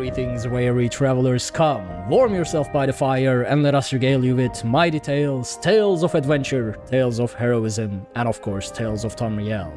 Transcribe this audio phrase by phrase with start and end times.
[0.00, 4.64] Greetings, weary travelers, come, warm yourself by the fire, and let us regale you with
[4.64, 9.70] mighty tales, tales of adventure, tales of heroism, and of course, tales of Tamriel.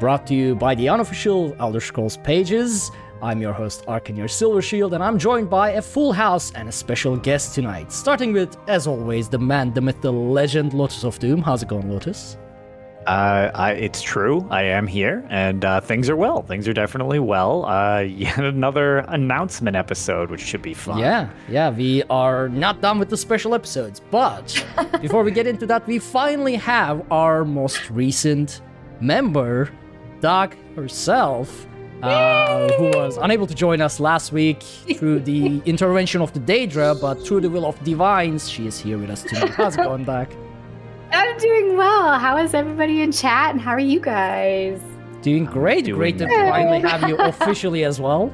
[0.00, 2.90] Brought to you by the unofficial Elder Scrolls pages.
[3.22, 7.16] I'm your host, Arcanir Silvershield, and I'm joined by a full house and a special
[7.16, 7.92] guest tonight.
[7.92, 11.40] Starting with, as always, the man, the myth, the legend, Lotus of Doom.
[11.40, 12.38] How's it going, Lotus?
[13.06, 14.46] Uh, I, it's true.
[14.50, 16.42] I am here, and uh, things are well.
[16.42, 17.64] Things are definitely well.
[17.66, 20.98] Uh, yet another announcement episode, which should be fun.
[20.98, 24.64] Yeah, yeah, we are not done with the special episodes, but
[25.00, 28.62] before we get into that, we finally have our most recent
[29.00, 29.70] member,
[30.20, 31.66] Doc herself,
[32.02, 37.00] uh, who was unable to join us last week through the intervention of the Daedra,
[37.00, 39.50] but through the will of divines, she is here with us tonight.
[39.50, 40.28] How's it going, Doug?
[41.14, 42.18] I'm doing well.
[42.18, 44.80] How is everybody in chat and how are you guys?
[45.22, 45.84] Doing great.
[45.84, 46.50] doing great to well.
[46.50, 48.32] finally have you officially as well.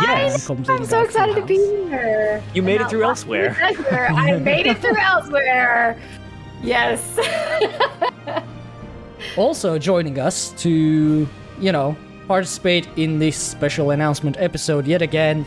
[0.00, 0.48] Yes.
[0.48, 2.42] I'm, I'm so Dark excited to be here.
[2.54, 4.10] You made it through lost in the elsewhere.
[4.10, 6.00] I made it through elsewhere.
[6.62, 7.18] Yes.
[9.36, 11.96] also joining us to, you know,
[12.28, 15.44] participate in this special announcement episode yet again,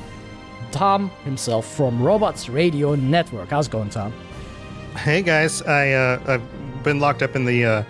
[0.71, 3.49] Tom himself from Robots Radio Network.
[3.49, 4.13] How's it going, Tom?
[4.97, 6.52] Hey guys, I uh, I've
[6.84, 7.84] been locked up in the uh,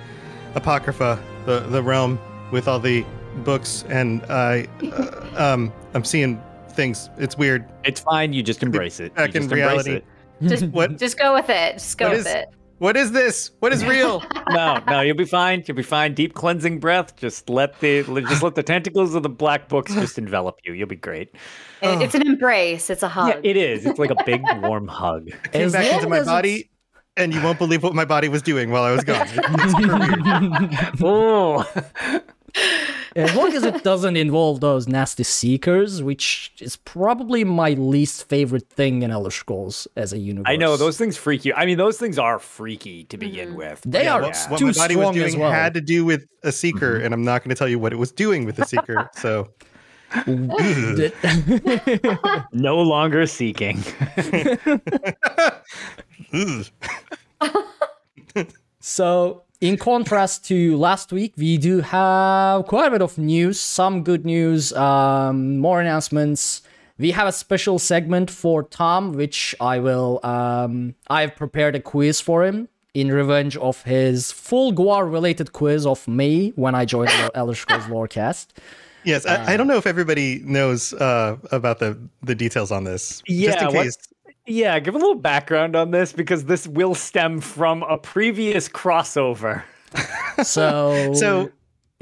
[0.55, 2.19] apocrypha, the the realm
[2.51, 3.05] with all the
[3.43, 6.41] books, and I uh, um I'm seeing
[6.71, 7.09] things.
[7.17, 7.65] It's weird.
[7.83, 8.33] It's fine.
[8.33, 9.13] You just embrace it.
[9.15, 9.91] Back you in just reality.
[9.93, 10.05] it.
[10.43, 11.73] just, What just go with it.
[11.73, 12.49] Just go What with is- it.
[12.79, 13.51] what is this?
[13.59, 14.23] What is real?
[14.49, 15.63] No, no, you'll be fine.
[15.65, 16.13] You'll be fine.
[16.13, 17.15] Deep cleansing breath.
[17.15, 20.73] Just let the just let the tentacles of the black books just envelop you.
[20.73, 21.29] You'll be great.
[21.81, 22.89] It- It's an embrace.
[22.89, 23.29] It's a hug.
[23.29, 23.85] Yeah, it is.
[23.85, 25.29] It's like a big warm hug.
[25.51, 26.69] Came As back into my as it's- body,
[27.17, 29.27] and you won't believe what my body was doing while I was gone.
[29.31, 31.01] It's super weird.
[31.01, 32.21] Oh,
[33.15, 38.69] as long as it doesn't involve those nasty seekers, which is probably my least favorite
[38.69, 40.49] thing in Elder Scrolls as a universe.
[40.49, 41.53] I know those things freak you.
[41.53, 43.57] I mean, those things are freaky to begin mm-hmm.
[43.57, 43.81] with.
[43.85, 45.51] They Yeah, are what, what too my body strong was as doing well.
[45.51, 47.05] had to do with a seeker, mm-hmm.
[47.05, 49.09] and I'm not going to tell you what it was doing with the seeker.
[49.15, 49.49] So
[52.53, 53.83] No longer seeking.
[58.79, 64.03] So, in contrast to last week, we do have quite a bit of news, some
[64.03, 66.61] good news, um, more announcements.
[66.97, 70.19] We have a special segment for Tom, which I will.
[70.23, 75.85] Um, I've prepared a quiz for him in revenge of his full Guar related quiz
[75.85, 78.47] of me when I joined the Elder Scrolls Lorecast.
[79.05, 83.21] Yes, I, I don't know if everybody knows uh, about the the details on this.
[83.25, 83.87] just Yeah, in what-
[84.45, 89.63] Yeah, give a little background on this because this will stem from a previous crossover.
[90.43, 91.51] So, So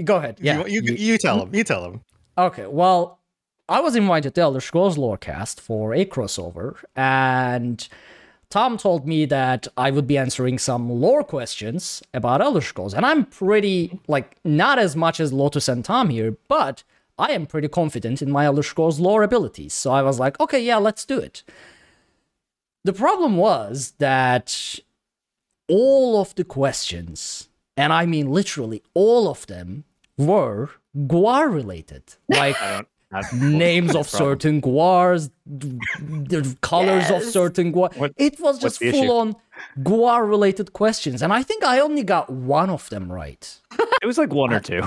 [0.05, 0.37] go ahead.
[0.41, 1.53] Yeah, you, you, you tell them.
[1.53, 2.01] You tell them.
[2.37, 3.19] Okay, well,
[3.67, 7.85] I was invited to Elder Scrolls Lorecast for a crossover, and
[8.49, 13.05] Tom told me that I would be answering some lore questions about Elder Scrolls, and
[13.05, 16.83] I'm pretty, like, not as much as Lotus and Tom here, but
[17.21, 19.73] I am pretty confident in my Elder Scrolls lore abilities.
[19.73, 21.43] So I was like, okay, yeah, let's do it.
[22.83, 24.79] The problem was that
[25.69, 29.83] all of the questions, and I mean literally all of them,
[30.17, 30.69] were
[31.13, 32.03] Guar related.
[32.29, 32.87] Like, I don't.
[33.11, 33.25] Not,
[33.67, 34.25] names of problem?
[34.29, 37.89] certain guars, the colors of certain guar.
[37.97, 39.05] What- it was just the issue?
[39.05, 39.35] full on
[39.79, 43.43] guar related questions, and I think I only got one of them right.
[44.01, 44.83] It was like one or two.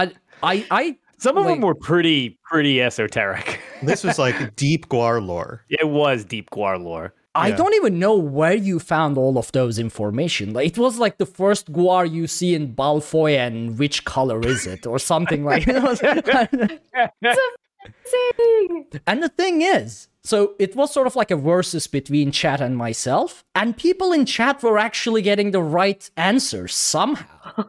[0.00, 0.12] I,
[0.42, 0.96] I, I.
[1.18, 1.52] Some of Wait.
[1.52, 3.60] them were pretty, pretty esoteric.
[3.82, 5.62] This was like deep Guar lore.
[5.68, 7.12] It was deep Guar lore.
[7.34, 7.56] I Yeah.
[7.56, 10.54] don't even know where you found all of those information.
[10.54, 14.66] Like it was like the first guar you see in Balfoy, and which color is
[14.66, 15.66] it, or something like.
[15.68, 16.80] Amazing.
[19.06, 22.76] And the thing is, so it was sort of like a versus between chat and
[22.76, 27.26] myself, and people in chat were actually getting the right answers somehow.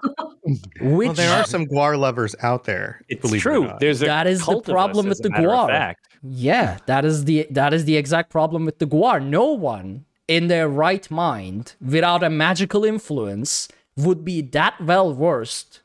[0.82, 3.02] Which Well, there are some Guar lovers out there.
[3.10, 3.72] It's believe it true.
[3.80, 5.94] There's a That is the cult of problem us, with the matter Guar.
[6.24, 9.24] yeah, that is the that is the exact problem with the Guar.
[9.24, 15.82] No one in their right mind, without a magical influence, would be that well versed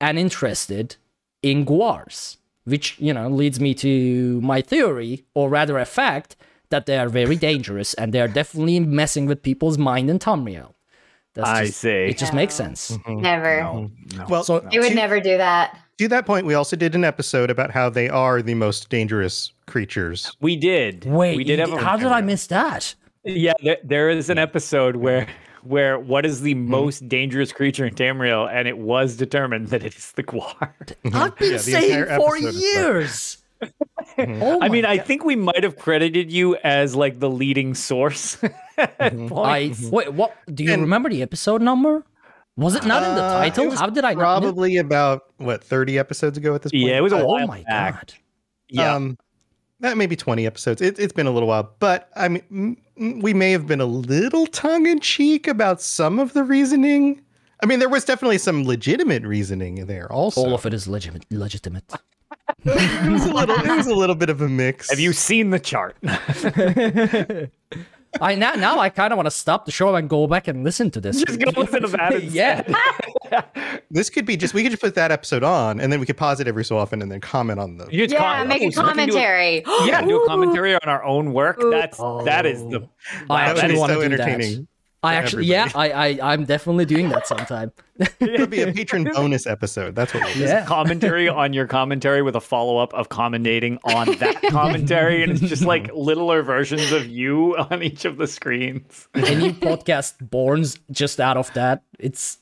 [0.00, 0.96] and interested
[1.42, 2.38] in Guars.
[2.64, 6.36] Which, you know, leads me to my theory, or rather a fact,
[6.68, 10.74] that they are very dangerous and they are definitely messing with people's mind in Tamriel.
[11.34, 11.88] That's I just, see.
[11.88, 12.90] It just makes sense.
[12.90, 13.20] Mm-hmm.
[13.22, 13.60] Never.
[13.62, 14.26] No, no.
[14.28, 15.78] Well, So- They would to, never do that.
[15.98, 19.52] to that point, we also did an episode about how they are the most dangerous
[19.66, 20.30] creatures.
[20.40, 21.04] we did.
[21.06, 21.70] Wait, we did you have.
[21.70, 22.94] did- how did I miss that?
[23.24, 25.26] Yeah, there, there is an episode where
[25.62, 29.94] where what is the most dangerous creature in Tamriel, and it was determined that it
[29.96, 30.54] is the Guar.
[31.14, 32.60] I've been Yeah, saying entire for episode is that.
[32.82, 33.36] years.
[34.18, 37.74] Oh I mean, my I think we might have credited you as like the leading
[37.74, 38.38] source.
[38.78, 38.94] at
[39.34, 40.12] I wait.
[40.14, 42.04] What do you And- remember the episode number?
[42.56, 43.70] Was it not in the Uh, title?
[43.70, 44.40] How did I not?
[44.42, 46.84] Probably about what 30 episodes ago at this point.
[46.84, 47.94] Yeah, it was a Oh while my back.
[47.94, 48.14] god!
[48.68, 48.94] Yeah.
[48.94, 49.18] Um,
[49.80, 50.82] that maybe 20 episodes.
[50.82, 53.80] It, it's been a little while, but I mean, mm, mm, we may have been
[53.80, 57.22] a little tongue in cheek about some of the reasoning.
[57.62, 60.10] I mean, there was definitely some legitimate reasoning there.
[60.12, 61.24] Also, All of it is legitimate.
[61.30, 61.84] Legitimate.
[62.64, 63.56] it was a little.
[63.56, 64.90] It was a little bit of a mix.
[64.90, 65.96] Have you seen the chart?
[68.20, 70.64] I now now I kind of want to stop the show and go back and
[70.64, 71.22] listen to this.
[71.22, 72.62] Just go listen to that yeah.
[73.90, 74.54] This could be just.
[74.54, 76.76] We could just put that episode on, and then we could pause it every so
[76.76, 77.86] often, and then comment on the.
[77.90, 79.64] You just Yeah, com- make a so we do commentary.
[79.84, 81.62] yeah, do a commentary on our own work.
[81.62, 81.70] Ooh.
[81.70, 82.88] That's that is the.
[83.28, 84.20] I wow, that actually want to so do that.
[84.28, 84.68] entertaining.
[85.02, 85.70] I for actually, yeah.
[85.74, 87.72] I, I, I'm definitely doing that sometime.
[88.20, 89.94] It'll be a patron bonus episode.
[89.94, 90.40] That's what we'll do.
[90.40, 90.66] Yeah.
[90.66, 95.40] commentary on your commentary with a follow up of commentating on that commentary, and it's
[95.40, 99.08] just like littler versions of you on each of the screens.
[99.14, 101.82] A new podcast borns just out of that.
[101.98, 102.38] It's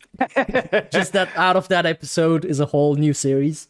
[0.91, 3.69] just that out of that episode is a whole new series.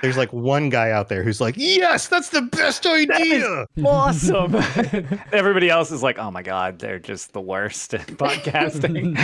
[0.00, 4.54] There's like one guy out there who's like, "Yes, that's the best idea." Awesome.
[5.32, 9.16] Everybody else is like, oh my god, they're just the worst at podcasting.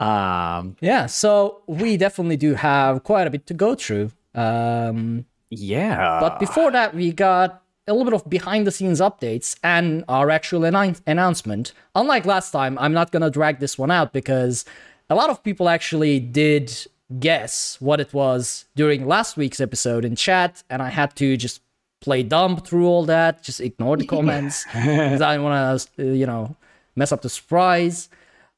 [0.00, 4.10] um, Yeah, so we definitely do have quite a bit to go through.
[4.34, 6.20] Um, yeah.
[6.20, 10.28] But before that, we got a little bit of behind the scenes updates and our
[10.30, 11.72] actual annou- announcement.
[11.94, 14.64] Unlike last time, I'm not going to drag this one out because
[15.08, 16.76] a lot of people actually did
[17.18, 21.60] guess what it was during last week's episode in chat, and I had to just
[22.00, 26.26] play dumb through all that, just ignore the comments because I didn't want to, you
[26.26, 26.56] know,
[26.94, 28.08] mess up the surprise.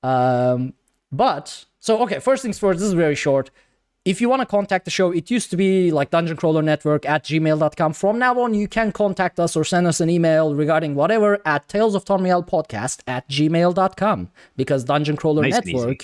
[0.02, 0.74] Um,
[1.12, 2.78] but so okay, first things first.
[2.78, 3.50] This is very short.
[4.04, 7.04] If you want to contact the show, it used to be like Dungeon Crawler Network
[7.04, 7.92] at gmail.com.
[7.92, 11.68] From now on, you can contact us or send us an email regarding whatever at
[11.68, 15.98] Tales of Tamriel podcast at gmail.com because Dungeon Crawler Nice easy.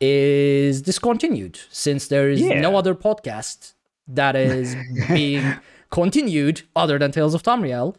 [0.00, 2.60] Network is discontinued since there is Yeah.
[2.60, 3.74] no other podcast
[4.08, 4.74] that is
[5.08, 5.54] being
[5.90, 7.94] continued other than Tales of Tamriel.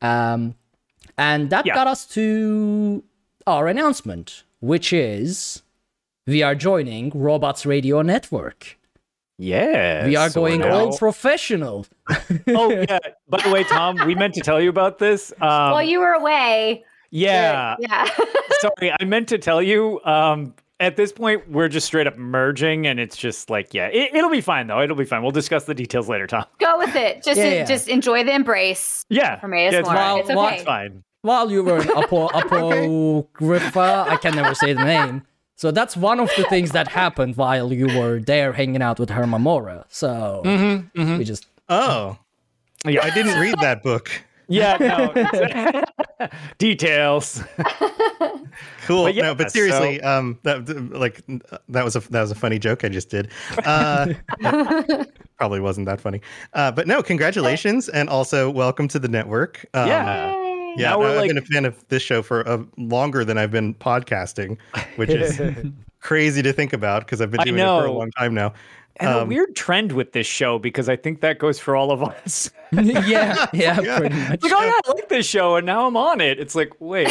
[0.00, 0.54] Um,
[1.18, 1.74] and that Yeah.
[1.74, 3.02] got us to
[3.46, 5.62] our announcement, which is
[6.26, 8.78] we are joining Robots Radio Network.
[9.38, 10.06] yeah.
[10.06, 11.86] We are so going now- all professional.
[12.48, 12.98] oh yeah.
[13.28, 15.32] By the way, Tom, we meant to tell you about this.
[15.40, 16.84] Um, While you were away.
[17.10, 17.76] yeah.
[17.80, 18.08] Yeah.
[18.60, 20.00] Sorry, I meant to tell you.
[20.04, 24.14] Um, at this point, we're just straight up merging, and it's just like, yeah, it,
[24.14, 24.80] it'll be fine though.
[24.80, 25.22] It'll be fine.
[25.22, 26.44] We'll discuss the details later, Tom.
[26.60, 27.22] Go with it.
[27.22, 27.64] Just Yeah, yeah.
[27.64, 29.04] just enjoy the embrace.
[29.08, 29.94] Yeah, For me, it's yeah, more.
[29.94, 30.18] fine.
[30.18, 30.36] It's okay.
[30.36, 31.02] Well, It's fine.
[31.22, 35.22] While you were in Apo, Apocrypha, I can never say the name.
[35.56, 39.08] So that's one of the things that happened while you were there hanging out with
[39.10, 39.86] Hermaeus Mora.
[39.88, 42.18] So Mm-hmm, we just Oh,
[42.84, 44.10] Yeah, I didn't read that book.
[44.46, 45.10] Yeah, no.
[46.58, 47.42] details.
[48.86, 49.04] Cool.
[49.04, 51.24] But yeah, no, but seriously, um, that like
[51.68, 53.30] that was a that was a funny joke I just did.
[53.64, 54.12] Uh,
[55.38, 56.20] probably wasn't that funny.
[56.52, 59.64] Uh, but no, congratulations, and also welcome to the network.
[59.74, 60.36] Um, Yeah.
[60.76, 60.90] Yeah.
[60.90, 63.50] Now we're I've like- been a fan of this show for uh, longer than I've
[63.50, 64.58] been podcasting,
[64.96, 65.40] which is
[66.00, 68.52] crazy to think about because I've been doing it for a long time now.
[69.00, 71.90] And a Um, weird trend with this show because I think that goes for all
[71.90, 72.50] of us.
[72.72, 74.42] yeah, yeah, pretty much.
[74.42, 76.38] like, oh yeah, I like this show, and now I'm on it.
[76.40, 77.10] It's like, wait,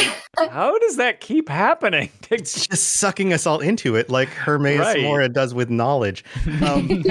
[0.50, 2.10] how does that keep happening?
[2.30, 5.02] It's just sucking us all into it, like Hermaeus Right.
[5.02, 6.24] Mora does with knowledge.
[6.62, 7.02] Um,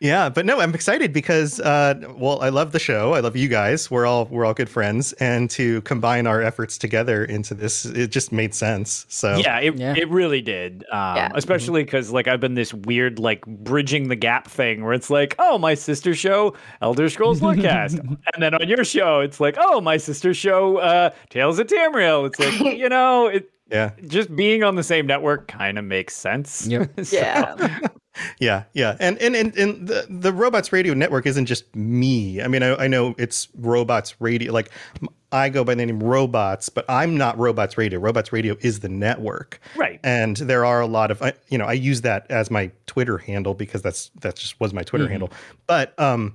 [0.00, 3.12] yeah, but no, I'm excited because, uh, well, I love the show.
[3.12, 3.90] I love you guys.
[3.90, 8.10] We're all we're all good friends, and to combine our efforts together into this, it
[8.10, 9.04] just made sense.
[9.10, 9.94] So yeah, it, Yeah.
[9.96, 10.84] it really did.
[10.90, 11.32] Um, Yeah.
[11.34, 15.34] Especially because like I've been this weird like bridging the gap thing where it's like,
[15.38, 19.82] oh, my sister show Elder Scrolls Lorecast, and then on your show it's like, oh,
[19.82, 22.26] my sister show uh, Tales of Tamriel.
[22.26, 26.14] It's like you know, it yeah, just being on the same network kind of makes
[26.16, 26.66] sense.
[26.66, 27.00] Yep.
[27.04, 27.78] So- Yeah.
[28.40, 28.96] yeah, yeah.
[29.00, 32.42] And and and, and the the Robots Radio Network isn't just me.
[32.42, 34.52] I mean, I, I know it's Robots Radio.
[34.52, 34.70] Like
[35.32, 38.00] I go by the name Robots, but I'm not Robots Radio.
[38.00, 39.60] Robots Radio is the network.
[39.76, 40.00] Right.
[40.02, 43.18] and there are a lot of I- you know i use that as my twitter
[43.18, 45.30] handle because that's that just was my twitter handle
[45.66, 46.34] but um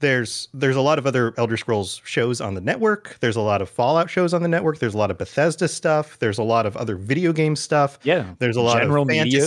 [0.00, 3.18] there's there's a lot of other elder scrolls shows on the network.
[3.20, 4.78] There's a lot of fallout shows on the network.
[4.78, 6.18] There's a lot of bethesda stuff.
[6.18, 7.98] There's a lot of other video game stuff.
[8.02, 9.40] Yeah, there's a lot general of media.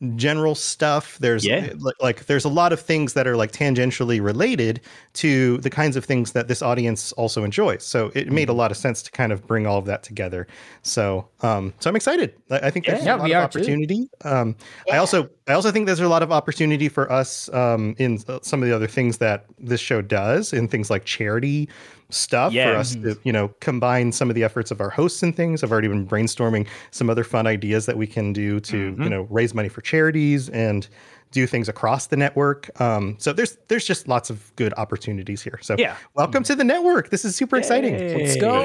[0.00, 1.18] Fantasy general stuff.
[1.20, 1.72] There's Yeah.
[1.78, 4.80] like, like there's a lot of things that are like tangentially related
[5.14, 7.84] to the kinds of things that this audience also enjoys.
[7.84, 8.58] So it made a Mm-hmm.
[8.58, 10.46] lot of sense to kind of bring all of that together.
[10.82, 12.34] So um, so I'm excited.
[12.50, 13.60] I, I think there's Yeah, a lot we of are too.
[13.60, 14.08] opportunity.
[14.24, 14.56] Um,
[14.90, 18.38] I also I also think there's a lot of opportunity for us um, in uh,
[18.42, 21.68] some of the other things that this show does, in things like charity
[22.10, 22.72] stuff, Yeah.
[22.72, 25.62] for us to you know combine some of the efforts of our hosts and things.
[25.64, 29.26] I've already been brainstorming some other fun ideas that we can do to you know
[29.30, 30.86] raise money for charities and
[31.32, 32.70] do things across the network.
[32.80, 35.58] Um, so there's there's just lots of good opportunities here.
[35.60, 35.96] So Yeah.
[36.14, 37.10] welcome to the network.
[37.10, 37.94] This is super exciting.
[38.16, 38.60] Let's go.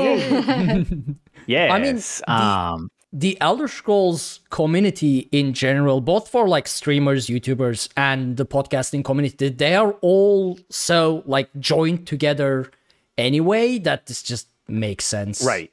[1.48, 1.74] Yeah.
[1.74, 7.90] I mean, the- um, the Elder Scrolls community in general, both for like streamers, YouTubers,
[7.98, 12.72] and the podcasting community, they are all so like joined together
[13.18, 15.44] anyway that this just makes sense.
[15.44, 15.72] right.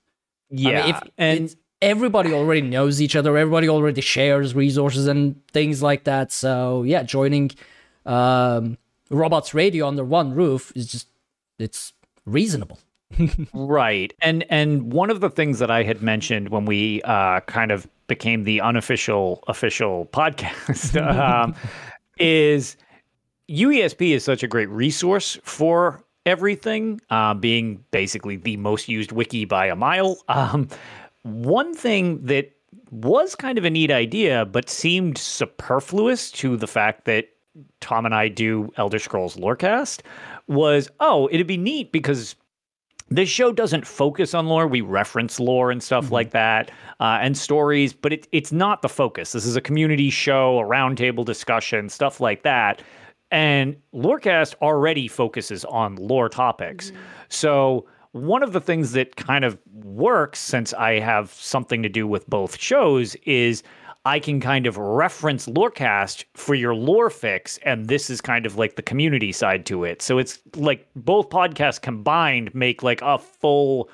[0.50, 0.87] I Yeah.
[0.87, 6.04] mean, if and everybody already knows each other, everybody already shares resources and things like
[6.04, 6.33] that.
[6.33, 7.50] So yeah, joining
[8.07, 8.78] um,
[9.11, 11.09] Robots Radio under one roof is just
[11.59, 11.92] it's
[12.25, 12.78] reasonable.
[13.54, 14.12] Right.
[14.21, 17.87] And and one of the things that I had mentioned when we uh, kind of
[18.07, 21.00] became the unofficial official podcast
[21.45, 21.54] um,
[22.18, 22.76] is
[23.50, 29.44] UESP is such a great resource for everything, uh, being basically the most used wiki
[29.44, 30.18] by a mile.
[30.28, 30.68] Um,
[31.23, 32.52] one thing that
[32.90, 37.28] was kind of a neat idea, but seemed superfluous to the fact that
[37.80, 40.02] Tom and I do Elder Scrolls Lorecast
[40.47, 42.37] was, oh, it'd be neat because
[43.11, 44.66] this show doesn't focus on lore.
[44.66, 46.70] We reference lore and stuff like that,
[47.00, 49.32] uh, and stories, but it, it's not the focus.
[49.32, 52.82] This is a community show, a roundtable discussion, stuff like that.
[53.30, 56.92] And Lorecast already focuses on lore topics.
[57.28, 62.06] So one of the things that kind of works since I have something to do
[62.06, 63.62] with both shows is
[64.04, 68.56] I can kind of reference Lorecast for your lore fix, and this is kind of
[68.56, 70.00] like the community side to it.
[70.00, 73.90] So it's like both podcasts combined make like a full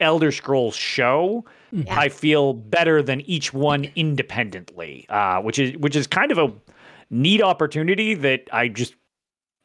[0.00, 1.44] Elder Scrolls show.
[1.90, 6.52] I feel better than each one independently, uh, which is which is kind of a
[7.10, 8.94] neat opportunity that I just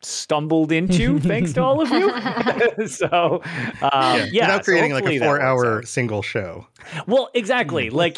[0.01, 2.87] stumbled into thanks to all of you.
[2.87, 3.41] so
[3.81, 5.25] um, yeah, Without so creating like a that works out.
[5.25, 6.67] four hour single show.
[7.07, 7.89] Well, exactly.
[7.89, 8.17] like,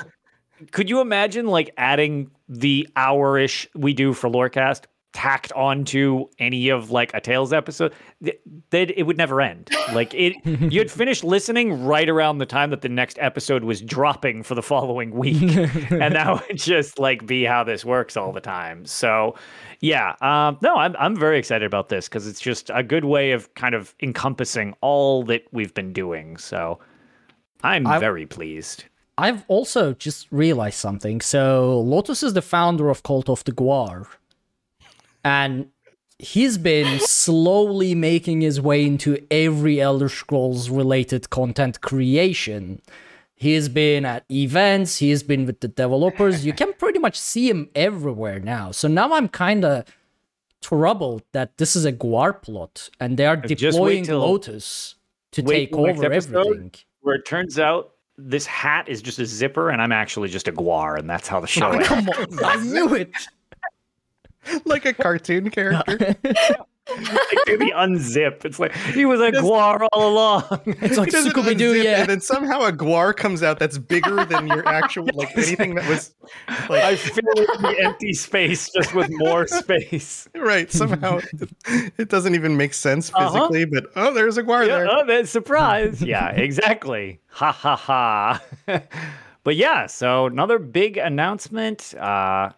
[0.71, 6.91] could you imagine like adding the hour-ish we do for Lorecast tacked onto any of
[6.91, 7.93] like a Tales episode?
[8.69, 9.69] That it would never end.
[9.93, 14.43] Like it, you'd finish listening right around the time that the next episode was dropping
[14.43, 15.41] for the following week,
[15.91, 18.85] and that would just like be how this works all the time.
[18.85, 19.35] So,
[19.79, 23.31] yeah, um, no, I'm I'm very excited about this because it's just a good way
[23.31, 26.37] of kind of encompassing all that we've been doing.
[26.37, 26.79] So.
[27.63, 28.85] I'm I- very pleased.
[29.17, 31.21] I've also just realized something.
[31.21, 34.07] So Lotus is the founder of Cult of the Guar.
[35.23, 35.67] And
[36.19, 42.81] he's been slowly making his way into every Elder Scrolls related content creation.
[43.35, 46.45] He's been at events, he's been with the developers.
[46.45, 48.69] You can pretty much see him everywhere now.
[48.71, 49.85] So now I'm kind of
[50.61, 54.95] troubled that this is a Guar plot and they are deploying till- Lotus
[55.31, 56.71] to take over everything.
[57.01, 60.51] Where it turns out this hat is just a zipper and I'm actually just a
[60.51, 61.87] guar, and that's how the show ends.
[61.87, 63.09] Come on, I knew it.
[64.65, 66.15] like a cartoon character.
[66.97, 68.43] Like, do the unzip.
[68.43, 70.43] It's like he was a guar all along.
[70.65, 71.99] It's like He doesn't Scooby Doo, unzip, yeah.
[72.01, 75.87] And then somehow a guar comes out that's bigger than your actual like anything that
[75.87, 76.13] was
[76.69, 80.27] like I fill the empty space just with more space.
[80.35, 80.69] right.
[80.71, 81.19] Somehow
[81.67, 83.29] it, it doesn't even make sense Uh-huh.
[83.47, 84.87] physically, but oh, there's a guar Yeah, there.
[84.91, 86.01] oh, that surprise.
[86.01, 87.19] yeah, exactly.
[87.29, 88.41] Ha ha ha.
[89.43, 91.93] but yeah, so another big announcement.
[91.97, 92.49] Uh,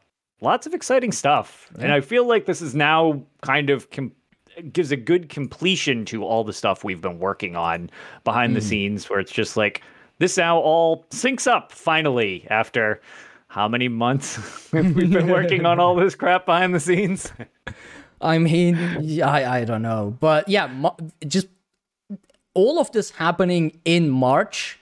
[0.43, 4.12] lots of exciting stuff, and I feel like this is now kind of com-
[4.71, 7.89] gives a good completion to all the stuff we've been working on
[8.23, 8.67] behind the hmm.
[8.67, 9.81] scenes, where it's just like
[10.19, 13.01] this now all syncs up finally after.
[13.47, 17.31] How many months we've been working on all this crap behind the scenes?
[18.21, 18.75] I mean,
[19.21, 20.71] I, I don't know, but yeah,
[21.27, 21.47] just
[22.55, 24.79] all of this happening in March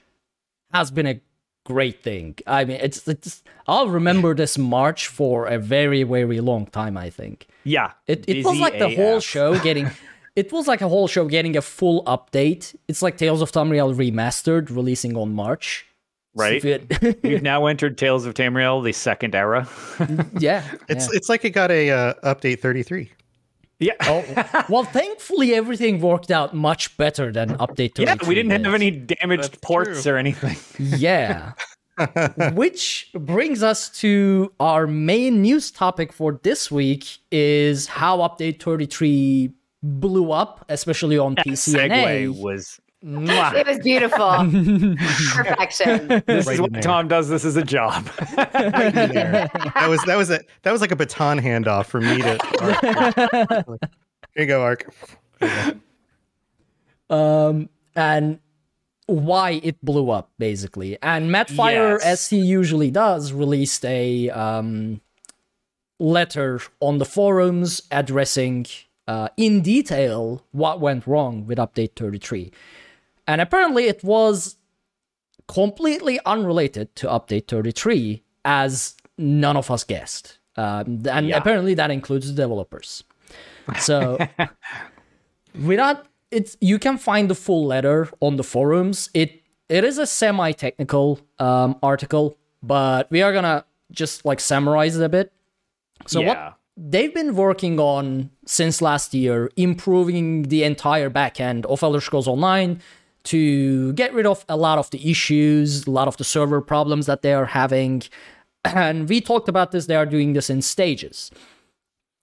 [0.74, 1.20] has been a
[1.66, 2.36] great thing.
[2.48, 6.98] I mean, it's, it's I'll remember this March for a very very long time.
[6.98, 9.90] I think Yeah, it it was busy like the whole show getting.
[10.34, 12.74] It was like a whole show getting a full update.
[12.88, 15.86] It's like Tales of Tamriel remastered, releasing on March.
[16.34, 16.62] Right.
[16.62, 19.68] So it- We've now entered Tales of Tamriel, the second era.
[20.40, 20.64] yeah.
[20.88, 21.18] It's yeah.
[21.18, 23.12] it's like it got a uh, update 33.
[23.82, 23.94] Yeah.
[24.02, 27.98] Oh, well, thankfully everything worked out much better than update.
[27.98, 28.74] Yeah, we didn't have did.
[28.76, 30.14] any damaged That's ports true.
[30.14, 30.56] or anything.
[30.98, 31.54] Yeah.
[32.54, 39.52] which brings us to our main news topic for this week is how update 33
[39.84, 42.28] blew up, especially on That PC and segue A.
[42.30, 42.80] was.
[43.04, 44.20] It was beautiful.
[45.34, 46.08] Perfection.
[46.28, 46.82] This Right is what there.
[46.84, 47.30] Tom does.
[47.30, 48.06] This is a job.
[48.36, 49.50] there.
[49.74, 52.38] That was that was a that was like a baton handoff for me to.
[53.70, 53.80] Ark.
[54.36, 54.94] Here you go, Ark.
[57.10, 58.40] um, and
[59.08, 60.98] why it blew up basically.
[61.02, 62.06] And Matt Firor, Yes.
[62.06, 65.02] as he usually does, released a um,
[66.00, 68.68] letter on the forums addressing
[69.08, 72.52] uh, in detail what went wrong with update 33.
[73.32, 74.58] And apparently, it was
[75.48, 80.40] completely unrelated to update 33, as none of us guessed.
[80.58, 81.38] Um, and Yeah.
[81.38, 83.04] apparently, that includes the developers.
[83.80, 84.18] So
[85.56, 90.06] without it's you can find the full letter on the forums it it is a
[90.06, 95.32] semi-technical um, article but we are gonna just like summarize it a bit
[96.08, 96.28] so yeah.
[96.28, 102.28] what they've been working on since last year improving the entire backend of elder scrolls
[102.28, 102.82] online
[103.24, 107.06] to get rid of a lot of the issues a lot of the server problems
[107.06, 108.02] that they are having
[108.66, 111.32] and we talked about this they are doing this in stages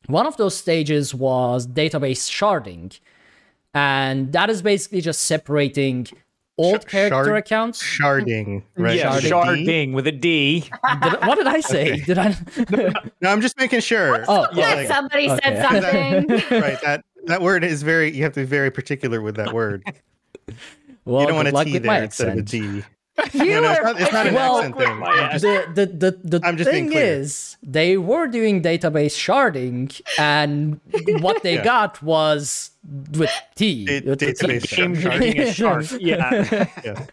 [0.07, 2.99] one of those stages was database sharding,
[3.75, 6.07] and that is basically just separating
[6.57, 7.83] old Sh- character shard- accounts.
[7.83, 8.83] Sharding, mm-hmm.
[8.83, 8.97] right?
[8.97, 9.67] Yeah, Sharding.
[9.67, 10.61] sharding with a D.
[11.03, 11.99] Did what did I say?
[12.01, 12.35] Did I?
[13.21, 14.25] No, I'm just making sure.
[14.29, 15.41] Oh, Yeah, like- somebody okay.
[15.45, 16.59] said something.
[16.59, 16.81] right.
[16.83, 18.11] That that word is very.
[18.11, 19.83] You have to be very particular with that word.
[21.09, 22.85] well, you don't want good a luck T with there my instead of a accent.
[23.35, 25.03] You No, no, it's not, it's not an Well, accent thing.
[25.03, 25.87] I'm just- The the
[26.23, 30.81] the, the I'm just thing is, they were doing database sharding, and
[31.21, 31.65] what they Yeah.
[31.65, 32.71] got was
[33.19, 33.87] with T.
[33.87, 34.47] Da- with the T.
[34.47, 35.87] database sharding a shark.
[36.01, 36.75] Yeah.
[36.85, 37.07] yeah,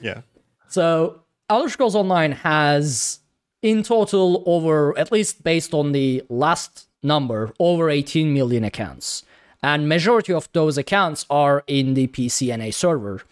[0.00, 0.20] yeah.
[0.68, 3.20] So Elder Scrolls Online has
[3.62, 9.22] in total over at least based on the last number over 18 million accounts.
[9.66, 13.22] And majority of those accounts are in the PCNA server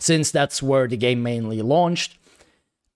[0.00, 2.18] since that's where the game mainly launched.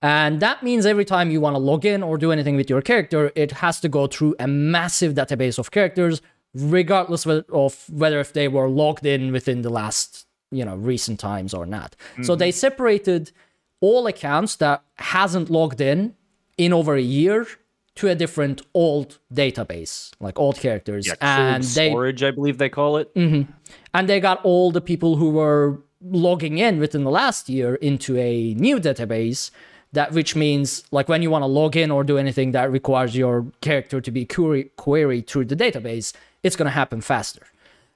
[0.01, 2.81] And that means every time you want to log in or do anything with your
[2.81, 6.21] character, it has to go through a massive database of characters,
[6.53, 11.53] regardless of whether if they were logged in within the last, you know, recent times
[11.53, 11.95] or not.
[12.23, 12.57] So they mm-hmm.
[12.57, 13.31] separated
[13.79, 16.13] all accounts that hasn't logged in
[16.57, 17.47] in over a year
[17.95, 22.69] to a different old database, like old characters, Yeah, and they storage, I believe they
[22.69, 23.13] call it.
[23.15, 23.51] Mm-hmm.
[23.93, 28.17] and they got all the people who were logging in within the last year into
[28.17, 29.49] a new database
[29.93, 33.15] that which means like when you want to log in or do anything that requires
[33.15, 37.47] your character to be query, queried through the database it's going to happen faster.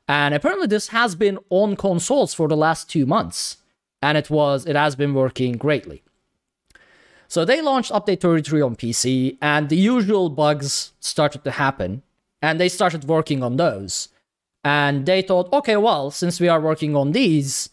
[0.07, 3.57] And apparently this has been on consoles for the last two months
[4.01, 6.01] and it was it has been working greatly
[7.29, 12.01] so they launched update 33 on pc and the usual bugs started to happen
[12.41, 14.09] and they started working on those
[14.63, 17.69] and they thought, okay, well, since we are working on these,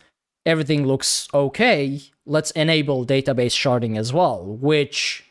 [0.46, 2.00] everything looks okay.
[2.24, 5.24] Let's enable database sharding as well, which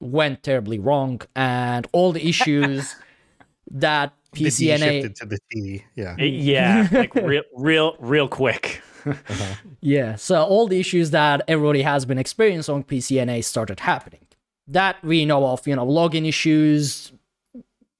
[0.00, 1.20] went terribly wrong.
[1.36, 2.96] And all the issues
[3.70, 4.78] that The D PCNA.
[4.78, 5.84] shifted to the T.
[5.94, 6.16] Yeah.
[6.16, 8.80] Yeah, like real, real, real quick.
[9.80, 14.20] Yeah, so all the issues that everybody has been experiencing on PCNA started happening.
[14.66, 17.12] That we know of, you know, login issues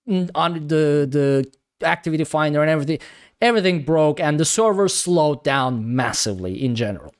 [0.08, 1.50] mm, on the the
[1.86, 2.98] activity finder and everything.
[3.40, 7.12] Everything broke, and the server slowed down massively in general.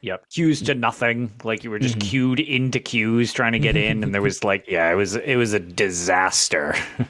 [0.00, 1.30] Yep, queues to nothing.
[1.44, 2.08] Like you were just Mm-hmm.
[2.08, 5.36] queued into queues trying to get in, and there was like, yeah, it was it
[5.36, 6.74] was a disaster.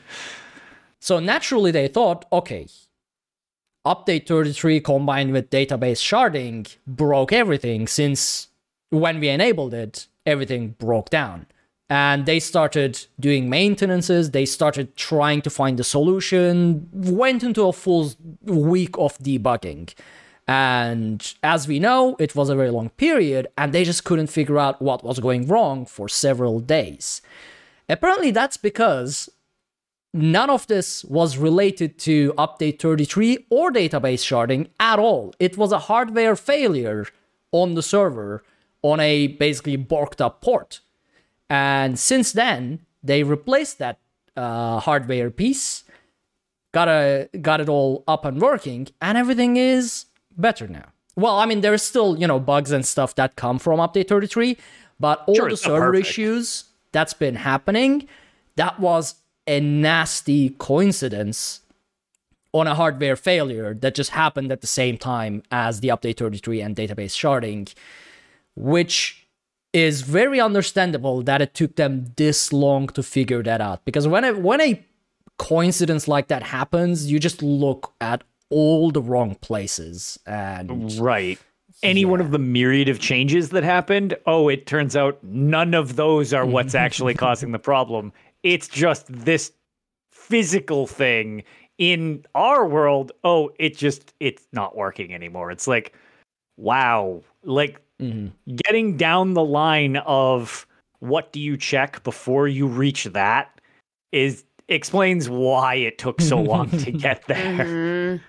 [1.05, 2.69] So naturally, they thought, okay,
[3.85, 8.49] update 33 combined with database sharding broke everything since
[8.90, 11.47] when we enabled it, everything broke down.
[11.90, 17.73] And they started doing maintenances, they started trying to find the solution, went into a
[17.73, 18.12] full
[18.45, 19.92] week of debugging.
[20.49, 24.59] And as we know, it was a very long period, and they just couldn't figure
[24.59, 27.21] out what was going wrong for several days.
[27.88, 29.29] Apparently, that's because
[30.12, 35.35] none of this was related to update 33 or database sharding at all.
[35.38, 37.07] It was a hardware failure
[37.51, 38.42] on the server
[38.83, 40.81] on a basically borked up port.
[41.48, 43.98] And since then, they replaced that
[44.37, 45.85] uh, hardware piece,
[46.72, 50.87] got a got it all up and working, and everything is better now.
[51.14, 54.57] Well, I mean, there's still you know bugs and stuff that come from update 33,
[54.98, 56.09] but all Sure, the server perfect.
[56.09, 58.09] issues that's been happening,
[58.57, 61.61] that was a nasty coincidence
[62.52, 66.61] on a hardware failure that just happened at the same time as the update 33
[66.61, 67.72] and database sharding,
[68.55, 69.26] which
[69.72, 73.85] is very understandable that it took them this long to figure that out.
[73.85, 74.85] Because when a, when a
[75.38, 81.38] coincidence like that happens, you just look at all the wrong places and Right.
[81.83, 85.96] Any one of the myriad of changes that happened, oh, it turns out none of
[85.96, 88.12] those are what's actually causing the problem.
[88.42, 89.52] It's just this
[90.11, 91.44] physical thing
[91.78, 93.12] in our world.
[93.24, 95.50] Oh, it just it's not working anymore.
[95.50, 95.94] It's like
[96.57, 97.22] wow.
[97.44, 98.33] Like Mhm.
[98.66, 100.66] getting down the line of
[100.98, 103.61] what do you check before you reach that
[104.12, 107.64] is explains why it took so long to get there.
[107.64, 108.20] Mhm.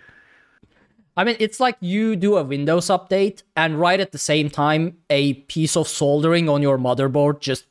[1.15, 4.97] I mean, it's like you do a Windows update, and right at the same time,
[5.11, 7.65] a piece of soldering on your motherboard just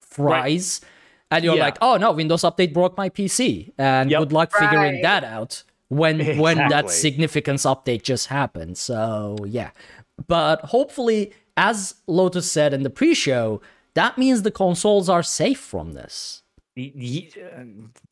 [0.00, 0.80] fries,
[1.30, 1.64] and you're Yeah.
[1.64, 4.20] like, "Oh no, Windows update broke my PC," and Yep.
[4.20, 8.76] good luck figuring that out when when that significance update just happened.
[8.78, 9.70] So yeah,
[10.26, 13.60] but hopefully, as Lotus said in the pre-show,
[13.94, 16.42] that means the consoles are safe from this.
[16.78, 17.28] Y- y-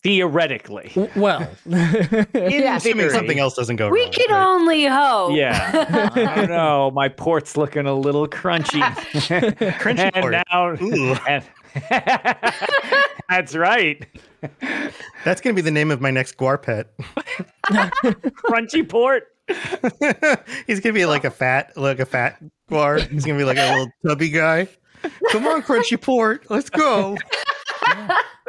[0.03, 0.91] Theoretically.
[1.17, 2.77] Well, Yeah.
[2.77, 3.11] Assuming theory.
[3.11, 3.93] something else doesn't go wrong.
[3.93, 4.13] We wrong.
[4.13, 4.47] can right?
[4.47, 5.37] only hope.
[5.37, 6.11] Yeah.
[6.15, 6.91] I don't know.
[6.91, 8.81] My port's looking a little crunchy.
[9.79, 10.35] Crunchy and port.
[10.51, 10.71] now
[11.29, 11.45] and-
[13.29, 14.07] That's right.
[15.25, 16.89] That's gonna be the name of my next Guar pet.
[18.49, 19.25] Crunchy port.
[20.67, 23.07] He's gonna be like a fat, like a fat Guar.
[23.11, 24.69] He's gonna be like a little tubby guy.
[25.33, 27.17] Come on, Crunchy Port, let's go.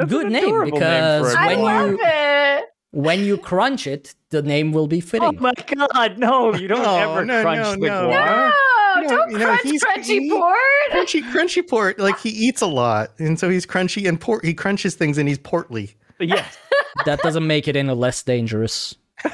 [0.07, 2.65] good name adorable name because for a I when you it.
[2.91, 5.27] when you crunch it, the name will be fitting.
[5.27, 8.09] Oh my god, no, you don't No, ever no, crunch no, the no.
[8.09, 8.51] guar.
[8.95, 10.57] Oh, no, No, don't you know, crunch he's- crunchy he- port.
[10.91, 14.45] Crunchy, Crunchy Port, like he eats a lot, and so he's crunchy and port.
[14.45, 15.95] He crunches things, and he's portly.
[16.19, 16.57] Yes.
[17.05, 18.95] that doesn't make it any less dangerous.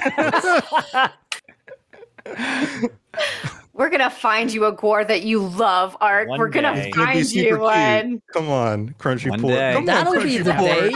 [3.73, 6.27] We're gonna find you a gore that you love, Art.
[6.27, 6.91] One We're gonna day.
[6.91, 7.59] Find super you cute.
[7.61, 8.21] one.
[8.33, 9.53] Come on, Crunchy One Port.
[9.55, 9.73] day.
[9.73, 10.91] Come That'll be Crunchy the Port.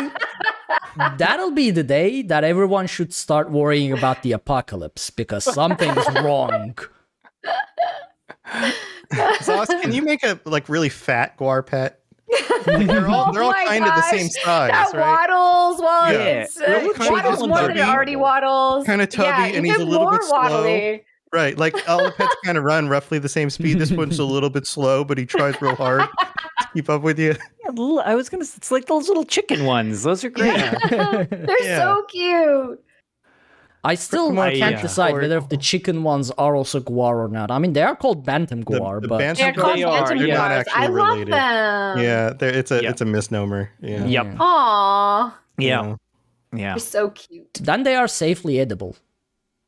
[0.98, 1.16] day.
[1.18, 6.78] That'll be the day that everyone should start worrying about the apocalypse because something's wrong.
[9.42, 12.00] Sauce, can you make a like really fat Guar pet?
[12.68, 15.00] Like, they're all they're all Oh my kind of the same gosh, size, That right?
[15.30, 16.20] waddles while Yeah.
[16.44, 18.86] it's uh, Really kind of waddles just more than it already waddles.
[18.86, 20.38] Kinda tubby, yeah, and he's a little more bit slow.
[20.38, 21.02] waddly.
[21.34, 23.78] Right, like all the pets kind of run roughly the same speed.
[23.78, 27.20] This one's a little bit slow, but he tries real hard to keep up with
[27.20, 27.36] you.
[28.06, 30.04] I was gonna it's like those little chicken ones.
[30.04, 30.56] Those are great.
[30.90, 31.78] They're Yeah.
[31.78, 32.82] so cute.
[33.86, 37.16] I still Come on, can't Crunchy decide whether if the chicken ones are also guar
[37.24, 37.52] or not.
[37.52, 40.00] I mean, they are called bantam The, guar, the but bantam They're They called are.
[40.06, 41.34] bantam They're not actually I love related.
[41.34, 41.98] them.
[42.00, 42.90] Yeah, it's a Yeah.
[42.90, 43.70] it's a misnomer.
[43.82, 44.06] Yeah.
[44.06, 44.28] Yep.
[44.40, 45.96] Aw, Yeah.
[46.52, 46.74] Yeah.
[46.74, 47.54] they're so cute.
[47.62, 48.96] then they are safely edible.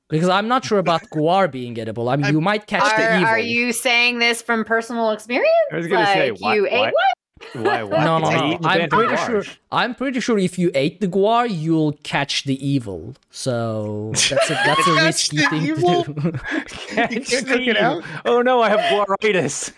[0.10, 2.08] Because I'm not sure about guar being edible.
[2.14, 3.28] I mean, you might catch the evil.
[3.28, 5.70] are you saying this from personal experience?
[5.72, 7.14] I was gonna say Like, what, you ate what?
[7.54, 8.02] Why what?
[8.02, 8.60] No, no, no.
[8.64, 9.26] I'm pretty guar.
[9.26, 9.44] sure.
[9.72, 13.16] I'm pretty sure if you ate the guar, you'll catch the evil.
[13.32, 16.04] So that's a, that's a risky the thing evil?
[16.04, 16.32] to do.
[16.68, 17.84] Catch You can't the cook it evil.
[17.84, 18.04] out?
[18.26, 19.72] Oh no, I have guaritis.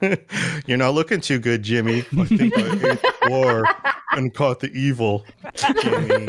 [0.66, 2.00] You're not looking too good, Jimmy.
[2.18, 3.64] I think I ate the guar
[4.12, 5.24] and caught the evil.
[5.54, 6.28] Jimmy.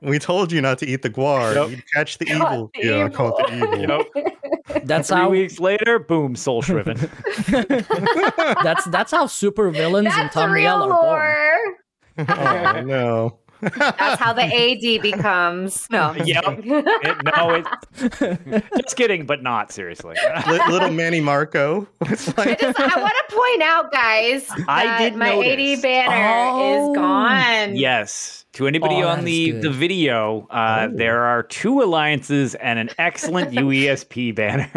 [0.00, 1.54] We told you not to eat the guar.
[1.54, 1.70] Yep.
[1.70, 2.70] You'd catch the Caught evil.
[2.74, 4.04] the yeah, I caught the evil.
[4.14, 4.84] Yep.
[4.86, 5.30] That's Three how.
[5.30, 6.96] weeks later, boom, soul shriven.
[7.48, 11.74] That's that's how super villains in That's real Tamriel are
[12.18, 12.28] born.
[12.28, 13.38] Oh no.
[13.60, 15.86] That's how the AD becomes.
[15.90, 16.12] No.
[16.24, 16.42] yep.
[16.48, 20.16] It- no, it, just kidding, but not seriously.
[20.48, 21.86] Li- little Manny Marco.
[22.02, 25.78] It's I like just I want to point out, guys, I did my notice.
[25.78, 26.90] AD banner Oh.
[26.90, 27.76] is gone.
[27.76, 28.41] yes.
[28.54, 30.96] To anybody Oh, on the, is the video, uh, Oh.
[30.96, 34.68] there are two alliances and an excellent UESP banner.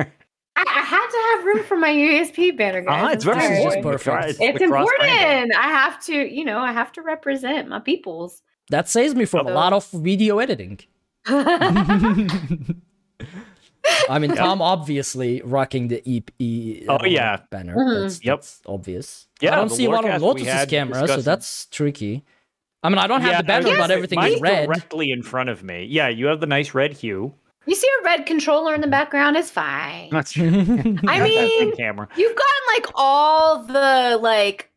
[0.55, 3.01] I, I had to have room for my UESP banner, guys.
[3.03, 3.63] Ah, it's very This sorry.
[3.63, 4.03] just important.
[4.03, 4.37] perfect.
[4.39, 5.55] It's the important.
[5.55, 8.41] I have to, you know, I have to represent my peoples.
[8.69, 10.79] That saves me from a lot of video editing.
[11.27, 12.57] I
[14.19, 16.31] mean, Tom obviously rocking the EP.
[16.89, 17.37] Oh, uh, yeah.
[17.51, 17.75] banner.
[17.75, 18.03] Mhm.
[18.03, 18.37] That's, Yep.
[18.37, 19.27] that's obvious.
[19.41, 22.23] Yeah, I don't see one on Lorecast we Lotus's had camera, so that's tricky.
[22.85, 24.65] I mean, I don't have Yeah, the banner, I- but everything is red.
[24.67, 25.85] directly in front of me.
[25.89, 27.33] Yeah, you have the nice red hue.
[27.65, 30.09] You see a red controller in the background is fine.
[30.11, 30.47] That's true.
[31.07, 32.07] I mean, the camera.
[32.15, 34.69] You've gotten like all the like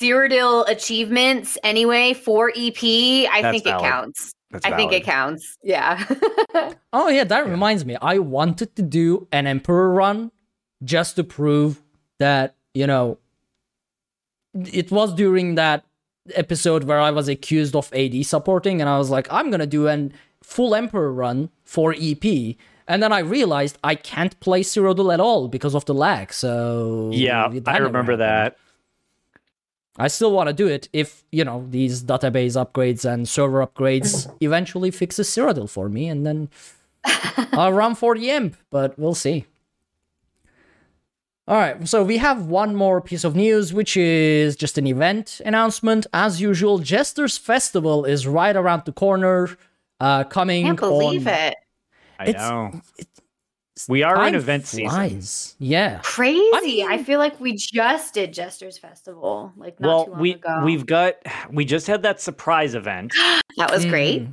[0.00, 2.82] Cyrodiil achievements anyway for EP.
[2.82, 3.84] I That's think valid.
[3.84, 4.32] it counts.
[4.50, 5.56] That's I think it counts.
[5.62, 6.04] Yeah.
[6.92, 7.96] Oh yeah, that reminds me.
[8.02, 10.32] I wanted to do an Emperor run
[10.82, 11.80] just to prove
[12.18, 13.18] that, you know,
[14.72, 15.84] it was during that
[16.34, 19.66] episode where I was accused of AD supporting and I was like, I'm going to
[19.66, 22.24] do an full Emperor run for EP
[22.88, 26.32] And then I realized I can't play Cyrodiil at all because of the lag.
[26.32, 28.20] So Yeah, I remember happened.
[28.20, 28.56] that.
[29.98, 34.32] I still want to do it if you know these database upgrades and server upgrades
[34.40, 36.48] eventually fixes Cyrodiil for me, and then
[37.52, 38.56] I'll run for the imp.
[38.70, 39.44] But we'll see.
[41.50, 45.40] All right, so we have one more piece of news, which is just an event
[45.44, 46.06] announcement.
[46.12, 49.48] As usual, Jester's Festival is right around the corner.
[49.98, 50.64] Uh, coming.
[50.64, 51.54] I Can't believe on- it.
[52.20, 52.80] I It's- know.
[53.88, 55.54] We are in Time event season.
[55.58, 56.00] Yeah.
[56.04, 56.84] Crazy.
[56.84, 60.30] I, mean- feel like we just did Jester's Festival, like not Well, too long we
[60.34, 60.62] ago.
[60.64, 61.14] we've got
[61.50, 63.12] we just had that surprise event,
[63.56, 64.22] that was great.
[64.22, 64.32] Mm.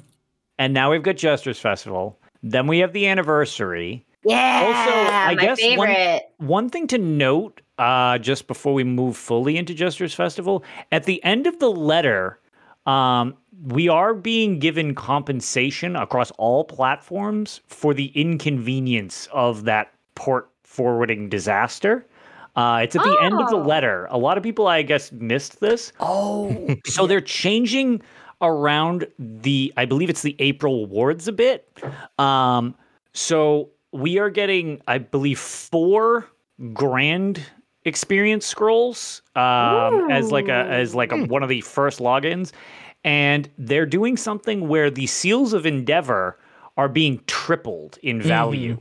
[0.59, 2.19] and now we've got Jester's Festival.
[2.43, 4.05] Then we have the anniversary.
[4.27, 4.63] Yeah.
[4.65, 6.21] Also, I my guess one- favorite.
[6.37, 11.23] One thing to note, uh, just before we move fully into Jester's Festival, at the
[11.23, 12.39] end of the letter,
[12.85, 13.35] um,
[13.67, 21.29] we are being given compensation across all platforms for the inconvenience of that port forwarding
[21.29, 22.05] disaster.
[22.55, 23.61] Uh, it's at the end of the Oh.
[23.61, 24.07] letter.
[24.09, 25.91] A lot of people, I guess, missed this.
[25.99, 26.75] Oh.
[26.85, 28.01] So they're changing
[28.41, 31.67] around the, I believe it's the April awards a bit.
[32.17, 32.73] Um,
[33.13, 36.27] so we are getting, I believe, four
[36.73, 37.41] grand
[37.85, 39.41] experience scrolls um,
[40.09, 42.51] as like a as like a, one of the first logins,
[43.03, 46.37] and they're doing something where the seals of endeavor
[46.77, 48.77] are being tripled in value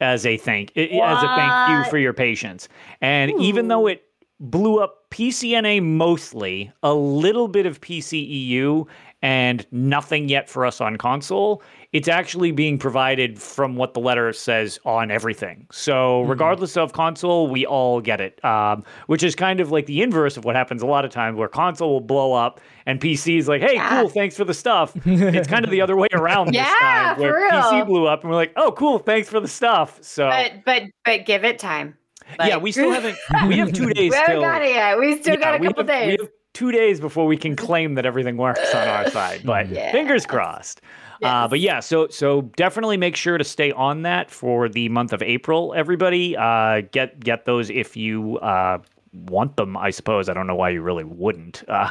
[0.00, 2.68] as a thank i- as a thank you for your patience.
[3.00, 4.02] And even though it
[4.40, 8.86] blew up PCNA mostly, a little bit of PCEU,
[9.22, 11.62] and nothing yet for us on console,
[11.94, 15.64] it's actually being provided from what the letter says on everything.
[15.70, 20.02] So regardless of console, we all get it, um, which is kind of like the
[20.02, 23.38] inverse of what happens a lot of times, where console will blow up and PC
[23.38, 24.00] is like, "Hey, Yeah.
[24.00, 27.18] cool, thanks for the stuff." it's kind of the other way around this Yeah, time,
[27.20, 30.28] where for PC blew up and we're like, "Oh, cool, thanks for the stuff." So
[30.28, 31.96] But but but give it time.
[32.40, 33.16] yeah, we still haven't.
[33.46, 34.42] We have two days We haven't till.
[34.42, 34.98] got it yet.
[34.98, 36.06] We still yeah, got a couple have, days.
[36.06, 39.42] We have two days before we can claim that everything works on our side.
[39.44, 39.92] But Yeah.
[39.92, 40.80] fingers crossed.
[41.24, 45.12] Uh, but yeah, so so definitely make sure to stay on that for the month
[45.12, 45.72] of April.
[45.76, 48.78] Everybody, uh, get get those if you uh,
[49.12, 49.76] want them.
[49.76, 51.62] I suppose I don't know why you really wouldn't.
[51.68, 51.90] Uh,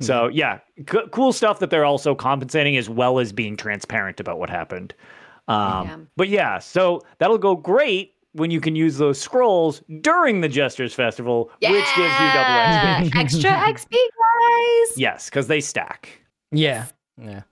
[0.00, 4.38] So yeah, c- cool stuff that they're also compensating as well as being transparent about
[4.38, 4.94] what happened.
[5.48, 5.96] Um, Yeah.
[6.16, 10.94] But yeah, so that'll go great when you can use those scrolls during the Jesters
[10.94, 13.16] Festival, which gives you double XP.
[13.16, 14.98] Extra XP, guys.
[14.98, 16.20] Yes, because they stack.
[16.52, 16.84] Yeah,
[17.20, 17.42] yeah.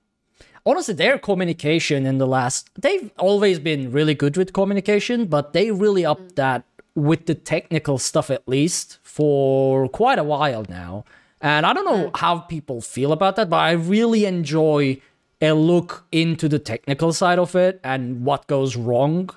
[0.68, 5.70] Honestly, their communication in the last they've always been really good with communication, but they
[5.70, 6.34] really upped mm.
[6.34, 11.06] that with the technical stuff at least for quite a while now.
[11.40, 12.16] And I don't know mm.
[12.18, 15.00] how people feel about that, but I really enjoy
[15.40, 19.30] a look into the technical side of it and what goes wrong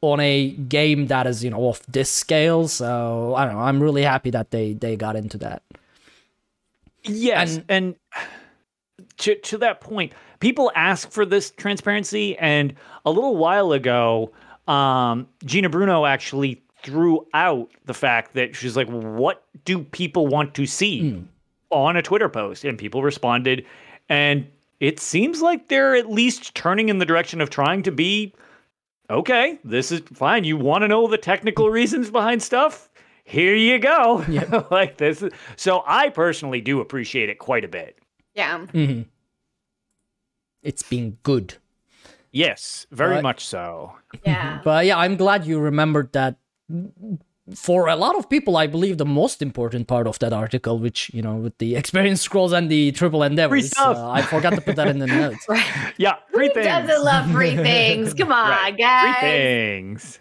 [0.00, 2.66] on a game that is, you know, off this scale.
[2.68, 3.60] So I don't know.
[3.60, 5.62] I'm really happy that they they got into that.
[7.04, 7.96] Yes, and,
[9.18, 12.74] to to that point, people ask for this transparency, and
[13.06, 14.32] a little while ago,
[14.66, 20.52] um, Gina Bruno actually threw out the fact that she's like, "What do people want
[20.54, 21.22] to see?" Hmm.
[21.70, 23.64] on a Twitter post, and people responded,
[24.08, 24.46] and
[24.80, 28.34] it seems like they're at least turning in the direction of trying to be
[29.08, 29.58] okay.
[29.64, 30.44] This is fine.
[30.44, 31.72] You want to know the technical hmm.
[31.72, 32.90] reasons behind stuff?
[33.24, 34.24] Here you go.
[34.72, 35.22] like this.
[35.22, 37.96] Is, so I personally do appreciate it quite a bit.
[38.34, 38.58] Yeah.
[38.58, 39.02] Mm-hmm.
[40.62, 41.54] It's been good.
[42.30, 43.22] Yes, very Right.
[43.22, 43.92] much so.
[44.24, 44.60] Yeah.
[44.64, 46.36] But yeah, I'm glad you remembered that.
[47.56, 51.10] For a lot of people, I believe the most important part of that article, which
[51.12, 54.76] you know, with the experience scrolls and the triple endeavors, uh, I forgot to put
[54.76, 55.44] that in the notes.
[55.98, 56.66] Yeah, free Who things.
[56.66, 58.14] doesn't love free things?
[58.14, 59.18] Come on, Right, guys.
[59.18, 60.18] Free things.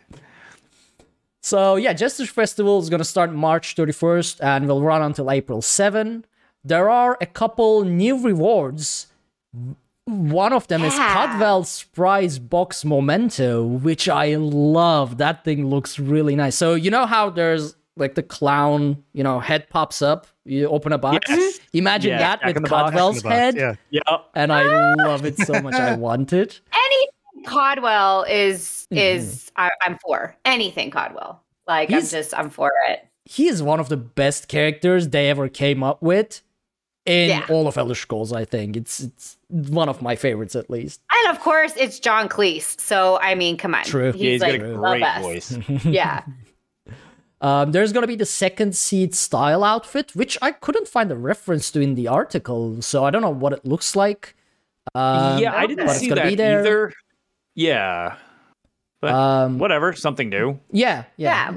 [1.42, 6.26] So yeah, Jester's Festival is gonna start March 31st and will run until April 7.
[6.66, 9.08] There are a couple new rewards.
[10.12, 11.14] One of them is Yeah.
[11.28, 15.18] Cadwell's Prize Box Memento, which I love.
[15.18, 16.56] That thing looks really nice.
[16.56, 20.28] So you know how there's like the clown, you know, head pops up.
[20.44, 21.26] You open a box.
[21.30, 21.40] Yes.
[21.60, 21.78] Mm-hmm.
[21.78, 22.90] Imagine Yeah, that with in the Box.
[22.92, 23.76] Cadwell's box, head, Yeah.
[23.90, 24.18] Yeah.
[24.36, 24.64] and I
[24.96, 25.76] love it so much.
[25.76, 26.60] I want it.
[26.74, 28.98] Anything Cadwell is mm-hmm.
[28.98, 31.42] is I, I'm for anything Cadwell.
[31.68, 33.08] Like He's- I'm just I'm for it.
[33.26, 36.42] he is one of the best characters they ever came up with
[37.06, 37.46] in Yeah.
[37.50, 38.32] all of Elder Scrolls.
[38.34, 41.02] I think it's it's one of my favorites at least.
[41.12, 42.80] And of course, it's John Cleese.
[42.80, 43.84] So I mean, come on.
[43.84, 44.12] True.
[44.12, 45.22] He's, Yeah, he's like got a the great best.
[45.24, 45.58] voice.
[45.86, 46.24] Yeah.
[47.44, 51.72] Um, there's gonna be the second seed style outfit, which I couldn't find a reference
[51.72, 54.36] to in the article, so I don't know what it looks like.
[54.94, 56.60] Um, yeah, I didn't it's see gonna that be there.
[56.60, 56.94] either.
[57.56, 58.18] Yeah.
[59.02, 60.60] But Um, whatever, something new.
[60.72, 61.52] Yeah, yeah.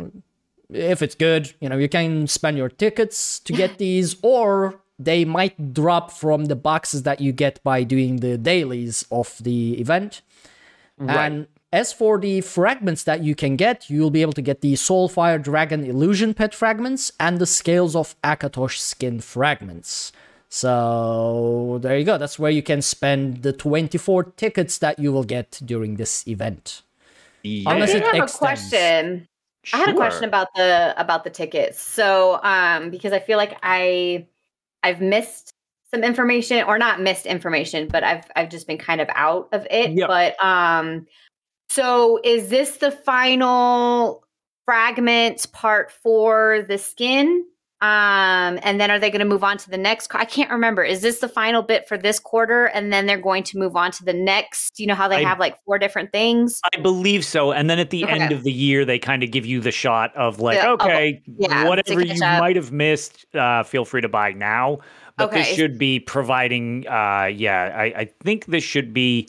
[0.73, 5.25] If it's good, you know, you can spend your tickets to get these, or they
[5.25, 10.23] might drop from the boxes that you get by doing the dailies of the event.
[10.99, 14.75] And as for the fragments that you can get, you'll be able to get the
[14.75, 20.13] Soulfire Dragon Illusion Pet fragments and the Scales of Akatosh skin fragments.
[20.49, 22.17] So there you go.
[22.17, 26.83] That's where you can spend the 24 tickets that you will get during this event.
[27.43, 27.71] Yeah.
[27.71, 28.35] I Unless did it have extends.
[28.35, 29.29] a question.
[29.73, 31.83] I had a question about the about the tickets.
[31.83, 34.27] So, um, because I feel like I
[34.85, 35.51] I've missed
[35.93, 39.67] some information, or not missed information, but I've I've just been kind of out of
[39.71, 39.93] it.
[39.93, 40.09] Yep.
[40.09, 41.07] But um,
[41.71, 44.25] so is this the final
[44.67, 47.45] fragment part for the skin?
[47.85, 50.15] Um, and then are they going to move on to the next?
[50.15, 50.83] I can't remember.
[50.83, 53.91] Is this the final bit for this quarter, and then they're going to move on
[53.91, 54.81] to the next?
[54.81, 56.63] You know how they I- have like four different things.
[56.73, 57.53] I believe so.
[57.53, 60.17] And then at the end of the year, they kind of give you the shot
[60.17, 64.09] of like, Yeah, oh, okay, yeah, whatever you might have missed, uh, feel free to
[64.09, 64.79] buy now.
[65.19, 69.29] But this should be providing, uh, yeah, I, I think this should be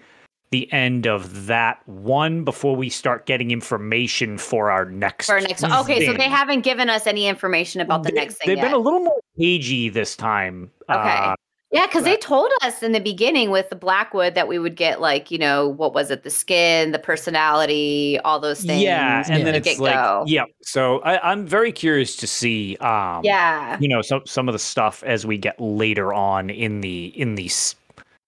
[0.52, 5.26] the end of that one before we start getting information for our next.
[5.28, 5.64] for our next.
[5.64, 8.66] Okay, so they haven't given us any information about the They- next thing They've yet.
[8.66, 10.72] been a little more cagey this time.
[10.90, 11.00] Okay.
[11.00, 11.36] Uh,
[11.72, 15.02] yeah, because they told us in the beginning with the Blackwood that we would get
[15.02, 16.24] like, you know, what was it?
[16.24, 18.82] The skin, the personality, all those things.
[18.82, 20.24] yeah, and from then the it's like, get-go.
[20.28, 20.46] yeah.
[20.62, 22.78] So I, I'm very curious to see.
[22.78, 23.78] Um, yeah.
[23.82, 27.36] you know some some of the stuff as we get later on in the in
[27.36, 27.50] the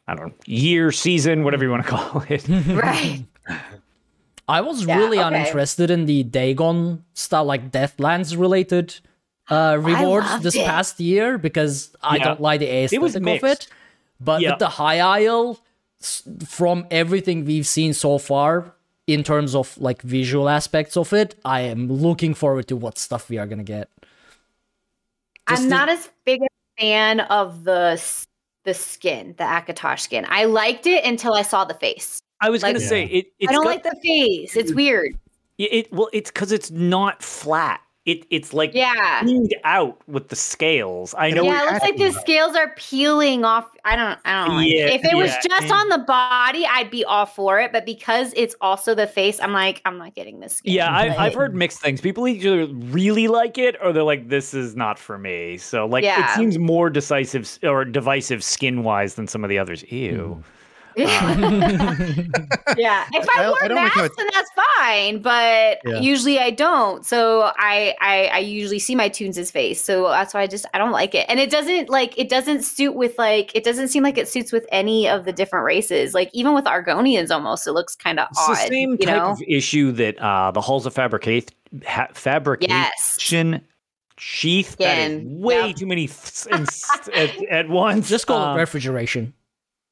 [0.08, 2.48] I don't know year season whatever you want to call it.
[2.48, 3.26] Right.
[4.48, 5.28] I was Yeah, really okay.
[5.28, 8.96] uninterested in the Dagon style, like Deadlands related
[9.50, 10.66] uh, rewards this it.
[10.66, 12.24] past year because I Yeah.
[12.24, 13.68] don't like the aesthetic was of it.
[14.20, 14.52] But Yeah.
[14.52, 15.60] with the High Isle,
[16.46, 18.74] from everything we've seen so far,
[19.08, 23.30] in terms of like visual aspects of it, I am looking forward to what stuff
[23.30, 23.90] we are gonna get.
[25.50, 26.48] Just I'm the- not as big a
[26.80, 28.28] fan of the s-
[28.68, 30.26] the skin, the Akatosh skin.
[30.28, 32.22] I liked it until I saw the face.
[32.42, 33.28] I was Like- gonna say it.
[33.40, 34.56] It's I don't got- like the face.
[34.58, 34.76] It's mm-hmm.
[34.76, 35.18] weird.
[35.58, 35.94] it, it.
[35.94, 37.80] Well, it's because it's not flat.
[38.08, 39.20] It it's like Yeah.
[39.20, 41.14] cleaned out with the scales.
[41.18, 41.44] I know.
[41.44, 43.66] yeah, it- it looks like the scales are peeling off.
[43.84, 44.18] I don't.
[44.24, 44.94] I don't like Yeah, it.
[45.04, 47.74] If it was just and- on the body, I'd be all for it.
[47.74, 50.56] But because it's also the face, I'm like, I'm not getting this.
[50.56, 50.74] Skin.
[50.74, 51.20] yeah, I, Right.
[51.20, 52.00] I've heard mixed things.
[52.00, 56.06] People either really like it or they're like, "This is not for me." So, like,
[56.06, 59.84] it seems more decisive or divisive skin wise than some of the others.
[59.92, 60.42] Ew.
[60.42, 60.42] Hmm.
[62.78, 63.06] yeah.
[63.14, 65.22] If I, I- wore I don't like masks, then that's fine.
[65.22, 66.00] But Yeah.
[66.00, 67.06] usually I don't.
[67.06, 69.82] So I, I I usually see my tunes' face.
[69.82, 71.26] So that's why I just I don't like it.
[71.30, 74.52] And it doesn't like it doesn't suit with like it doesn't seem like it suits
[74.52, 76.14] with any of the different races.
[76.14, 78.52] Like even with Argonians, almost it looks kind of It's odd.
[78.56, 79.32] the same you type know?
[79.32, 81.54] of issue that uh, the halls of fabricate
[81.86, 83.62] ha- fabrication
[84.18, 84.78] sheath.
[84.78, 85.76] That is way Yep.
[85.76, 88.10] too many th- in s- at, at once.
[88.10, 89.34] Just call Um, it refrigeration.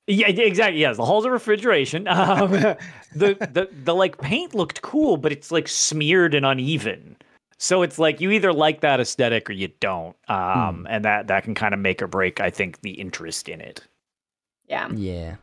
[0.07, 0.79] Yeah, yeah, exactly.
[0.81, 2.07] Yes, the halls of refrigeration.
[2.09, 2.51] Um,
[3.15, 7.15] the the the like paint looked cool, but it's like smeared and uneven.
[7.57, 11.43] So it's like you either like that aesthetic or you don't, um, and that that
[11.45, 13.81] can kind of make or break, I think, the interest in it.
[14.67, 14.89] yeah.
[14.93, 15.35] Yeah.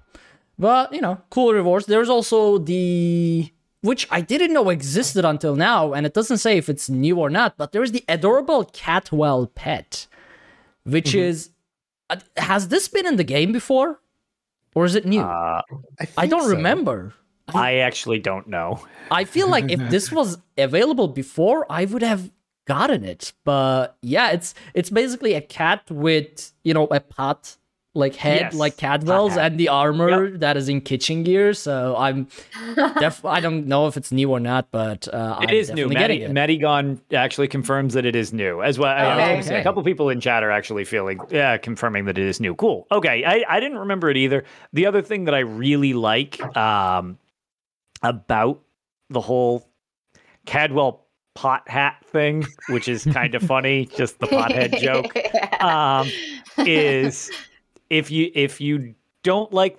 [0.58, 1.86] But, you know, cool rewards.
[1.86, 6.68] There's also the which I didn't know existed until now, and it doesn't say if
[6.68, 10.06] it's new or not, but there's the adorable Catwell pet,
[10.84, 11.18] which Mm-hmm.
[11.18, 11.50] is
[12.10, 13.98] uh, has this been in the game before?
[14.74, 15.20] Or is it new?
[15.20, 15.62] Uh,
[16.00, 16.50] I think don't so.
[16.50, 17.14] remember.
[17.54, 18.84] I actually don't know.
[19.10, 22.30] I feel like if this was available before, I would have
[22.66, 23.32] gotten it.
[23.44, 27.56] But yeah, it's it's basically a cat with, you know, a pot
[27.94, 31.52] like head Yes, like Cadwell's and the armor that is in kitchen gear.
[31.52, 32.26] So I'm
[32.98, 35.88] def- I don't know if it's new or not, but uh, It I'm is new.
[35.88, 36.60] definitely getting Maddie, it.
[36.60, 38.96] Madigon actually confirms that it is new as well.
[39.20, 39.40] Okay.
[39.40, 39.60] Okay.
[39.60, 42.54] A couple people in chat are actually feeling, yeah, confirming that it is new.
[42.54, 42.86] Cool.
[42.90, 43.24] Okay.
[43.24, 44.44] I, I didn't remember it either.
[44.72, 47.18] The other thing that I really like um,
[48.02, 48.62] about
[49.10, 49.68] the whole
[50.46, 55.14] Cadwell pot hat thing, which is kind of funny, just the pothead joke,
[55.62, 56.08] um,
[56.66, 57.30] is
[57.92, 59.78] if you if you don't like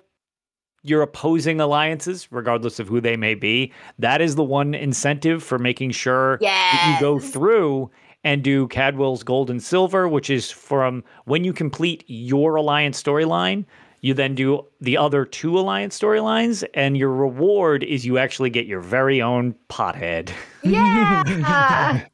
[0.84, 5.58] your opposing alliances, regardless of who they may be, that is the one incentive for
[5.58, 7.90] making sure that you go through
[8.24, 13.66] and do Cadwell's Gold and Silver, which is from when you complete your alliance storyline.
[14.02, 18.66] You then do the other two alliance storylines, and your reward is you actually get
[18.66, 20.32] your very own pothead.
[20.62, 22.04] yeah.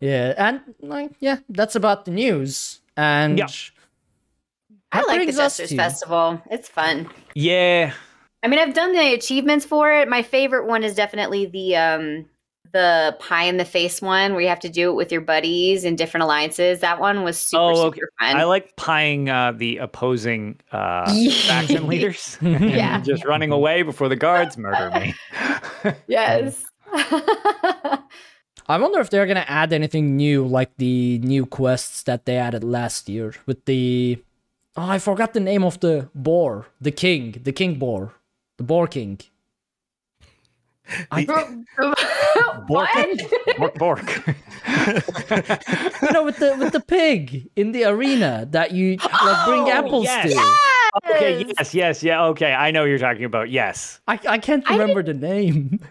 [0.00, 2.82] Yeah, and like yeah, that's about the news.
[2.96, 3.46] And Yeah.
[4.92, 6.40] I like the brings Jester's to- Festival.
[6.50, 7.08] It's fun.
[7.34, 7.92] Yeah,
[8.42, 10.08] I mean, I've done the achievements for it.
[10.08, 12.26] My favorite one is definitely the um
[12.72, 15.84] the pie in the face one where you have to do it with your buddies
[15.84, 16.80] in different alliances.
[16.80, 17.96] That one was super Oh, okay.
[18.00, 18.36] super fun.
[18.36, 21.06] I like pieing uh, the opposing uh,
[21.46, 22.36] faction leaders.
[22.42, 23.00] Yeah.
[23.04, 25.14] Just running away before the guards murder me.
[26.08, 26.64] yes.
[28.66, 32.64] I wonder if they're gonna add anything new, like the new quests that they added
[32.64, 34.18] last year with the.
[34.76, 38.12] Oh, I forgot the name of the boar, the king, the king boar,
[38.56, 39.20] the boar king.
[41.10, 41.22] I,
[42.66, 42.88] what?
[43.58, 44.26] Bork, bork.
[44.26, 49.70] you know, with the with the pig in the arena that you like bring Oh,
[49.70, 50.34] apples yes.
[50.34, 51.10] to.
[51.14, 52.52] Okay, yes, yes, yeah, okay.
[52.52, 53.50] I know what you're talking about.
[53.50, 54.00] Yes.
[54.06, 55.80] I, I can't I remember the name.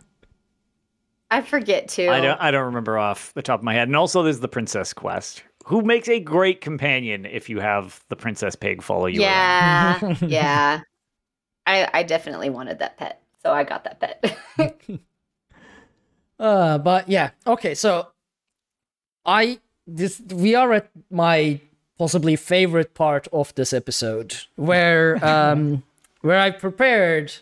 [1.34, 2.10] I forget too.
[2.10, 3.88] I don't I don't remember off the top of my head.
[3.88, 8.16] And also there's the princess quest, who makes a great companion if you have the
[8.16, 10.22] princess pig follow you around.
[10.22, 10.82] Yeah, yeah.
[11.66, 15.00] I I definitely wanted that pet, so I got that pet.
[16.40, 17.74] Uh, but yeah, okay.
[17.74, 18.08] So,
[19.26, 21.62] I this we are at my
[21.98, 25.84] possibly favorite part of this episode, where um
[26.22, 27.34] where I prepared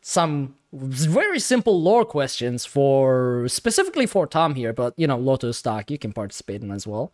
[0.00, 5.90] some very simple lore questions for specifically for Tom here, but you know Lotus Stock,
[5.90, 7.12] you can participate in as well.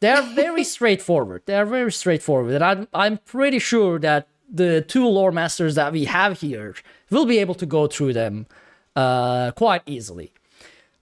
[0.00, 1.42] They are very straightforward.
[1.46, 5.92] They are very straightforward, and I'm I'm pretty sure that the two lore masters that
[5.92, 6.74] we have here
[7.10, 8.46] will be able to go through them
[8.94, 10.32] uh, quite easily.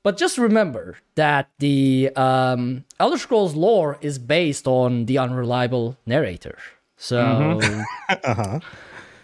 [0.02, 6.56] But just remember that the um, Elder Scrolls lore is based on the unreliable narrator.
[6.96, 7.60] So,
[8.08, 8.60] Uh-huh.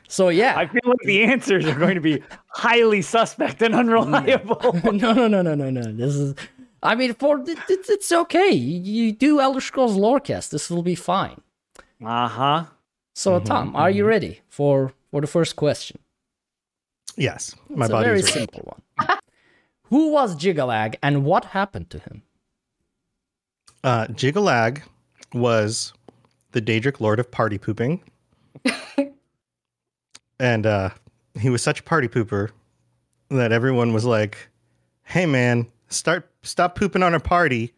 [0.08, 0.56] So yeah.
[0.56, 4.78] I feel like the answers are going to be highly suspect and unreliable.
[4.84, 5.92] no, no, no, no, no, no.
[5.92, 6.34] This is.
[6.82, 8.50] I mean, for it's it's okay.
[8.50, 10.50] You, you do Elder Scrolls Lorecast.
[10.50, 11.40] This will be fine.
[12.04, 12.64] Uh-huh.
[13.14, 15.98] So, Tom, are you ready for for the first question?
[17.16, 18.30] Yes, my It's a body very ready.
[18.30, 18.62] simple
[18.98, 19.18] one.
[19.84, 22.22] Who was Jyggalag, and what happened to him?
[23.82, 24.82] Uh, Jyggalag
[25.32, 25.94] was
[26.52, 28.02] the Daedric Lord of Party Pooping.
[30.38, 30.90] and uh,
[31.38, 32.50] he was such a party pooper
[33.30, 34.48] that everyone was like,
[35.04, 37.74] hey man, start stop pooping on our party.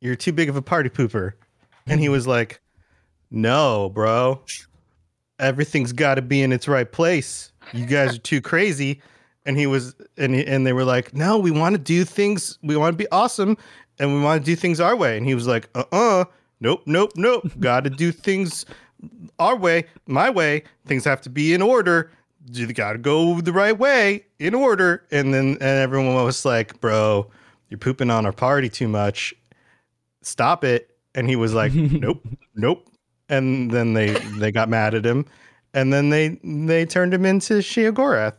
[0.00, 1.32] You're too big of a party pooper.
[1.86, 2.60] And he was like,
[3.30, 4.40] no, bro.
[5.38, 7.52] Everything's got to be in its right place.
[7.72, 9.00] You guys are too crazy.
[9.44, 12.58] And he was, and and they were like, no, we want to do things.
[12.62, 13.56] We want to be awesome,
[13.98, 15.16] and we want to do things our way.
[15.16, 16.24] And he was like, uh, uh
[16.60, 17.50] nope, nope, nope.
[17.58, 18.64] got to do things
[19.38, 20.64] our way, my way.
[20.86, 22.10] Things have to be in order.
[22.52, 25.04] You got to go the right way, in order.
[25.10, 27.30] And then and everyone was like, bro,
[27.68, 29.32] you're pooping on our party too much.
[30.22, 30.90] Stop it.
[31.14, 32.22] And he was like, nope,
[32.54, 32.88] nope.
[33.28, 35.24] And then they they got mad at him,
[35.72, 38.34] and then they they turned him into Sheogorath.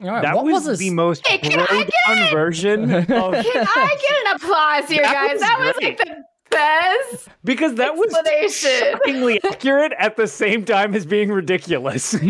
[0.00, 3.16] All right, That what was, was, the most Hey, can I get version of Can
[3.16, 5.32] I get an applause here, That guys?
[5.34, 5.98] was that was great.
[5.98, 6.24] like the
[6.54, 8.92] best because that was explanation.
[8.92, 12.14] shockingly accurate at the same time as being ridiculous.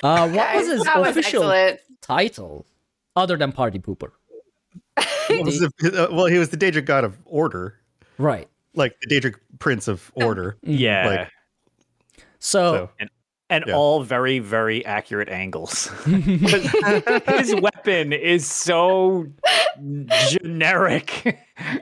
[0.00, 1.80] Uh, what was his that was official excellent.
[2.00, 2.64] title
[3.16, 4.12] other than Party Pooper?
[5.30, 7.74] Was the- uh, well, he was the Daedric god of order,
[8.16, 8.48] Right.
[8.74, 10.56] like the Daedric prince of order.
[10.62, 11.06] yeah.
[11.06, 11.32] Like-
[12.38, 13.10] So, So and
[13.50, 13.74] Yeah.
[13.74, 15.86] all very, very accurate angles.
[16.04, 19.26] His weapon is so
[20.28, 21.38] generic.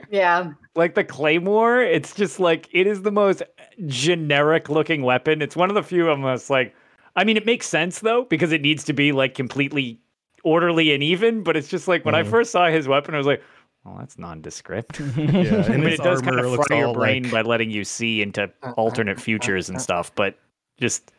[0.09, 0.51] Yeah.
[0.75, 3.43] like the claymore, it's just like it is the most
[3.85, 5.41] generic looking weapon.
[5.41, 6.73] It's one of the few almost like
[7.15, 9.99] I mean, it makes sense though because it needs to be like completely
[10.43, 11.43] orderly and even.
[11.43, 12.29] But it's just like when I Mhm.
[12.29, 13.41] first saw his weapon, I was like,
[13.83, 15.25] "Well, that's nondescript." yeah, I
[15.73, 18.21] and mean, it does kind of looks fry your brain like by letting you see
[18.21, 20.13] into alternate futures and stuff.
[20.15, 20.37] But
[20.79, 21.11] just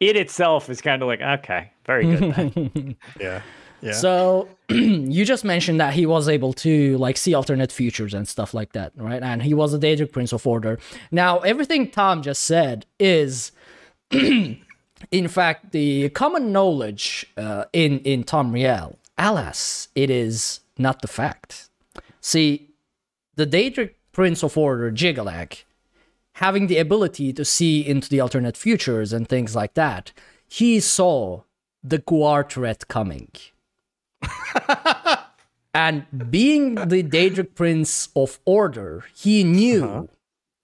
[0.00, 2.34] it itself is kind of like okay, very good.
[2.34, 2.96] Then.
[3.20, 3.42] yeah,
[3.82, 3.92] yeah.
[3.92, 8.54] so you just mentioned that he was able to like see alternate futures and stuff
[8.54, 9.22] like that, right?
[9.22, 10.78] And he was a Daedric Prince of Order.
[11.10, 13.52] Now, everything Tom just said is,
[14.10, 18.96] in fact, the common knowledge uh, in in Tamriel.
[19.18, 21.68] Alas, it is not the fact.
[22.22, 22.70] See,
[23.36, 25.64] the Daedric Prince of Order, Jyggalag,
[26.40, 30.10] having the ability to see into the alternate futures and things like that,
[30.48, 31.42] he saw
[31.84, 33.30] the Guar threat coming.
[35.74, 40.08] and being the Daedric Prince of Order, he knew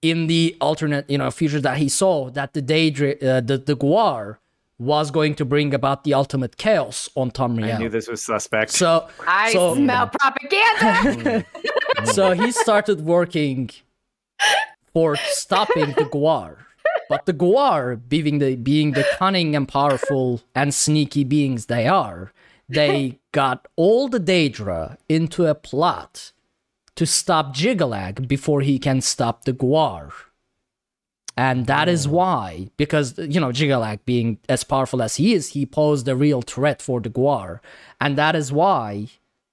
[0.01, 3.77] in the alternate, you know, future that he saw that the Daedric, uh, the, the
[3.77, 4.39] Guar
[4.79, 7.75] was going to bring about the ultimate chaos on Tamriel.
[7.75, 8.71] I knew this was suspect.
[8.71, 11.45] So, I so, smell propaganda.
[12.07, 13.71] so he started working
[14.97, 16.57] for stopping the Guar.
[17.11, 22.33] but the Guar, being the being the cunning and powerful and sneaky beings they are,
[22.67, 26.33] they got all the Daedra into a plot
[26.95, 30.13] to stop Jyggalag before he can stop the Guar.
[31.37, 32.13] And that is oh.
[32.13, 36.41] why, because, you know, Jyggalag being as powerful as he is, he posed a real
[36.41, 37.61] threat for the Guar.
[38.01, 39.09] And that is why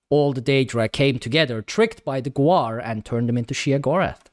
[0.09, 4.31] all the Daedra came together, tricked by the Guar, and turned them into Sheogorath.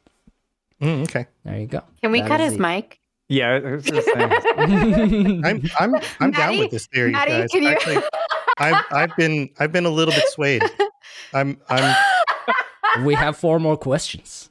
[0.81, 1.26] Mm, okay.
[1.45, 1.83] There you go.
[2.03, 2.99] Can we That cut his the- mic?
[3.28, 4.12] Yeah, I was gonna say.
[5.45, 7.51] I'm I'm I'm down with this theory, Maddie, guys.
[7.53, 8.03] can you- Actually,
[8.59, 10.62] I've I've been I've been a little bit swayed.
[11.33, 11.95] I'm I'm
[13.05, 14.51] we have four more questions.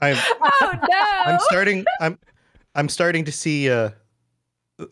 [0.00, 0.98] I'm Oh no!
[1.32, 2.18] I'm starting I'm
[2.74, 3.90] I'm starting to see uh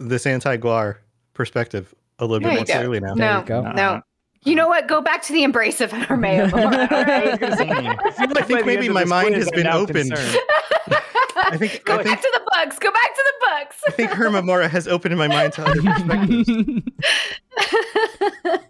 [0.01, 0.97] this anti-Guar
[1.35, 2.77] perspective a little No, bit more don't.
[2.79, 3.15] clearly now.
[3.15, 3.61] no, you go.
[3.73, 4.01] no.
[4.45, 4.87] You know what?
[4.87, 6.53] Go back to the embrace of Armeo.
[6.53, 7.43] All right?
[7.43, 10.13] I think maybe my mind has been opened.
[11.39, 12.79] I think Go I back think to the books.
[12.79, 13.83] Go back to the books.
[13.87, 16.49] I think Hermaeus Mora has opened my mind to other perspectives.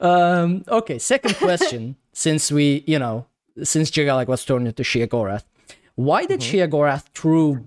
[0.00, 1.96] um, okay, second question.
[2.12, 3.26] since we, you know,
[3.62, 5.44] since Jyggalag was turned into Sheogorath,
[5.94, 6.56] why did Mm-hmm.
[6.74, 7.58] Sheogorath throw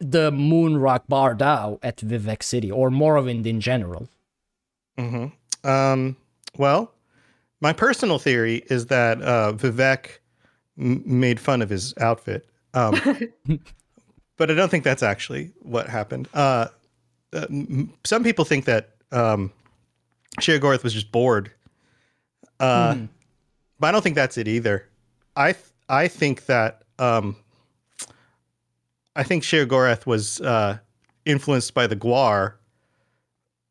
[0.00, 4.08] the Moonrock Baar Dau at Vivec City or Morrowind in general?
[4.96, 5.26] hmm
[5.64, 6.16] Um,
[6.58, 6.92] well,
[7.60, 10.18] my personal theory is that uh, Vivec
[10.78, 13.00] m- made fun of his outfit, um,
[14.36, 16.28] but I don't think that's actually what happened.
[16.34, 16.66] Uh,
[17.32, 19.50] uh, m- some people think that um,
[20.40, 21.50] Sheogorath was just bored,
[22.60, 22.96] uh,
[23.80, 24.86] but I don't think that's it either.
[25.36, 27.36] I th- I think that um,
[29.16, 30.78] I think Sheogorath was uh,
[31.24, 32.54] influenced by the Guar.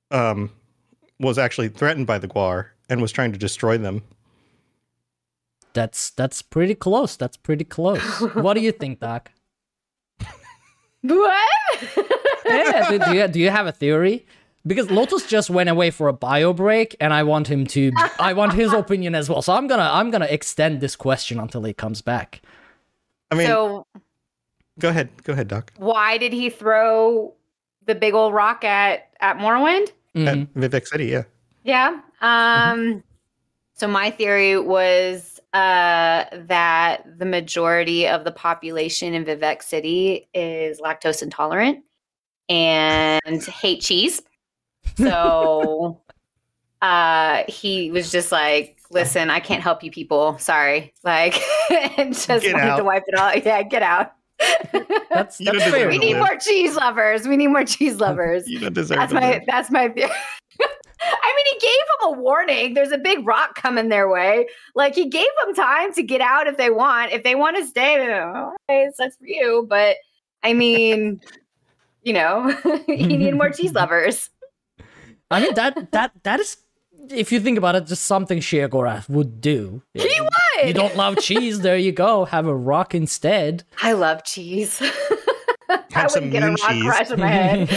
[0.10, 0.52] Um,
[1.20, 4.04] was actually threatened by the Guar and was trying to destroy them.
[5.74, 7.16] That's that's pretty close.
[7.16, 8.02] That's pretty close.
[8.34, 9.32] what do you think, Doc?
[11.02, 11.48] What?
[12.46, 14.26] yeah, do, do you, do you have a theory?
[14.66, 17.92] Because Lotus just went away for a bio break, and I want him to.
[18.20, 19.42] I want his opinion as well.
[19.42, 22.42] So I'm gonna I'm gonna extend this question until he comes back.
[23.32, 23.86] I mean, so
[24.80, 25.72] go ahead, go ahead, Doc.
[25.78, 27.34] why did he throw
[27.86, 29.92] the big old rock at at Morrowind?
[30.16, 30.28] Mhm.
[30.28, 31.24] At Vivec City, yeah.
[31.64, 32.00] Yeah.
[32.22, 33.04] Um
[33.74, 40.80] so my theory was uh that the majority of the population in Vivec City is
[40.82, 41.84] lactose intolerant
[42.50, 44.22] and hate cheese.
[44.98, 46.02] So
[46.82, 50.38] uh he was just like, listen, I can't help you people.
[50.40, 50.94] Sorry.
[51.04, 51.36] Like
[51.98, 53.36] and just Get wanted to wipe it all.
[53.36, 54.14] Yeah, get out.
[55.10, 55.88] That's You that's fair.
[55.90, 56.26] we need live.
[56.28, 57.28] more cheese lovers.
[57.28, 58.48] We need more cheese lovers.
[58.48, 59.42] You don't deserve That's my live.
[59.48, 60.10] that's my theory.
[61.02, 62.74] I mean, he gave them a warning.
[62.74, 64.48] There's a big rock coming their way.
[64.76, 67.12] Like he gave them time to get out if they want.
[67.12, 69.66] If they want to stay, then all right, that's for you.
[69.70, 69.98] But
[70.44, 71.22] I mean,
[72.04, 72.50] you know,
[72.88, 74.30] he needed more cheese lovers.
[75.30, 76.58] I mean that that that is,
[77.10, 79.82] if you think about it, just something Sheogorath would do.
[79.94, 80.68] He You would.
[80.68, 81.60] You don't love cheese?
[81.62, 82.26] There you go.
[82.26, 83.64] Have a rock instead.
[83.84, 84.82] I love cheese.
[85.70, 86.84] I Have some wouldn't get a moon rock cheese.
[86.84, 87.70] crush in my head.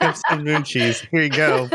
[0.00, 1.00] Have some moon cheese.
[1.10, 1.68] Here you go.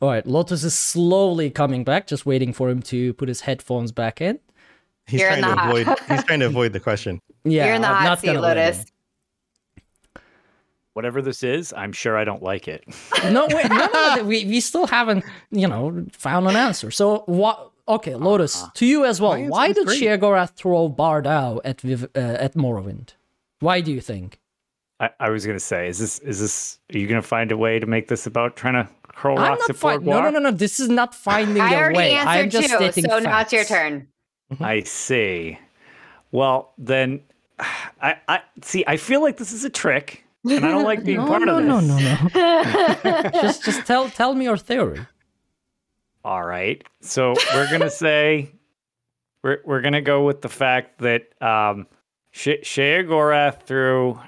[0.00, 3.92] All right, Lotus is slowly coming back, just waiting for him to put his headphones
[3.92, 4.38] back in.
[5.06, 5.98] He's You're in trying to hot- avoid.
[6.08, 7.20] He's trying to avoid the question.
[7.48, 8.84] Yeah, You're in the I'm hot not seat, gonna Lotus.
[10.94, 12.84] Whatever this is, I'm sure I don't like it.
[13.30, 16.90] No, wait, no, no, no, we we still haven't, you know, found an answer.
[16.90, 17.70] So what?
[17.88, 18.70] Okay, Lotus, Uh-huh.
[18.74, 19.32] to you as well.
[19.38, 20.00] My Why did great.
[20.02, 23.10] Sheogorath throw Baar Dau at Viv, uh, at Morrowind?
[23.60, 24.40] Why do you think?
[24.98, 26.78] I, I was gonna say, is this is this?
[26.92, 29.60] Are you gonna find a way to make this about trying to hurl I'm rocks
[29.62, 30.50] not at poor fi- no, no, no, no.
[30.50, 32.16] This is not finding I a already way.
[32.16, 34.08] I'm answered just you, stating so now it's your turn.
[34.60, 35.58] I see.
[36.32, 37.22] Well, then,
[37.58, 38.84] I, I see.
[38.86, 41.56] I feel like this is a trick, and I don't like being No, part no,
[41.58, 41.68] of this.
[41.68, 41.98] no, no,
[42.34, 43.00] no.
[43.32, 43.40] No.
[43.42, 45.00] just, just tell, tell me your theory.
[46.24, 46.82] All right.
[47.00, 48.50] So we're gonna say
[49.42, 51.86] we're we're gonna go with the fact that um,
[52.32, 54.18] She- Sheogorath threw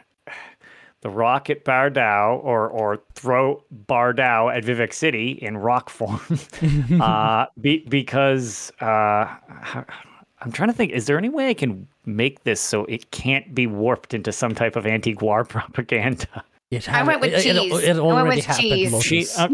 [1.01, 5.91] the rock at Baar Dau, or or throw Baar Dau at Vivec City in rock
[5.99, 6.21] form,
[7.01, 9.35] uh, be, because uh,
[10.41, 10.93] I'm trying to think.
[10.93, 14.55] Is there any way I can make this so it can't be warped into some
[14.55, 16.45] type of anti-Guar propaganda?
[16.71, 17.83] It I went with it, it- cheese.
[17.83, 19.03] It, I went already with happened.
[19.03, 19.39] cheese.
[19.39, 19.39] Lotus.
[19.39, 19.49] Uh,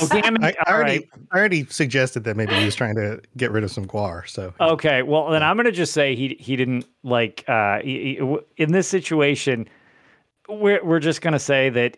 [0.00, 0.42] oh, damn it.
[0.42, 1.08] I, I already, right.
[1.32, 4.26] I already suggested that maybe he was trying to get rid of some Guar.
[4.26, 8.38] So Okay, well then I'm gonna just say he he didn't like uh he- he-
[8.62, 9.68] in this situation.
[10.48, 11.96] We're we're just gonna say that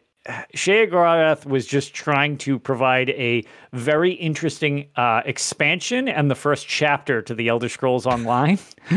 [0.55, 7.23] Sheogorath was just trying to provide a very interesting uh, expansion and the first chapter
[7.23, 8.59] to the Elder Scrolls Online.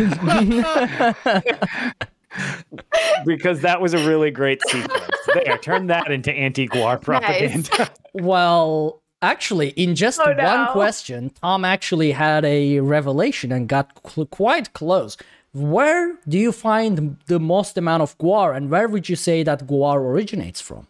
[3.25, 5.09] because that was a really great sequence.
[5.33, 7.89] There, turn that into anti-Guar propaganda.
[8.13, 10.67] Well, actually, in just Oh, one no.
[10.73, 15.15] question, Tom actually had a revelation and got cl- quite close.
[15.53, 19.67] Where do you find the most amount of Guar, and where would you say that
[19.67, 20.87] Guar originates from?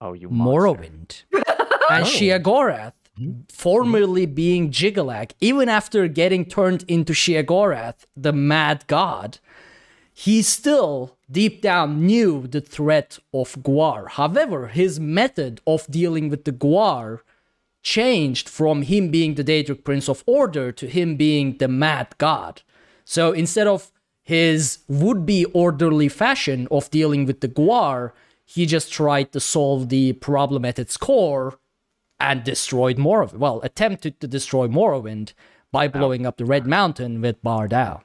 [0.00, 0.28] Oh, you.
[0.28, 1.22] Morrowind.
[1.32, 2.06] and oh.
[2.06, 3.32] Sheogorath, hmm?
[3.48, 9.38] formerly being Jyggalag, even after getting turned into Sheogorath, the mad god,
[10.12, 14.08] he still deep down knew the threat of Guar.
[14.10, 17.20] However, his method of dealing with the Guar
[17.82, 22.62] changed from him being the Daedric Prince of Order to him being the mad god.
[23.10, 23.90] So instead of
[24.22, 28.12] his would be orderly fashion of dealing with the Guar,
[28.44, 31.58] he just tried to solve the problem at its core
[32.20, 33.38] and destroyed Morrowind.
[33.38, 35.32] Well, attempted to destroy Morrowind
[35.72, 38.00] by blowing up the Red Mountain with Baar Dau.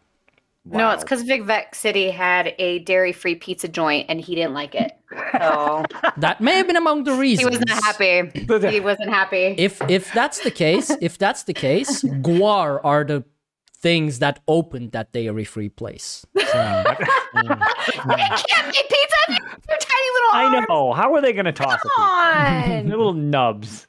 [0.63, 4.73] No, it's because Vic Vec City had a dairy-free pizza joint and he didn't like
[4.73, 4.93] it.
[5.37, 5.83] So
[6.15, 7.49] That may have been among the reasons.
[7.53, 8.47] he was not happy.
[8.49, 9.55] Uh, he wasn't happy.
[9.57, 13.25] If if that's the case, if that's the case, Guar are the
[13.83, 16.25] things that opened that dairy free place.
[16.53, 16.99] So, can't
[18.67, 19.15] make pizza.
[19.27, 20.93] with Your tiny little I know.
[20.93, 21.91] How are they going to toss it?
[21.95, 22.67] Come on.
[22.87, 23.87] They're little nubs.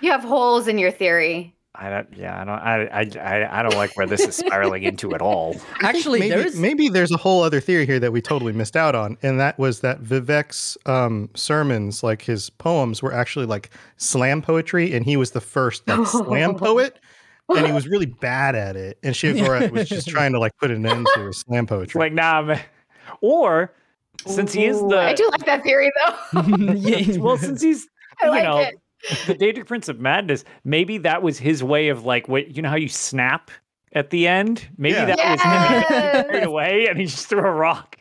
[0.00, 1.54] you have holes in your theory.
[1.74, 2.08] I don't.
[2.16, 2.58] Yeah, I don't.
[2.58, 5.56] I, I, I, I don't like where this is spiraling into at all.
[5.82, 8.76] actually, maybe, there is maybe there's a whole other theory here that we totally missed
[8.76, 13.70] out on, and that was that Vivec's um, sermons, like his poems, were actually like
[13.96, 16.98] slam poetry, and he was the first like slam poet,
[17.48, 18.98] and he was really bad at it.
[19.02, 21.98] And Sheogorath was just trying to like put an end to his slam poetry.
[21.98, 22.60] like nah, man.
[23.20, 23.72] Or
[24.26, 26.42] since he is the I do like that theory though.
[26.74, 27.16] Yeah.
[27.18, 27.88] well, since he's
[28.20, 28.74] I you like know it.
[29.26, 32.68] the Daedric Prince of Madness, maybe that was his way of like what you know
[32.68, 33.50] how you snap
[33.92, 34.68] at the end.
[34.76, 35.04] Maybe Yeah.
[35.06, 36.26] that was him Yes.
[36.26, 37.96] carried away, and he just threw a rock.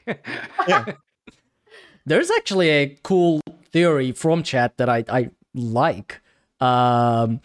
[2.05, 3.41] There's actually a cool
[3.71, 6.21] theory from chat that I, I like.
[6.61, 7.41] Um,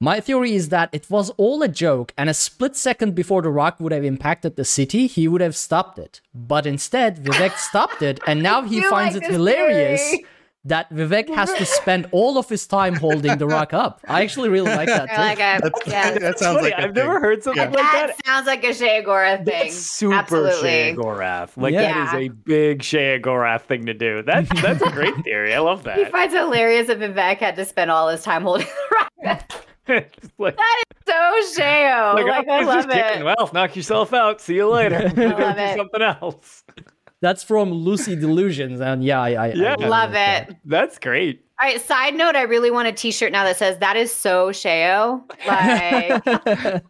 [0.00, 3.50] my theory is that it was all a joke, and a split second before the
[3.50, 6.20] rock would have impacted the city, he would have stopped it.
[6.34, 10.26] But instead, Vivec stopped it, and now he finds like it hilarious theory.
[10.66, 14.00] that Vivec has to spend all of his time holding the rock up.
[14.06, 15.66] I actually really like that I like too.
[15.66, 15.72] it.
[15.72, 16.18] That's- Yeah.
[16.18, 17.68] that sounds Funny, like a I've never heard something Yeah.
[17.70, 18.26] like that that.
[18.26, 19.62] sounds like a Sheogorath thing.
[19.62, 20.68] That's super Absolutely.
[20.94, 21.56] Sheogorath.
[21.56, 22.04] Like Yeah.
[22.10, 24.22] that is a big Sheogorath thing to do.
[24.22, 25.54] That's that's a great theory.
[25.54, 25.96] I love that.
[25.98, 29.12] He finds it hilarious that Vivec had to spend all his time holding the rock.
[29.20, 29.56] It's
[30.38, 30.58] like,
[31.06, 31.12] So
[31.54, 32.14] Sheo.
[32.14, 33.24] like, Like, oh, I love it.
[33.24, 34.40] Well, knock yourself out.
[34.40, 35.08] See you later.
[35.14, 35.76] Go love do it.
[35.76, 36.64] something else.
[37.22, 39.76] That's from Lucy Delusions, and yeah, I, I Yeah.
[39.80, 40.50] I Love that.
[40.50, 40.56] it.
[40.66, 41.44] That's great.
[41.60, 44.50] All right, side note, I really want a t-shirt now that says that is so
[44.50, 45.22] Sheo.
[45.46, 46.82] Like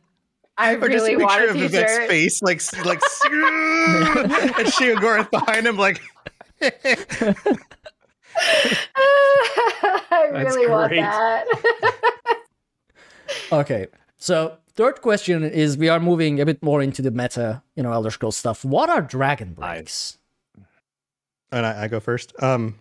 [0.59, 2.09] I Or just really a want picture a of Vivec's t-shirt.
[2.09, 6.01] face, like s- like, and Sheogorath behind him, like.
[6.61, 6.73] I
[10.33, 11.01] That's really want great.
[11.01, 11.45] that.
[13.53, 13.87] Okay,
[14.19, 17.93] so third question is we are moving a bit more into the meta, you know,
[17.93, 18.65] Elder Scrolls stuff.
[18.65, 20.19] What are dragon breaks?
[21.53, 22.33] and I, I go first.
[22.43, 22.77] Um,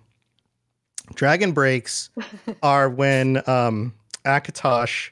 [1.13, 2.09] dragon breaks
[2.63, 3.93] are when um,
[4.25, 5.11] Akatosh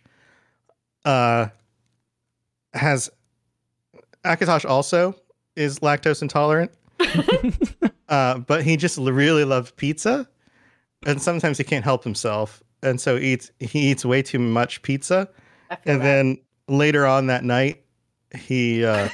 [1.06, 1.48] uh,
[2.74, 3.10] has
[4.26, 5.16] Akatosh also
[5.56, 6.72] is lactose intolerant,
[8.10, 10.28] uh, but he just really loves pizza,
[11.06, 15.28] and sometimes he can't help himself, and so eats he eats way too much pizza,
[15.86, 16.04] and that.
[16.04, 17.84] then later on that night
[18.38, 19.10] he uh,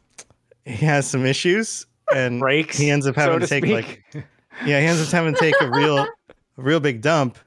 [0.64, 1.86] he has some issues.
[2.14, 2.76] And Breaks.
[2.76, 3.74] he ends up having so to take speak.
[3.74, 4.04] like
[4.66, 6.08] yeah, he ends up having to take a real, a
[6.58, 7.38] real big dump,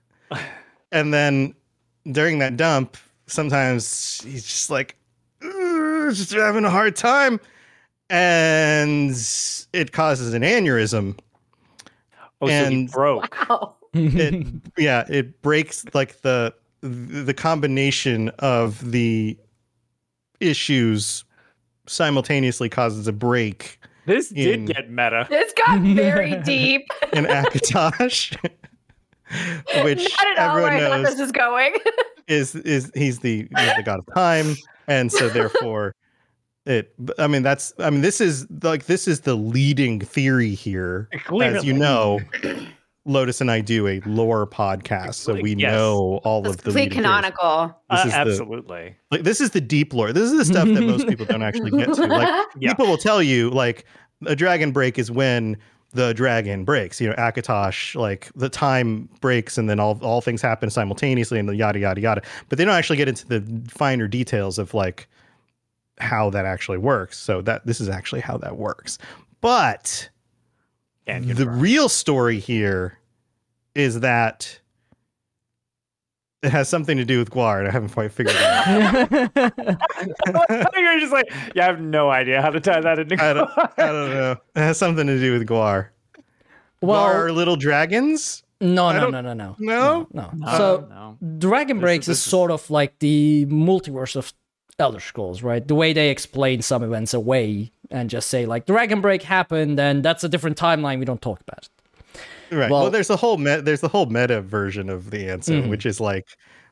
[0.91, 1.53] and then
[2.11, 2.97] during that dump,
[3.27, 4.95] sometimes he's just like,
[5.41, 7.39] just having a hard time,
[8.09, 9.11] and
[9.73, 11.17] it causes an aneurysm.
[12.41, 13.37] oh, so he and- broke.
[13.49, 13.75] Wow.
[13.93, 14.45] It
[14.77, 19.37] yeah, it breaks like the the combination of the
[20.39, 21.23] issues
[21.87, 25.25] simultaneously causes a break This in- did get meta.
[25.29, 26.85] This got very deep.
[27.13, 28.37] in Akatosh,
[29.83, 31.75] which Not at where everyone I knows this was going.
[32.27, 34.55] is is he's the he's the god of time,
[34.87, 35.95] and so therefore
[36.65, 36.93] it.
[37.17, 41.09] I mean that's I mean this is like this is the leading theory here,
[41.41, 42.19] as you know.
[43.07, 45.71] Lotus and I do a lore podcast, so we Yes.
[45.71, 47.67] know all It's of the complete canonical.
[47.89, 48.95] This Uh, is the absolutely.
[49.11, 50.11] like this is the deep lore.
[50.13, 52.05] This is the stuff that most people don't actually get to.
[52.05, 52.69] Like Yeah.
[52.73, 53.85] people will tell you like
[54.25, 55.57] a dragon break is when
[55.93, 56.99] the dragon breaks.
[56.99, 61.47] You know, Akatosh, like the time breaks and then all all things happen simultaneously and
[61.47, 62.21] the yada yada yada.
[62.49, 65.07] But they don't actually get into the finer details of like
[65.99, 67.17] how that actually works.
[67.17, 68.97] So that this is actually how that works.
[69.39, 70.09] But
[71.07, 72.96] And the real story here
[73.77, 74.59] is that
[76.43, 77.59] it has something to do with Guar.
[77.59, 79.11] and I haven't quite figured it out.
[80.77, 83.21] You're just like, yeah, I have no idea how to tie that into.
[83.23, 84.31] I don't, I don't know.
[84.55, 85.87] It has something to do with Guar.
[86.81, 88.43] well, Guar are little dragons?
[88.61, 90.07] no, I no, no, no, no, No?
[90.13, 90.31] no.
[90.33, 91.17] No, So no.
[91.37, 94.33] Dragon This- Breaks is is- sort of like the multiverse of
[94.79, 95.67] Elder Scrolls, right?
[95.67, 100.03] The way they explain some events away and just say like Dragon Break happened and
[100.03, 100.99] that's a different timeline.
[100.99, 101.69] We don't talk about it.
[102.51, 102.69] Right.
[102.71, 105.69] Well, Well- there's a whole me- there's the whole meta version of the answer, Mhm.
[105.69, 106.25] which is like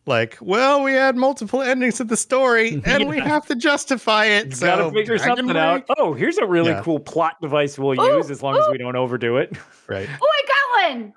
[0.08, 4.46] like, well, we had multiple endings to the story, and we have to justify it.
[4.50, 5.84] You so gotta figure Dragon something out.
[5.98, 6.82] Oh, here's a really Yeah.
[6.84, 9.52] cool plot device we'll Ooh, use as long as we don't overdo it.
[9.88, 10.08] Right.
[10.22, 11.14] Oh, I got one.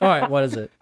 [0.00, 0.72] All right, what is it?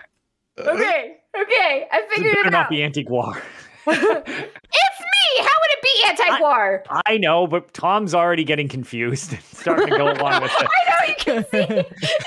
[0.59, 2.53] Okay, okay, I figured It figured better it out.
[2.53, 2.71] not out.
[2.71, 3.41] be anti-Guar.
[3.87, 5.39] it's me.
[5.39, 6.85] How would it be anti-war?
[7.07, 10.69] I know, but Tom's already getting confused and starting to go along with it.
[10.71, 11.59] I know you can see.
[11.59, 11.85] you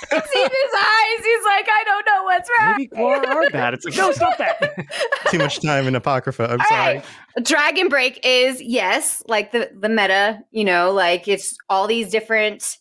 [0.10, 1.26] can see his eyes.
[1.26, 2.76] He's like, I don't know what's right.
[2.78, 3.74] Maybe Guar are bad.
[3.74, 4.86] It's like, no, stop that.
[5.30, 6.44] Too much time in Apocrypha.
[6.52, 6.96] I'm All sorry.
[6.98, 7.06] right.
[7.44, 12.78] Dragon Break is yes, like the the meta, you know, like it's all these different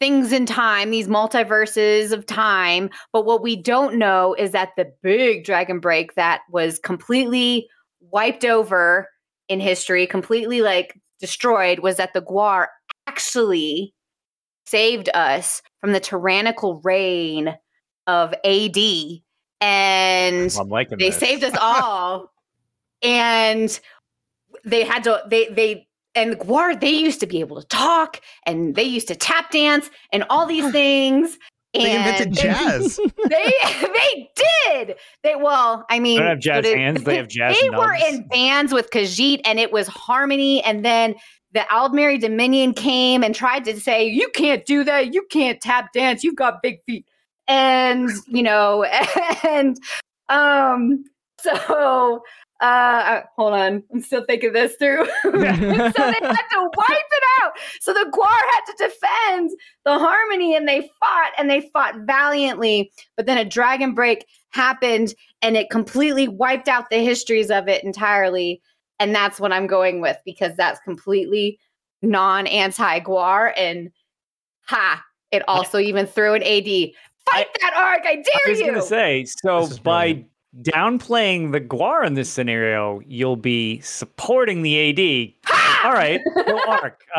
[0.00, 2.88] things in time, these multiverses of time.
[3.12, 7.68] But what we don't know is that the big Dragon Break that was completely
[8.10, 9.08] wiped over
[9.48, 12.66] in history, completely like destroyed, was that the Guar
[13.06, 13.94] actually
[14.66, 17.56] saved us from the tyrannical reign
[18.06, 18.76] of AD.
[19.60, 20.50] And
[20.98, 21.16] they this.
[21.16, 22.32] saved us all
[23.02, 23.80] and
[24.64, 28.74] they had to they they and Guar they used to be able to talk and
[28.74, 31.38] they used to tap dance and all these things
[31.74, 32.96] They and invented jazz.
[33.28, 33.52] they
[33.82, 37.28] they did they well i mean They don't have jazz so they- hands, they have
[37.28, 41.14] jazz they were in bands with khajiit and it was harmony and then
[41.52, 45.14] the Aldmeri Dominion came and tried to say, You can't do that.
[45.14, 46.22] You can't tap dance.
[46.22, 47.06] You've got big feet.
[47.46, 48.84] And, you know,
[49.48, 49.78] and
[50.28, 51.04] um,
[51.40, 52.22] so
[52.60, 53.84] uh hold on.
[53.92, 55.04] I'm still thinking this through.
[55.22, 57.52] so they had to wipe it out.
[57.80, 59.50] So the Guar had to defend
[59.84, 62.90] the harmony and they fought and they fought valiantly.
[63.16, 67.84] But then a dragon break happened and it completely wiped out the histories of it
[67.84, 68.60] entirely.
[68.98, 71.60] And that's what I'm going with because that's completely
[72.02, 73.52] non anti Guar.
[73.56, 73.90] And
[74.62, 76.90] ha, it also even threw an AD.
[77.30, 78.00] Fight that arc.
[78.04, 78.24] I dare you.
[78.24, 78.66] I dare was you.
[78.66, 80.30] gonna say, so by brilliant.
[80.62, 85.52] Downplaying the Guar in this scenario, you'll be supporting the AD.
[85.84, 87.00] All right, go Arc.
[87.16, 87.18] Uh,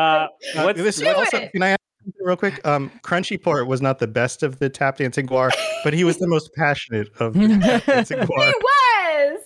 [0.56, 1.52] Uh, what's, this Do also, it.
[1.52, 1.80] can I ask
[2.20, 2.64] real quick?
[2.66, 5.50] Um, Crunchy Port was not the best of the tap dancing Guar,
[5.84, 8.46] but he was the most passionate of the tap dancing Guar.
[8.46, 9.40] he was.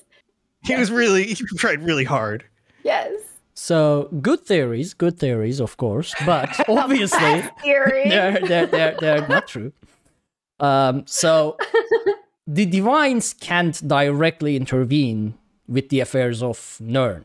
[0.65, 2.45] He was really, he tried really hard.
[2.83, 3.13] Yes.
[3.55, 9.73] So good theories, good theories, of course, but obviously they're, they're, they're, they're not true.
[10.59, 11.57] Um, so
[12.47, 15.35] the divines can't directly intervene
[15.67, 17.25] with the affairs of Nirn.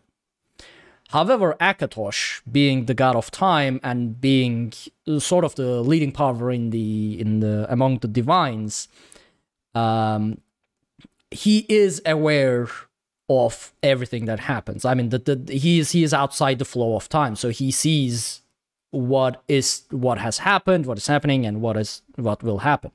[1.10, 4.74] However, Akatosh, being the god of time and being
[5.18, 8.88] sort of the leading power in the in the among the divines,
[9.74, 10.40] um,
[11.32, 12.68] he is aware
[13.28, 14.86] of everything that happens.
[14.86, 17.72] I mean, the, the, he is he is outside the flow of time, so he
[17.72, 18.42] sees
[18.92, 22.92] what is what has happened, what is happening, and what is what will happen.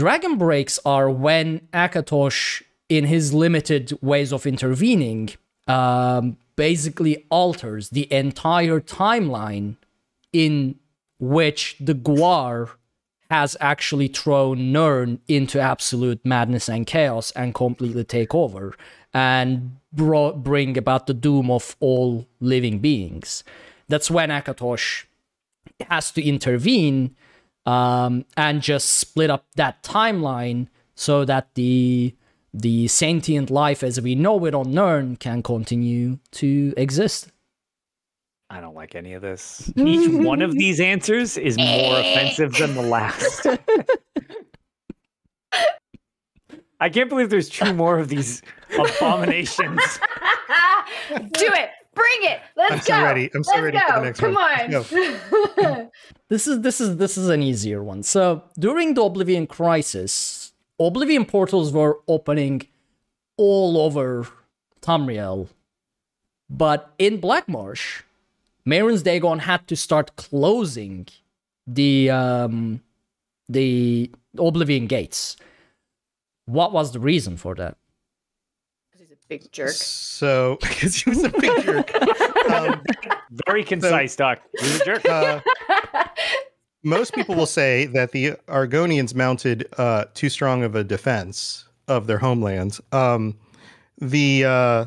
[0.00, 5.28] Dragon breaks are when Akatosh, in his limited ways of intervening,
[5.68, 9.76] um, basically alters the entire timeline
[10.32, 10.76] in
[11.18, 12.70] which the Guar
[13.28, 18.74] has actually thrown Nirn into absolute madness and chaos and completely take over
[19.12, 23.44] and bring about the doom of all living beings.
[23.86, 25.04] That's when Akatosh
[25.90, 27.16] has to intervene
[27.66, 32.14] um, and just split up that timeline so that the
[32.52, 37.30] the sentient life as we know it on Nirn can continue to exist.
[38.50, 39.72] I don't like any of this.
[39.76, 43.46] Each one of these answers is more offensive than the last.
[46.80, 48.42] I can't believe there's two more of these
[48.78, 49.80] abominations.
[51.10, 51.70] Do it.
[52.00, 52.40] Bring it.
[52.56, 52.84] Let's I'm go.
[52.84, 53.30] so ready.
[53.34, 54.04] I'm so Let's ready for the go.
[54.04, 54.70] next Come one.
[54.70, 54.92] Let's
[55.66, 55.90] on.
[56.28, 58.02] This is this is this is an easier one.
[58.04, 62.62] So during the Oblivion Crisis, Oblivion portals were opening
[63.36, 64.28] all over
[64.80, 65.48] Tamriel,
[66.48, 68.02] but in Blackmarsh,
[68.64, 71.08] Mehrunes Dagon had to start closing
[71.66, 72.80] the um,
[73.48, 75.36] the Oblivion gates.
[76.46, 77.76] What was the reason for that?
[79.30, 79.70] He's a big jerk.
[79.70, 81.94] So, because he was a big jerk.
[82.50, 82.82] Um,
[83.46, 84.40] Very concise, Doc.
[84.58, 85.06] He's a jerk.
[85.08, 85.40] uh,
[86.82, 92.06] most people will say that the Argonians mounted uh, too strong of a defense of
[92.06, 92.80] their homelands.
[92.92, 93.36] Um,
[93.98, 94.86] the uh,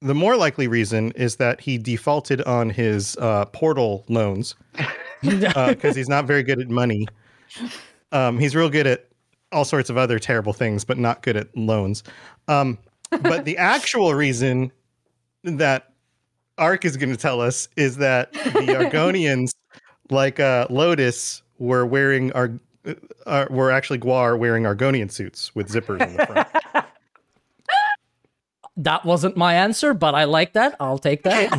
[0.00, 4.54] the more likely reason is that he defaulted on his uh, portal loans
[5.22, 7.06] because he's not very good at money.
[8.12, 9.08] Um, he's real good at
[9.50, 12.04] all sorts of other terrible things, but not good at loans.
[12.46, 12.78] Um,
[13.10, 14.72] but the actual reason
[15.44, 15.92] that
[16.58, 18.38] Ark is going to tell us is that the
[18.90, 19.50] Argonians,
[20.10, 22.52] like uh, Lotus, were wearing our
[23.26, 26.48] uh, were actually Guar wearing Argonian suits with zippers in the front.
[28.80, 30.76] That wasn't my answer, but I like that.
[30.78, 31.50] I'll take that.
[31.52, 31.58] so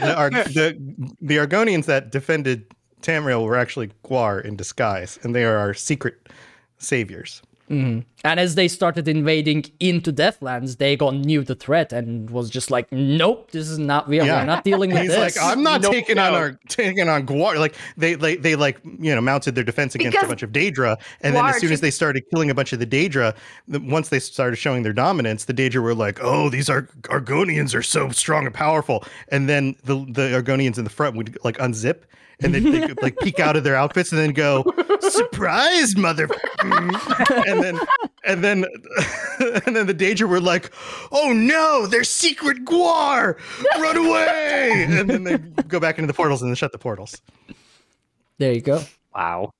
[0.00, 2.64] the, Ar- the the Argonians that defended
[3.02, 6.30] Tamriel were actually Guar in disguise, and they are our secret
[6.78, 7.42] saviors.
[7.68, 8.04] Mhm.
[8.24, 12.90] And as they started invading into Deadlands, Dagon knew the threat and was just like,
[12.92, 14.08] "Nope, this is not.
[14.08, 14.40] We are Yeah.
[14.40, 17.26] we're not dealing with He's this." like, I'm not No, taking on our taking on
[17.26, 17.56] Guar.
[17.58, 20.50] Like they, they, they like you know mounted their defense against Because a bunch of
[20.52, 23.34] Daedra, and then as soon as they started killing a bunch of the Daedra,
[23.66, 27.74] the, once they started showing their dominance, the Daedra were like, oh, these Ar- Argonians
[27.74, 31.56] are so strong and powerful, and then the the Argonians in the front would like
[31.58, 32.02] unzip.
[32.44, 34.64] And then they could like peek out of their outfits and then go,
[35.00, 36.28] surprise, mother.
[36.64, 37.78] and then
[38.24, 38.64] and then
[39.66, 40.72] and then the Daedra were like,
[41.10, 43.36] oh no, they're secret Guar,
[43.80, 44.86] run away.
[44.88, 47.20] and then they go back into the portals and then shut the portals.
[48.38, 48.82] there you go.
[49.14, 49.50] Wow.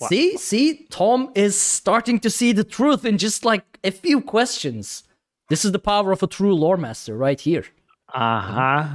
[0.00, 0.08] Wow.
[0.08, 5.04] See, see, Tom is starting to see the truth in just like a few questions.
[5.48, 7.64] This is the power of a true lore master right here.
[8.12, 8.86] Uh huh.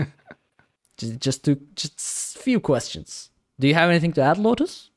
[0.98, 3.28] Just, just to just few questions.
[3.60, 4.90] Do you have anything to add, Lotus?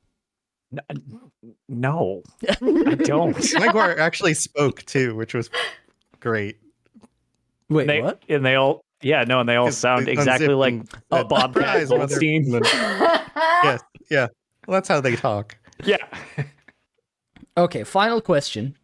[1.68, 2.56] No, I
[2.96, 3.36] don't.
[3.36, 5.50] Guar actually spoke too, which was
[6.20, 6.58] great.
[7.70, 8.22] Wait, they, what?
[8.30, 11.88] And they all, yeah, no, and they all sound they exactly like and- uh, Bobcat
[11.88, 12.62] surprise, Goldstein.
[12.64, 14.28] yes, yeah.
[14.68, 15.56] Well, that's how they talk.
[15.84, 15.98] Yeah.
[17.58, 18.76] Okay, final question.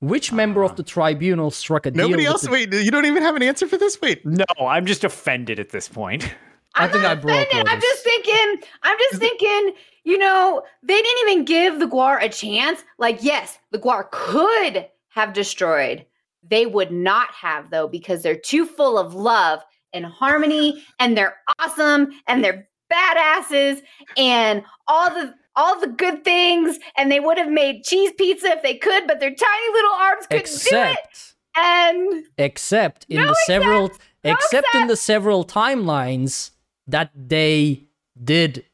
[0.00, 2.08] Which member of the tribunal struck a deal?
[2.08, 2.42] Nobody with else.
[2.42, 4.00] the- Wait, you don't even have an answer for this.
[4.00, 6.34] Wait, No, I'm just offended at this point.
[6.74, 7.68] I I'm think not I broke offended.
[7.72, 8.62] I'm just thinking.
[8.82, 9.74] I'm just thinking.
[10.04, 12.82] You know, they didn't even give the Guar a chance.
[12.98, 16.06] Like, yes, the Guar could have destroyed.
[16.42, 19.60] They would not have though, because they're too full of love
[19.92, 23.82] and harmony, and they're awesome, and they're badasses,
[24.16, 26.78] and all the all the good things.
[26.96, 30.26] And they would have made cheese pizza if they could, but their tiny little arms
[30.26, 31.34] couldn't do it.
[31.54, 36.50] And except in No the several, No except in the several timelines
[36.86, 37.84] that they
[38.22, 38.64] did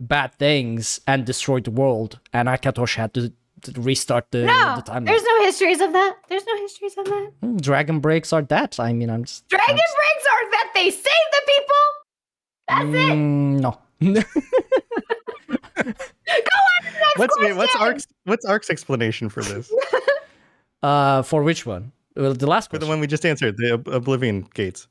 [0.00, 3.32] bad things and destroyed the world, and Akatosh had to,
[3.62, 5.06] to restart the, no, the timeline.
[5.06, 6.16] there's no histories of that.
[6.28, 7.32] There's no histories of that.
[7.40, 8.78] Hmm, Dragon breaks are that.
[8.78, 9.48] I mean, I'm just.
[9.48, 11.84] Dragon I'm just- breaks are that they save the people.
[12.68, 13.16] That's it.
[13.16, 13.78] Mm, no.
[14.00, 14.20] Go
[15.80, 19.72] on to the next what's wait, what's Ark's what's Ark's explanation for this?
[20.82, 21.92] uh, for which one?
[22.16, 22.80] Well, the last one.
[22.80, 24.88] for the one we just answered, the Ob- Oblivion Gates.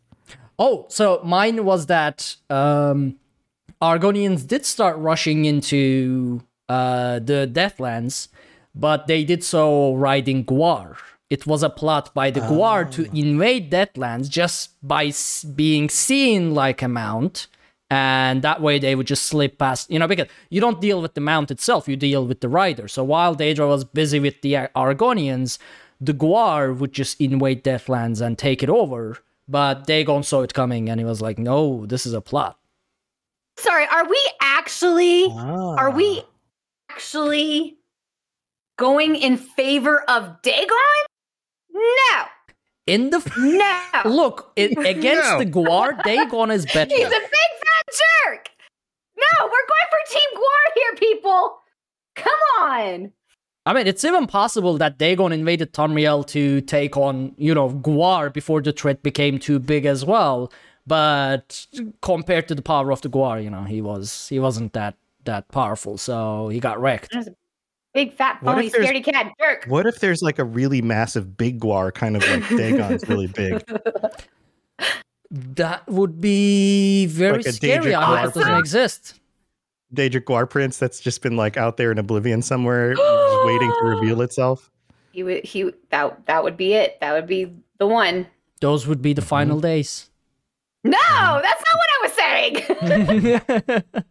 [0.57, 3.17] Oh, so mine was that um,
[3.81, 8.29] Argonians did start rushing into uh, the Deadlands,
[8.73, 10.97] but they did so riding Guar.
[11.29, 15.11] It was a plot by the Guar to invade Deadlands just by
[15.55, 17.47] being seen like a mount.
[17.91, 21.13] And that way they would just slip past, you know, because you don't deal with
[21.13, 22.87] the mount itself, you deal with the rider.
[22.87, 25.59] So while Daedra was busy with the Ar- Argonians,
[26.01, 29.19] the Guar would just invade Deadlands and take it over.
[29.47, 32.57] But Dagon saw it coming and he was like, no, this is a plot.
[33.57, 35.95] Sorry, are we actually are Ah.
[35.95, 36.21] we
[36.89, 37.77] actually
[38.77, 40.67] going in favor of Dagon?
[41.73, 42.23] No.
[42.87, 43.17] In the.
[43.17, 43.81] F- No.
[44.05, 45.39] Look, it, against No.
[45.39, 46.93] the Guar, Dagon is better.
[46.95, 47.95] He's a big fat
[48.27, 48.49] jerk.
[49.17, 51.57] No, we're going for Team Guar here, people.
[52.15, 53.11] Come on.
[53.67, 58.31] I mean, it's even possible that Dagon invaded Tamriel to take on, you know, Guar
[58.31, 60.51] before the threat became too big as well.
[60.87, 61.65] But
[62.01, 65.47] compared to the power of the Guar, you know, he was he wasn't that that
[65.49, 67.15] powerful, so he got wrecked.
[67.93, 69.65] Big fat What phony if there's- scaredy cat jerk.
[69.67, 73.63] What if there's like a really massive big Guar, kind of like Dagon's really big?
[75.31, 77.93] That would be very Like scary.
[77.93, 78.59] I hope Guar it doesn't prince.
[78.59, 79.19] exist.
[79.93, 83.85] Daedric Guar Prince that's just been like out there in Oblivion somewhere, just waiting to
[83.85, 84.71] reveal itself.
[85.11, 86.99] He would he that that would be it.
[87.01, 88.27] That would be the one.
[88.61, 89.67] Those would be the final mm-hmm.
[89.67, 90.09] days.
[90.85, 91.41] No, mm.
[91.41, 93.83] that's not what I was saying.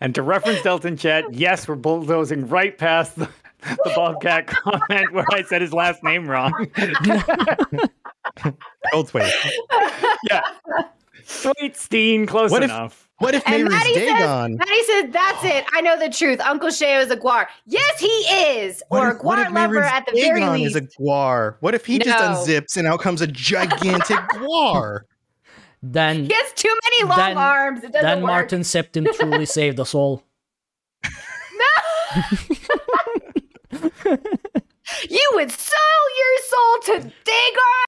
[0.00, 3.28] And to reference Delton Chat, yes, we're bulldozing right past the,
[3.62, 6.52] the Bobcat comment where I said his last name wrong.
[8.92, 9.30] Goldthwait.
[10.28, 10.40] yeah.
[11.24, 13.07] Sweet Steen, close What if- enough.
[13.18, 14.56] What if And Mehrunes Maddie says- Dagon?
[14.56, 15.64] Maddie said, "That's it.
[15.72, 16.40] I know the truth.
[16.40, 17.46] Uncle Sheo is a guar.
[17.66, 20.76] Yes, he is, What or if- a guar lover Mehrunes at the very Dagon least."
[20.76, 21.56] is a guar?
[21.60, 25.00] What if he just unzips and out comes a gigantic guar?
[25.82, 27.82] Then he has too many long Then- arms.
[27.84, 28.28] It doesn't then work.
[28.30, 30.22] Martin Septim truly saved us all.
[31.04, 31.10] No.
[35.08, 37.84] you would sell your soul to Dagon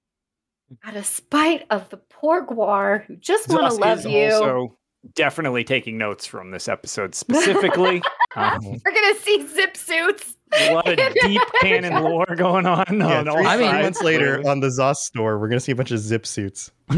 [0.85, 4.27] out of spite of the poor guar who just want to love you.
[4.33, 4.77] Also,
[5.15, 8.03] definitely taking notes from this episode specifically.
[8.37, 10.37] um, We're gonna see zip suits.
[10.51, 12.85] What a lot of deep canon lore going on.
[12.99, 15.77] yeah, on three, I mean- months later on the ZOS store, we're gonna see a
[15.77, 16.71] bunch of zip suits.
[16.91, 16.95] I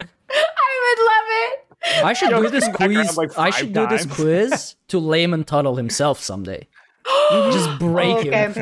[0.00, 1.60] would love it.
[2.04, 3.16] I should do this come back around quiz.
[3.16, 6.66] like I five should do this quiz to Layman Tuttle himself someday.
[7.30, 8.54] Just break him.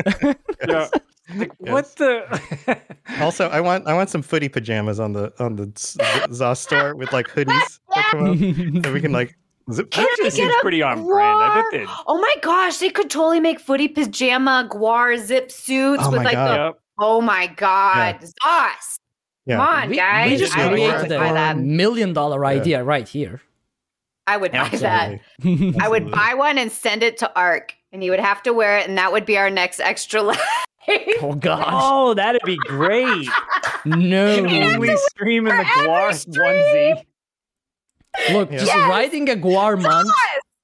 [0.66, 0.88] Yeah.
[1.34, 2.78] Like, what the?
[3.20, 5.98] Also, I want I want some footy pajamas on the on the Z-
[6.30, 8.30] ZOS store with like hoodies that come
[8.78, 9.36] up, so we can like
[9.72, 9.90] zip.
[9.90, 11.42] Can Actually we seems get a pretty on brand.
[11.42, 11.70] I bet guar?
[11.86, 11.92] they.
[12.06, 16.32] Oh my gosh, they could totally make footy pajama guar zip suits Oh with like
[16.34, 16.50] God.
[16.58, 16.64] the.
[16.64, 16.78] Yep.
[17.00, 18.98] Oh my god, ZOS!
[19.46, 19.56] Yeah.
[19.56, 20.30] Come on, we, guys.
[20.30, 21.58] we just created a that.
[21.58, 22.60] million dollar Yeah.
[22.60, 23.42] idea right here.
[24.28, 25.18] I would buy that.
[25.80, 28.78] I would buy one and send it to Ark, and he would have to wear
[28.78, 30.40] it, and that would be our next extra life.
[31.22, 33.28] oh gosh, Oh, that'd be great.
[33.84, 34.76] no!
[34.78, 37.04] we stream in the for Guar onesie.
[38.32, 38.58] Look, Yeah.
[38.58, 38.88] just Yes!
[38.90, 40.10] writing a Guar month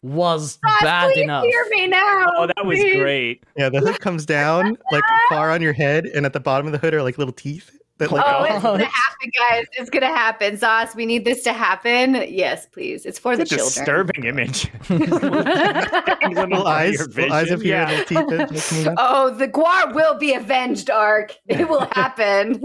[0.02, 1.44] was ZOS, bad enough.
[1.44, 2.26] hear me now.
[2.36, 3.00] Oh, that was please.
[3.00, 3.44] great.
[3.56, 6.72] Yeah, the hood comes down like far on your head, and at the bottom of
[6.72, 7.70] the hood are like little teeth.
[7.98, 9.66] That like Oh, it's gonna happen, guys.
[9.72, 10.56] It's gonna happen.
[10.56, 12.14] ZOS, we need this to happen.
[12.28, 13.04] Yes, please.
[13.04, 13.74] It's for the It's a children.
[13.84, 14.70] disturbing image.
[14.90, 17.90] little eyes, little eyes vision, up here, yeah.
[17.90, 18.38] little teeth.
[18.38, 18.94] that just move up.
[18.98, 21.34] oh, the Guar will be avenged, Ark.
[21.46, 22.62] It will happen.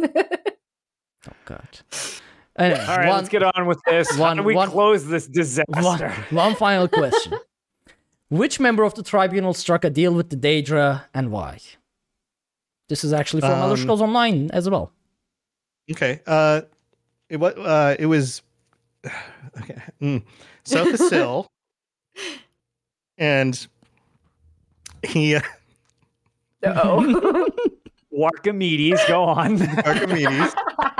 [1.27, 1.67] Oh god.
[2.55, 4.11] Anyway, All right, one, let's get on with this.
[4.15, 6.09] How one- do we one- close this disaster?
[6.29, 7.33] one final question.
[8.29, 11.59] Which member of the tribunal struck a deal with the Daedra and why?
[12.89, 14.91] This is actually from Elder Um, Scrolls Online as well.
[15.91, 16.21] Okay.
[16.25, 16.61] Uh,
[17.29, 17.53] it was.
[17.55, 18.41] Uh, it was.
[19.55, 19.79] Okay.
[20.01, 20.23] Mm.
[20.65, 21.45] Sotha Sil,
[23.19, 23.67] and
[25.05, 25.41] he uh,
[26.65, 27.47] oh.
[28.23, 29.61] Archimedes, go on.
[29.85, 30.55] Archimedes,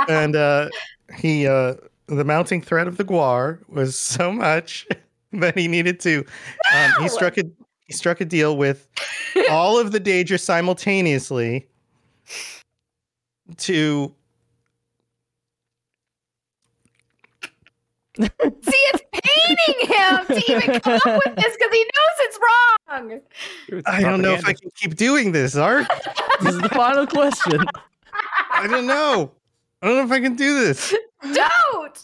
[0.07, 0.69] and uh,
[1.15, 1.75] he uh,
[2.07, 4.87] the mounting threat of the Guar was so much
[5.33, 6.25] that he needed to.
[6.75, 7.43] Um, he struck a
[7.85, 8.87] he struck a deal with
[9.49, 11.67] all of the Daedra simultaneously
[13.57, 14.13] to
[18.19, 18.29] See,
[18.91, 23.21] it's paining him to even come up with this because he knows it's wrong.
[23.87, 25.87] I don't know if I can keep doing this, Art.
[26.41, 27.63] This is the final question.
[28.51, 29.31] I don't know.
[29.81, 30.93] I don't know if I can do this.
[31.21, 32.03] Don't.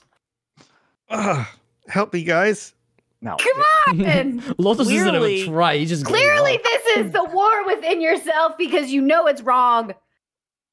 [1.09, 1.45] Ugh.
[1.87, 2.73] help me, guys.
[3.21, 3.35] No.
[3.37, 3.63] Come
[3.99, 4.43] on.
[4.57, 5.77] Lotus isn't Clearly- even try.
[5.77, 9.93] He just Clearly, this is the war within yourself because you know it's wrong.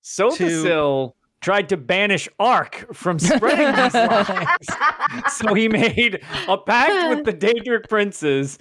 [0.04, 5.36] Sotha Sil tried to banish Ark from spreading these lies.
[5.36, 8.58] so he made a pact with the Daedric princes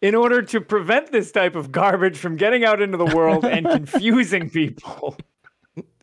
[0.00, 3.66] in order to prevent this type of garbage from getting out into the world and
[3.70, 5.16] confusing people.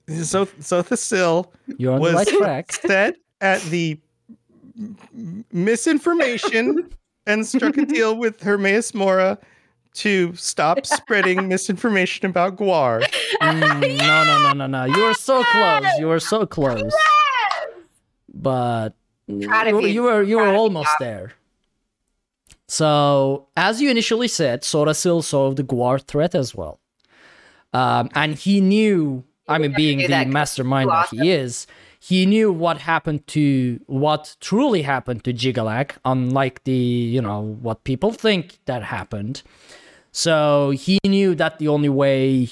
[0.07, 2.71] So, Sotha Sil You're on was the right track.
[2.73, 3.99] set at the
[5.51, 6.89] misinformation
[7.25, 9.39] and struck a deal with Hermaeus Mora
[9.95, 13.03] to stop spreading misinformation about Guar.
[13.41, 14.85] Mm, no, no, no, no, no.
[14.85, 15.85] You were so close.
[15.99, 16.93] You were so close.
[18.33, 18.93] But
[19.27, 19.87] you, you.
[19.87, 21.33] you were you were almost there.
[22.67, 26.79] So, as you initially said, Sotha Sil solved the Guar threat as well.
[27.73, 31.67] Um, and he knew, I mean, being the that 'cause mastermind that he is,
[31.99, 37.83] he knew what happened to, what truly happened to Jyggalag, unlike the, you know, what
[37.83, 39.43] people think that happened.
[40.15, 42.47] So he knew that the only way,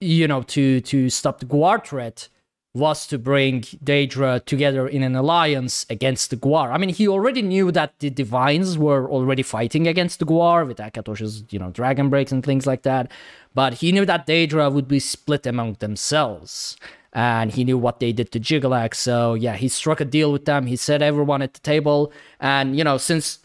[0.00, 2.28] you know, to to stop the Guar threat
[2.74, 6.72] was to bring Daedra together in an alliance against the Guar.
[6.72, 10.78] I mean, he already knew that the Divines were already fighting against the Guar with
[10.78, 13.12] Akatosh's, you know, dragon breaks and things like that.
[13.54, 16.76] But he knew that Daedra would be split among themselves.
[17.12, 18.94] And he knew what they did to Jyggalag.
[18.94, 20.66] So, yeah, he struck a deal with them.
[20.66, 22.12] He set everyone at the table.
[22.40, 23.38] And, you know, since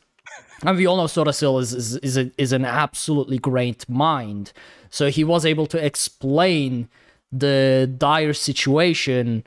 [0.66, 4.54] and we all know Sotha Sil is is is, a, is an absolutely great mind.
[4.90, 6.90] So he was able to explain
[7.32, 9.46] the dire situation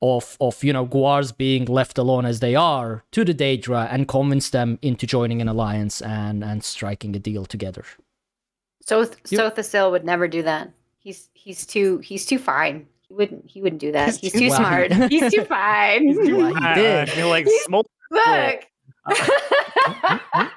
[0.00, 4.06] of of you know Guars being left alone as they are to the Daedra and
[4.06, 7.84] convince them into joining an alliance and and striking a deal together.
[8.82, 10.70] So You- Sotha Sil would never do that.
[10.98, 12.86] He's he's too he's too fine.
[13.08, 14.10] He wouldn't he wouldn't do that.
[14.10, 14.92] He's He's too too smart.
[15.10, 16.14] He's too fine.
[16.14, 17.08] Well, he I- did.
[17.08, 17.86] I feel like He's- smoke.
[18.10, 18.60] Look,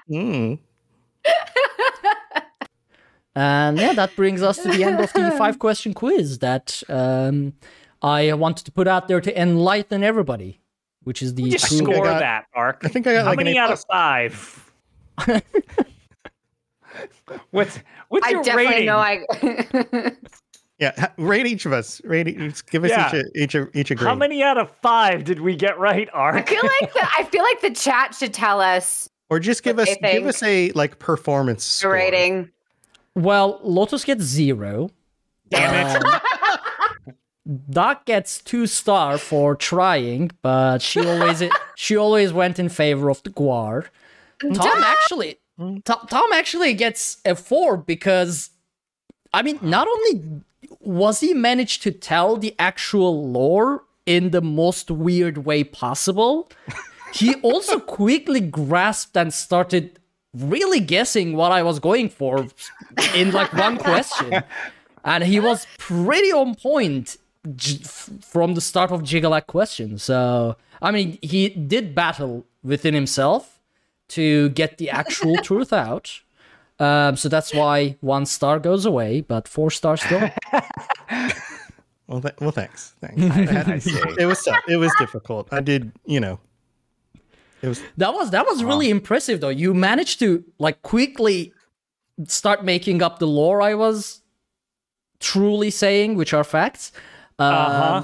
[0.09, 0.59] Mm.
[3.35, 7.53] And yeah, that brings us to the end of the five question quiz that um,
[8.01, 10.59] I wanted to put out there to enlighten everybody,
[11.03, 12.81] which is the Just true- think I score got- that, Ark.
[12.83, 14.71] I think I got How like many A out of five?
[17.51, 17.79] what's
[18.09, 18.85] what's I your definitely rating?
[18.87, 19.21] know I.
[20.81, 22.01] Yeah, rate each of us.
[22.03, 22.65] Rate each.
[22.65, 23.07] Give us Yeah.
[23.07, 24.07] each a, each a, each a grade.
[24.07, 26.35] How many out of five did we get right, Ark?
[26.35, 29.77] I feel like the, I feel like the chat should tell us Or just give
[29.77, 31.91] us give us a like performance the score.
[31.93, 32.49] rating.
[33.15, 34.89] Well, Lotus gets zero.
[35.49, 36.03] Damn it.
[36.03, 37.15] Um,
[37.69, 41.43] Doc gets two star for trying, but she always
[41.75, 43.87] she always went in favor of the Guar.
[44.41, 48.49] Tom actually Tom, Tom actually gets a four because
[49.33, 50.41] I mean not only
[50.79, 56.49] was he managed to tell the actual lore in the most weird way possible,
[57.13, 59.99] he also quickly grasped and started
[60.33, 62.47] really guessing what I was going for
[63.15, 64.43] in like one question.
[65.03, 67.17] And he was pretty on point
[67.55, 67.83] j-
[68.21, 69.97] from the start of Jyggalag question.
[69.97, 73.59] So, I mean, he did battle within himself
[74.09, 76.21] to get the actual truth out.
[76.81, 80.29] Um, so that's why one star goes away, but four stars still.
[82.07, 82.93] Well, th- well, thanks.
[82.99, 83.21] Thanks.
[83.23, 83.69] I had-
[84.19, 84.59] it was tough.
[84.67, 85.47] It was difficult.
[85.49, 86.41] I did, you know.
[87.61, 89.47] It was That was that was really impressive though.
[89.47, 91.53] You managed to like quickly
[92.27, 94.21] start making up the lore I was
[95.21, 96.91] truly saying, which are facts.
[97.41, 98.03] Uh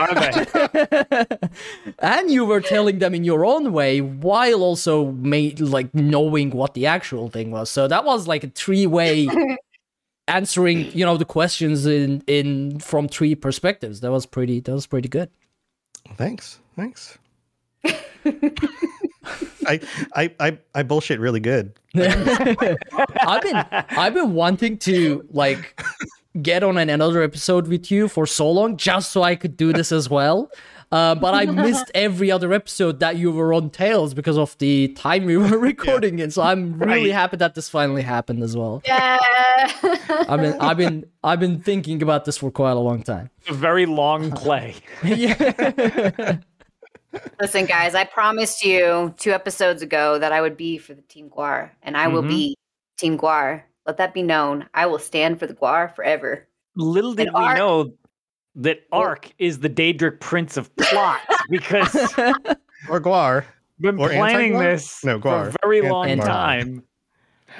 [0.00, 1.26] Are they?
[1.98, 6.74] and you were telling them in your own way while also made like knowing what
[6.74, 7.68] the actual thing was.
[7.70, 9.28] So that was like a three-way
[10.28, 14.00] answering, you know, the questions in in from three perspectives.
[14.00, 15.28] That was pretty that was pretty good.
[16.16, 16.58] thanks.
[16.74, 17.18] Thanks.
[19.66, 19.80] I,
[20.16, 21.72] I I I bullshit really good.
[21.94, 25.80] I've been I've been wanting to like
[26.40, 29.72] get on an, another episode with you for so long just so I could do
[29.72, 30.50] this as well.
[30.90, 34.88] Uh, but I missed every other episode that you were on Tails because of the
[34.88, 36.32] time we were recording it.
[36.34, 37.12] So I'm really Right.
[37.12, 38.82] happy that this finally happened as well.
[38.84, 39.18] Yeah.
[40.28, 43.30] I've been I've been I've been thinking about this for quite a long time.
[43.48, 44.74] A very long play.
[45.02, 46.38] yeah.
[47.40, 51.28] Listen, guys, I promised you two episodes ago that I would be for the Team
[51.28, 52.28] Guar, and I will Mhm.
[52.28, 52.56] be
[52.98, 53.62] Team Guar.
[53.86, 54.66] Let that be known.
[54.74, 56.46] I will stand for the Guar forever.
[56.76, 57.94] Little did And we Ark- know
[58.56, 58.98] that oh.
[58.98, 61.20] Ark is the Daedric Prince of Plot
[61.50, 61.94] because
[62.88, 63.44] Or Guar.
[63.80, 64.72] been Or planning anti-Guar?
[64.74, 65.48] this No, for Guar.
[65.48, 66.26] a very long Anti-Guar.
[66.26, 66.82] time.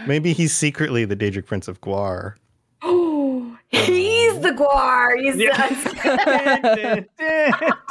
[0.07, 2.35] Maybe he's secretly the Daedric Prince of Guar.
[2.83, 5.21] Oh, he's the Guar.
[5.21, 5.37] He's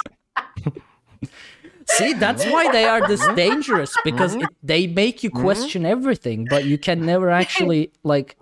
[1.98, 3.36] See, that's why they are this mm-hmm.
[3.36, 4.54] dangerous because it, mm-hmm.
[4.64, 5.42] they make you mm-hmm.
[5.42, 8.38] question everything, but you can never actually like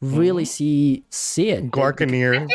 [0.00, 1.70] really see see it.
[1.70, 2.48] Guarcaneer.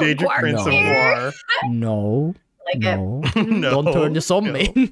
[0.00, 0.94] Daedric Prince of here.
[0.94, 1.32] Guar.
[1.70, 2.34] No,
[2.66, 3.82] Like no, no.
[3.82, 4.52] don't turn this on no.
[4.52, 4.72] me.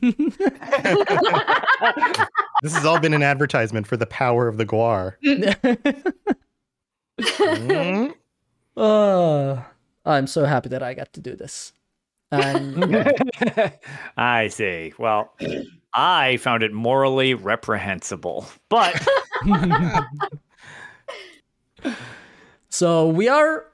[2.61, 5.15] This has all been an advertisement for the power of the Guar.
[7.21, 8.15] Mhm.
[8.77, 9.63] uh,
[10.05, 11.73] I'm so happy that I got to do this.
[12.33, 13.13] Yeah,
[14.17, 14.93] I see.
[14.99, 15.33] Well,
[15.95, 19.07] I found it morally reprehensible, but
[22.69, 23.67] so we are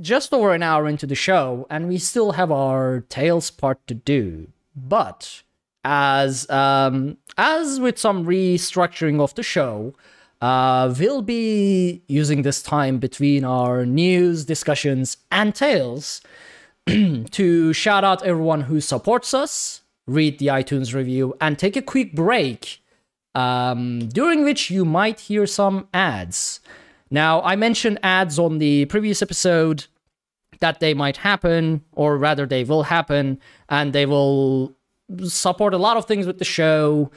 [0.00, 3.94] just over an hour into the show, and we still have our Tales part to
[3.94, 4.48] do.
[4.76, 5.42] But
[5.84, 9.94] as um, as with some restructuring of the show,
[10.42, 16.20] uh, we'll be using this time between our news discussions and tales
[17.30, 22.14] to shout out everyone who supports us, read the iTunes review, and take a quick
[22.14, 22.82] break,
[23.34, 26.60] um, during which you might hear some ads.
[27.10, 29.86] Now, I mentioned ads on the previous episode
[30.60, 33.38] that they might happen, or rather, they will happen,
[33.68, 34.76] and they will
[35.24, 37.10] support a lot of things with the show.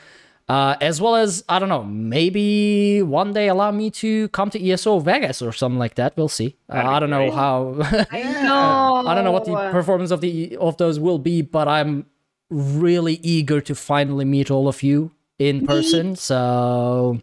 [0.47, 4.69] Uh, as well as I don't know, maybe one day allow me to come to
[4.71, 6.15] ESO Vegas or something like that.
[6.15, 6.55] We'll see.
[6.69, 7.33] Uh, I don't know great.
[7.33, 7.75] how.
[8.11, 9.03] I know.
[9.05, 12.05] I don't know what the performance of the of those will be, but I'm
[12.49, 16.15] really eager to finally meet all of you in person.
[16.15, 17.19] So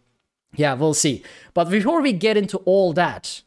[0.55, 1.23] yeah, we'll see.
[1.55, 3.41] But before we get into all that,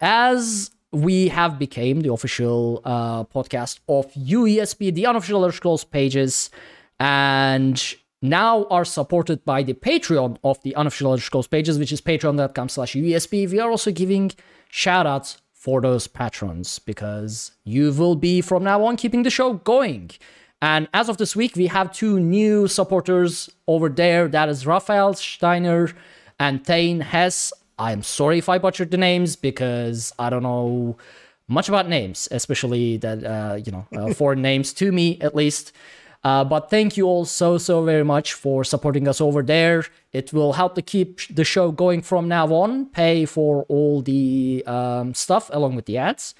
[0.00, 6.50] as we have became the official uh, podcast of UESP, the unofficial Elder Scrolls pages,
[6.98, 12.00] and now are supported by the Patreon of the unofficial Elder Scrolls pages, which is
[12.00, 13.50] patreon.com slash UESP.
[13.50, 14.30] We are also giving
[14.70, 19.54] shout outs for those patrons because you will be from now on keeping the show
[19.54, 20.10] going.
[20.60, 24.28] And as of this week, we have two new supporters over there.
[24.28, 25.90] That is Raphael Steiner
[26.38, 27.52] and Thane Hess.
[27.78, 30.96] I'm sorry if I butchered the names because I don't know
[31.48, 35.72] much about names, especially that uh, you know uh, foreign names to me at least.
[36.24, 39.84] Uh, but thank you all so so very much for supporting us over there.
[40.12, 42.86] It will help to keep the show going from now on.
[42.86, 46.34] Pay for all the um, stuff along with the ads.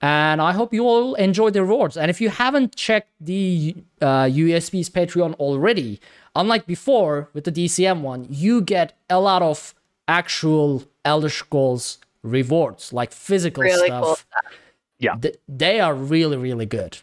[0.00, 1.96] And I hope you all enjoy the rewards.
[1.96, 6.00] And if you haven't checked the uh, UESP's Patreon already,
[6.36, 9.74] unlike before with the DCM one, you get a lot of
[10.06, 14.04] actual Elder Scrolls rewards, like physical Really stuff.
[14.04, 14.52] cool stuff.
[15.00, 15.14] Yeah.
[15.16, 16.98] Th- they are really, really good.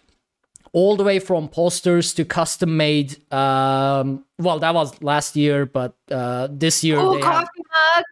[0.75, 3.15] All the way from posters to custom made.
[3.33, 7.63] Um, well, that was last year, but uh, this year Oh, they have- coffee
[7.95, 8.03] mug.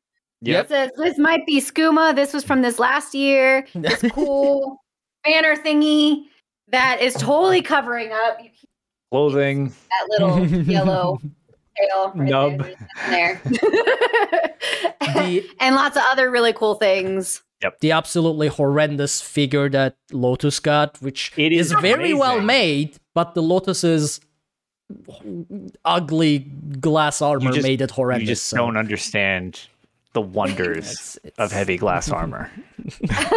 [0.46, 0.66] Yep.
[0.66, 2.16] It says this might be skooma.
[2.16, 3.68] This was from this last year.
[3.76, 4.78] This cool
[5.26, 6.24] banner thingy
[6.70, 8.38] that is totally covering up.
[8.42, 8.70] You keep
[9.12, 9.68] Clothing.
[9.70, 11.20] that little yellow
[11.78, 12.60] tail right Nub.
[13.10, 14.22] there, just there.
[15.00, 17.43] the and lots of other really cool things.
[17.82, 23.34] The absolutely horrendous figure that Lotus got, which It is is very well made, but
[23.36, 24.20] the Lotus's
[25.86, 26.40] ugly
[26.80, 28.28] glass armor just- made it horrendous.
[28.30, 29.62] You just so don't understand
[30.14, 32.52] the wonders it's- it's- of heavy glass armor.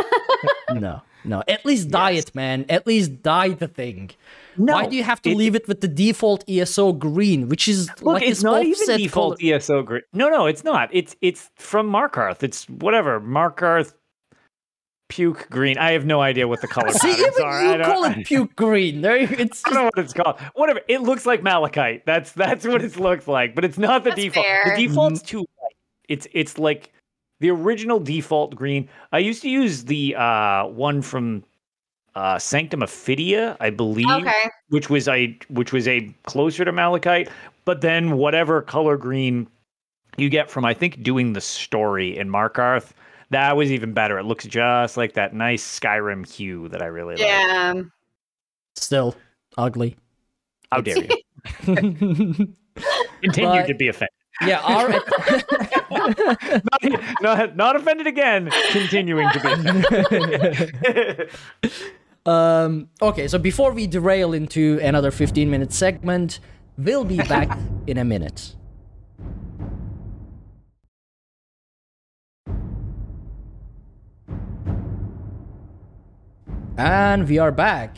[0.74, 1.42] No, no.
[1.46, 2.24] At least dye Yes.
[2.24, 2.66] it, man.
[2.68, 4.10] At least dye the thing.
[4.58, 7.68] No, Why do you have to it- leave it with the default ESO green, which
[7.68, 10.02] is Look, like it's not even default color- ESO green.
[10.12, 10.88] No, no, it's not.
[10.92, 12.42] It's it's from Markarth.
[12.42, 13.94] It's whatever Markarth
[15.08, 15.78] puke green.
[15.78, 17.58] I have no idea what the color See, patterns even are.
[17.60, 19.00] I you don't- call it puke green.
[19.02, 20.40] There, it's I don't know what it's called.
[20.54, 20.80] Whatever.
[20.88, 22.04] It looks like malachite.
[22.06, 23.54] That's that's what it looks like.
[23.54, 24.46] But it's not the That's default.
[24.46, 24.74] fair.
[24.76, 25.74] The default's too light.
[26.08, 26.92] It's it's like
[27.40, 28.88] the original default green.
[29.12, 31.44] I used to use the uh one from
[32.14, 34.48] uh Sanctum Ophidia, I believe, Okay.
[34.70, 37.28] which was a which was a closer to malachite.
[37.64, 39.46] But then whatever color green
[40.16, 42.92] you get from I think doing the story in Markarth,
[43.30, 44.18] that was even better.
[44.18, 47.24] It looks just like that nice Skyrim hue that I really like.
[47.24, 47.82] Yeah.
[48.74, 49.14] still
[49.58, 49.96] ugly.
[50.72, 51.08] How dare you?
[53.22, 54.10] Continue But- to be offended.
[54.42, 54.88] yeah, our
[56.72, 58.50] not, not, not offended again.
[58.70, 59.52] Continuing to be
[60.02, 61.30] offended.
[62.26, 66.40] Um, okay, so before we derail into another 15 minute segment,
[66.76, 68.56] we'll be back in a minute.
[76.78, 77.96] And we are back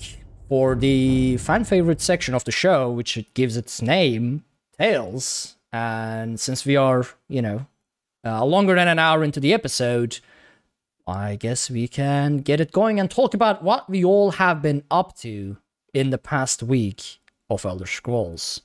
[0.49, 4.45] for the fan favorite section of the show, which it gives its name,
[4.79, 5.57] Tales.
[5.73, 7.67] And since we are, you know,
[8.25, 10.21] uh, longer than an hour into the episode,
[11.09, 14.85] I guess we can get it going and talk about what we all have been
[14.93, 15.57] up to
[15.93, 17.19] in the past week
[17.51, 18.63] of Elder Scrolls.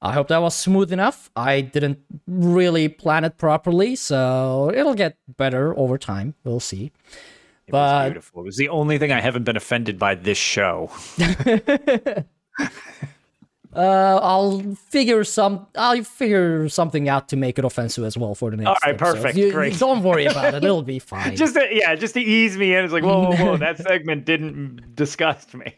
[0.00, 1.28] I hope that was smooth enough.
[1.34, 1.98] I didn't
[2.28, 6.34] really plan it properly, so it'll get better over time.
[6.44, 6.92] We'll see.
[7.66, 8.42] It was beautiful.
[8.42, 10.90] It was the only thing I haven't been offended by this show.
[13.76, 15.66] Uh, I'll figure some.
[15.74, 18.68] I'll figure something out to make it offensive as well for the next.
[18.68, 19.14] All right, episode.
[19.16, 19.76] perfect, you great.
[19.80, 20.62] Don't worry about it.
[20.62, 21.34] It'll be fine.
[21.34, 22.84] Just to, yeah, just to ease me in.
[22.84, 23.56] It's like whoa, whoa, whoa.
[23.56, 25.74] that segment didn't disgust me.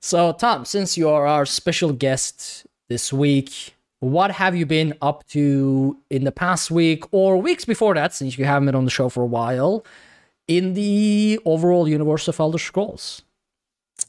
[0.00, 5.26] So, Tom, since you are our special guest this week, what have you been up
[5.28, 8.90] to in the past week or weeks before that, since you haven't been on the
[8.90, 9.84] show for a while,
[10.48, 13.22] in the overall universe of Elder Scrolls?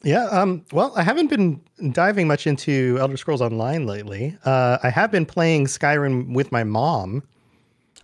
[0.04, 0.26] Yeah.
[0.26, 0.66] Um.
[0.72, 1.62] Well, I haven't been
[1.92, 4.38] diving much into Elder Scrolls Online lately.
[4.46, 7.24] Uh, I have been playing Skyrim with my mom.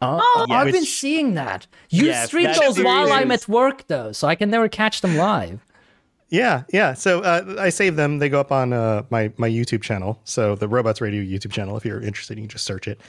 [0.01, 1.67] Oh, yeah, I've been seeing that.
[1.89, 5.01] You Yes, stream that those while I'm at work, though, so I can never catch
[5.01, 5.65] them live.
[6.29, 6.93] Yeah, yeah.
[6.95, 8.19] So uh, I save them.
[8.19, 10.19] They go up on uh, my my YouTube channel.
[10.25, 11.77] So the Robots Radio YouTube channel.
[11.77, 12.99] If you're interested, you can just search it.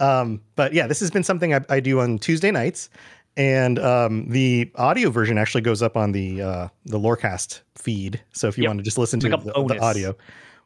[0.00, 2.90] Um, but yeah, this has been something I, I do on Tuesday nights,
[3.36, 8.20] and um, the audio version actually goes up on the uh, the Lorecast feed.
[8.32, 8.68] So if you Yep.
[8.68, 10.16] want to just listen to Like the, the audio,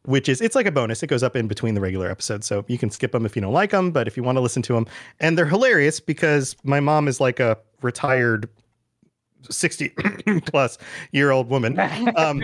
[0.05, 1.03] which is it's like a bonus.
[1.03, 3.43] It goes up in between the regular episodes, so you can skip them if you
[3.43, 3.91] don't like them.
[3.91, 4.87] But if you want to listen to them,
[5.21, 8.49] and they're hilarious because my mom is like a retired.
[9.49, 9.91] 60
[10.47, 10.77] plus
[11.13, 11.79] year old woman
[12.17, 12.43] um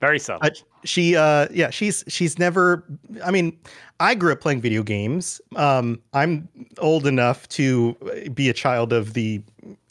[0.00, 0.50] Very uh,
[0.82, 2.82] she uh yeah she's she's never
[3.24, 3.56] i mean
[4.00, 5.40] i grew up playing video games.
[5.56, 6.48] Um i'm
[6.78, 7.94] old enough to
[8.34, 9.42] be a child of the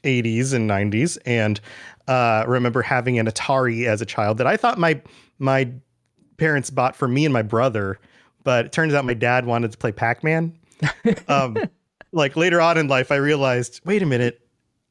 [0.04, 1.60] 80s and 90s and
[2.08, 5.02] uh remember having an atari as a child that i thought my
[5.40, 5.70] my
[6.38, 8.00] parents bought for me and my brother
[8.44, 10.54] but it turns out my dad wanted to play pac-man.
[11.28, 11.58] Um
[12.12, 14.45] like later on in life i realized wait a minute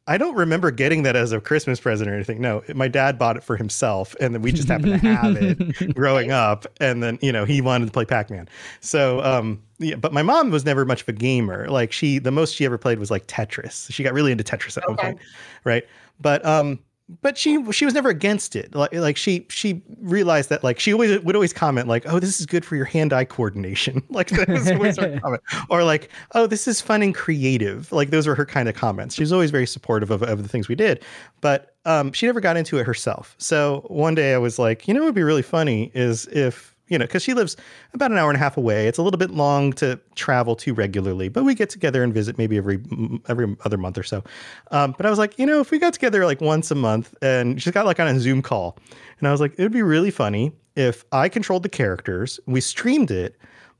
[0.06, 2.40] I don't remember getting that as a Christmas present or anything.
[2.40, 5.94] No, my dad bought it for himself, and then we just happened to have it
[5.94, 6.66] growing up.
[6.78, 8.47] And then you know he wanted to play Pac Man.
[8.81, 11.68] So um, yeah, but my mom was never much of a gamer.
[11.68, 13.90] Like she, the most she ever played was like Tetris.
[13.90, 15.18] She got really into Tetris at one point,
[15.64, 15.85] right?
[16.20, 16.78] But um,
[17.20, 18.74] but she she was never against it.
[18.74, 22.40] Like like she she realized that like she always would always comment like, oh, this
[22.40, 24.02] is good for your hand eye coordination.
[24.10, 25.43] like that was always her comment.
[25.68, 27.93] Or like, oh, this is fun and creative.
[27.93, 29.14] Like those were her kind of comments.
[29.14, 31.05] She was always very supportive of, of the things we did,
[31.40, 33.35] but um, she never got into it herself.
[33.39, 36.73] So one day I was like, you know, what would be really funny is if
[36.94, 37.56] you know, because she lives
[37.92, 38.86] about an hour and a half away.
[38.86, 42.38] It's a little bit long to travel to regularly, but we get together and visit
[42.38, 42.80] maybe every
[43.28, 44.22] every other month or so.
[44.70, 47.12] Um, but I was like, you know, if we got together like once a month
[47.20, 48.78] and just got like on a Zoom call,
[49.18, 52.60] and I was like, it would be really funny if I controlled the characters, we
[52.60, 53.36] streamed it,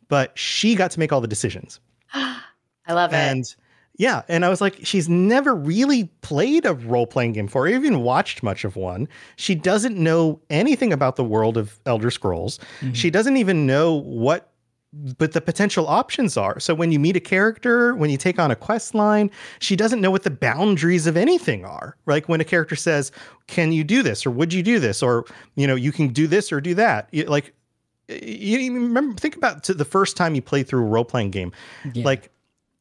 [0.09, 1.79] but she got to make all the decisions.
[2.13, 3.17] I love it.
[3.17, 3.45] And
[3.97, 7.69] yeah, and I was like, she's never really played a role playing game before, or
[7.69, 9.09] even watched much of one.
[9.37, 12.59] She doesn't know anything about the world of Elder Scrolls.
[12.81, 12.93] Mm-hmm.
[12.93, 14.51] She doesn't even know what
[15.19, 16.61] but the potential options are.
[16.61, 20.01] So when you meet a character, when you take on a quest line, she doesn't
[20.01, 21.97] know what the boundaries of anything are.
[22.07, 23.11] Like when a character says,
[23.49, 25.25] "Can you do this?" or "Would you do this?" or
[25.57, 27.55] you know, "You can do this or do that." Like
[28.09, 31.53] you remember think about to the first time you played through a role playing game.
[31.93, 32.05] Yeah.
[32.05, 32.31] Like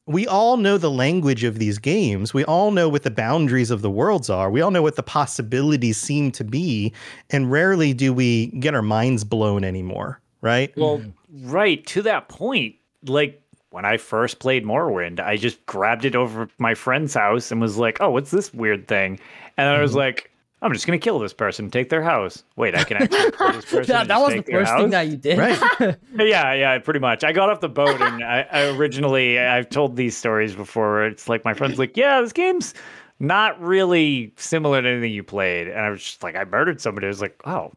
[0.06, 2.34] we all know the language of these games.
[2.34, 4.50] We all know what the boundaries of the worlds are.
[4.50, 6.94] We all know what the possibilities seem to be.
[7.30, 10.76] And rarely do we get our minds blown anymore, right?
[10.78, 11.50] Well, mm-hmm.
[11.50, 12.76] right to that point,
[13.06, 17.62] like when I first played Morrowind, I just grabbed it over my friend's house and
[17.62, 19.20] was like, "Oh, what's this weird thing?"
[19.58, 20.00] And I was mm-hmm.
[20.00, 20.32] like,
[20.64, 23.66] "I'm just gonna kill this person, take their house." Wait, I can actually kill this
[23.66, 23.94] person.
[23.94, 25.38] that, and that just was the take their first thing that you did.
[25.38, 25.98] Right.
[26.18, 27.24] Yeah, yeah, pretty much.
[27.24, 31.06] I got off the boat and I, I originally I've told these stories before.
[31.06, 32.74] It's like my friend's like, "Yeah, this game's
[33.20, 37.08] not really similar to anything you played," and I was just like, "I murdered somebody."
[37.08, 37.72] I was like, "Oh,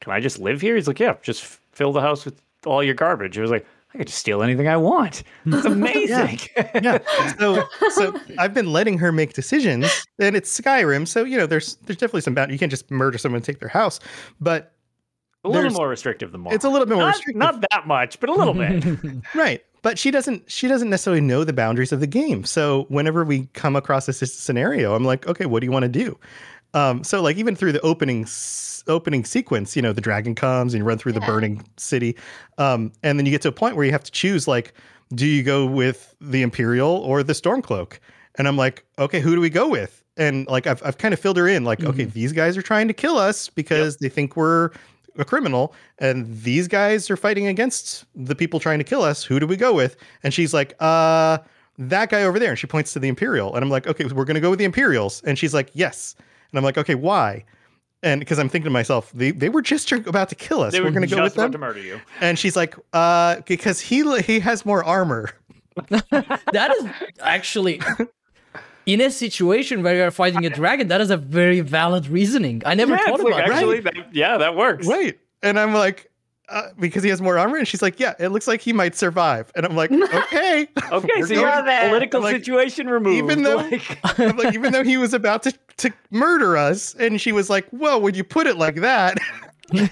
[0.00, 1.42] can I just live here?" He's like, "Yeah, just
[1.72, 3.66] fill the house with all your garbage." I was like,
[3.98, 5.24] "I could just steal anything I want.
[5.46, 6.98] It's amazing." yeah.
[7.38, 11.76] So so I've been letting her make decisions, and it's Skyrim, so you know there's
[11.86, 12.52] there's definitely some bound.
[12.52, 13.98] You can't just murder someone and take their house,
[14.40, 14.72] but
[15.44, 16.54] a little more restrictive than more.
[16.54, 17.38] it's a little bit more not, restrictive.
[17.38, 18.84] not that much, but a little bit.
[19.34, 19.64] Right.
[19.82, 22.44] But she doesn't she doesn't necessarily know the boundaries of the game.
[22.44, 25.88] So whenever we come across this scenario, I'm like, okay, what do you want to
[25.88, 26.18] do?
[26.74, 30.74] Um, so like even through the opening s- opening sequence, you know, the dragon comes
[30.74, 32.16] and you run through the burning city.
[32.58, 34.74] Um, and then you get to a point where you have to choose like,
[35.14, 37.98] do you go with the Imperial or the Stormcloak?
[38.36, 40.04] And I'm like, okay, who do we go with?
[40.16, 42.88] And like I've I've kind of filled her in, like, okay, these guys are trying
[42.88, 44.70] to kill us because they think we're
[45.16, 49.24] a criminal and these guys are fighting against the people trying to kill us.
[49.24, 49.96] Who do we go with?
[50.22, 51.38] And she's like uh
[51.78, 52.50] that guy over there.
[52.50, 53.54] And she points to the imperial.
[53.54, 55.22] And i'm like okay we're going to go with the imperials.
[55.24, 56.14] And she's like yes
[56.50, 57.44] and i'm like okay why
[58.02, 60.80] and because i'm thinking to myself they, they were just about to kill us They
[60.80, 62.00] we're were going to go with about them to murder you.
[62.20, 65.30] and she's like uh because he he has more armor
[66.00, 66.86] that is
[67.20, 67.80] actually
[68.86, 70.88] in a situation where you're fighting a dragon.
[70.88, 72.62] That is a very valid reasoning.
[72.66, 73.94] I never Yeah, thought it's like, about actually, that.
[73.94, 74.86] that, yeah, that works.
[74.88, 76.07] right and i'm like
[76.50, 78.94] uh, because he has more armor and she's like yeah it looks like he might
[78.96, 81.88] survive and i'm like okay Okay, We're so you have Love it.
[81.88, 83.16] political Like, situation removed.
[83.18, 87.30] even though- like, like, even though he was about to, to murder us, and she
[87.32, 89.18] was like, "Whoa, would you put it like that,"
[89.72, 89.90] and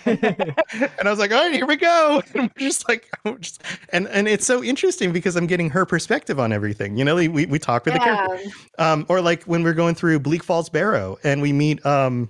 [1.03, 4.09] I was like, "All right, here we go." And we're just like, we're just, and
[4.09, 6.97] and it's so interesting because I'm getting her perspective on everything.
[6.97, 10.21] You know, we we talk with the character, um, or like when we're going through
[10.21, 12.29] Bleak Falls Barrow, and we meet um,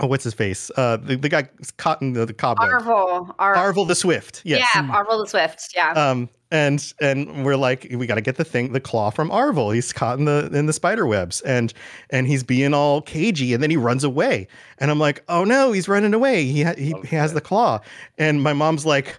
[0.00, 0.70] oh, what's his face?
[0.76, 3.34] Uh, the the guy caught in the, the cobweb, Arvel.
[3.38, 4.42] Ar- Arvel the Swift.
[4.44, 4.68] Yes.
[4.74, 5.72] Yeah, Arvel the Swift.
[5.74, 5.92] Yeah.
[5.92, 9.74] Um, and and we're like, we got to get the thing, the claw from Arvel.
[9.74, 11.72] He's caught in the in the spider webs, and
[12.10, 14.46] and he's being all cagey, and then he runs away.
[14.78, 16.44] And I'm like, oh no, he's running away.
[16.44, 17.80] He ha- he, he has the claw.
[18.18, 19.18] And my mom's like,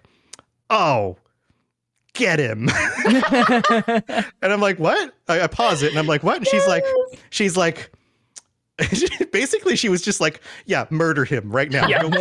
[0.70, 1.18] oh,
[2.14, 2.70] get him.
[3.06, 5.14] and I'm like, what?
[5.28, 6.38] I, I pause it, and I'm like, what?
[6.38, 6.86] And she's like,
[7.30, 7.92] she's like.
[9.32, 11.88] Basically, she was just like, "Yeah, murder him right now.
[11.88, 12.04] Yeah.
[12.04, 12.14] Him."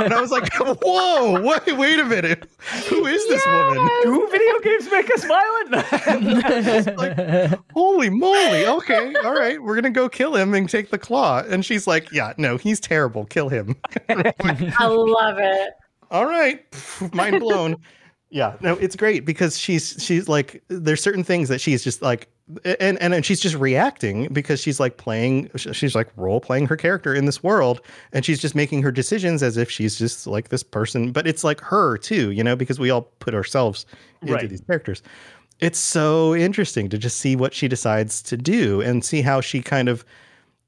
[0.00, 2.48] And I was like, "Whoa, wait, wait a minute.
[2.88, 3.88] Who is this woman?
[4.02, 6.96] do video games make us violent?
[6.98, 8.66] like, holy moly.
[8.66, 9.14] Okay.
[9.24, 9.62] All right.
[9.62, 11.42] We're going to go kill him and take the claw.
[11.48, 13.24] And she's like, yeah, no, he's terrible.
[13.26, 13.76] Kill him.
[14.08, 15.74] I love it.
[16.10, 16.64] All right.
[17.12, 17.76] Mind blown.
[18.30, 18.56] yeah.
[18.60, 22.28] No, it's great because she's, she's like, there's certain things that she's just like,
[22.64, 26.76] and, and and she's just reacting because she's like playing she's like role playing her
[26.76, 27.80] character in this world
[28.12, 31.10] and she's just making her decisions as if she's just like this person.
[31.10, 33.84] But it's like her too you know because we all put ourselves
[34.22, 34.48] into Right.
[34.48, 35.02] these characters.
[35.60, 39.60] It's so interesting to just see what she decides to do and see how she
[39.62, 40.04] kind of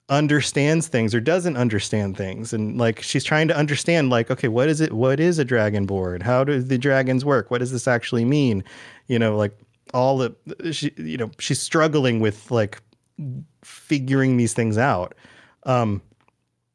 [0.09, 2.53] understands things or doesn't understand things.
[2.53, 6.23] And like she's trying to understand like okay what is it what is a Dragonborn?
[6.23, 7.51] How do the dragons work?
[7.51, 8.65] What does this actually mean?
[9.07, 9.57] You know like
[9.95, 10.35] all the
[10.73, 12.81] she you know she's struggling with like
[13.63, 15.15] figuring these things out
[15.65, 16.01] um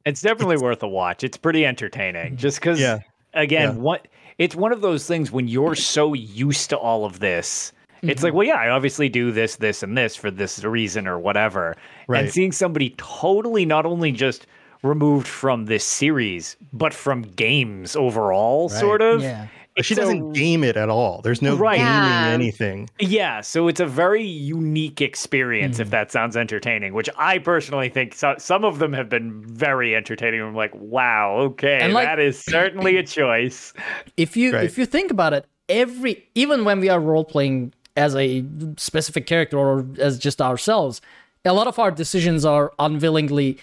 [0.05, 1.23] It's definitely worth a watch.
[1.23, 2.35] It's pretty entertaining.
[2.35, 2.99] Just because, Yeah.
[3.33, 3.81] again, Yeah.
[3.81, 4.07] what
[4.37, 7.71] it's one of those things when you're so used to all of this.
[8.01, 8.23] It's Mm-hmm.
[8.25, 11.75] like, well, yeah, I obviously do this, this, and this for this reason or whatever.
[12.09, 12.25] Right.
[12.25, 14.45] And seeing somebody totally not only just
[14.81, 18.79] removed from this series, but from games overall, Right.
[18.79, 19.21] sort of.
[19.21, 19.47] Yeah.
[19.75, 21.77] It's she doesn't a- game it at all there's no Right.
[21.77, 22.27] gaming Yeah.
[22.33, 27.89] anything Yeah, so it's a very unique experience if that sounds entertaining, which I personally
[27.89, 30.41] think so, some of them have been very entertaining.
[30.41, 33.73] I'm like, wow, okay, And, like- that is certainly a choice.
[34.17, 34.63] if you Right.
[34.65, 38.43] if you think about it every even when we are role playing as a
[38.77, 40.99] specific character or as just ourselves
[41.45, 43.57] a lot of our decisions are unwillingly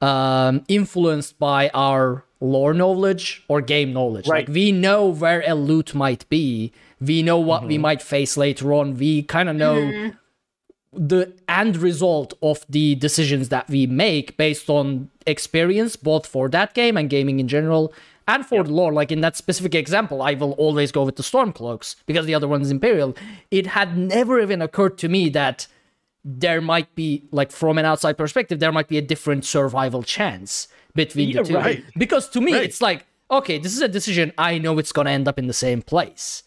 [0.00, 4.28] um, influenced by our lore knowledge or game knowledge.
[4.28, 4.46] Right.
[4.46, 6.72] like we know where a loot might be.
[7.00, 7.82] We know what we mm-hmm.
[7.82, 8.96] might face later on.
[8.96, 11.06] We kind of know mm-hmm.
[11.06, 16.74] the end result of the decisions that we make based on experience, both for that
[16.74, 17.92] game and gaming in general,
[18.28, 18.92] and for the lore.
[18.92, 22.48] Like in that specific example, I will always go with the Stormcloaks because the other
[22.48, 23.16] one is Imperial.
[23.50, 25.66] It had never even occurred to me that
[26.26, 30.68] there might be, like from an outside perspective, there might be a different survival chance
[30.94, 31.54] between Yeah, the two.
[31.56, 31.84] right.
[31.96, 32.64] Because to me, Right.
[32.64, 35.52] it's like, okay, this is a decision I know it's gonna end up in the
[35.54, 36.42] same place.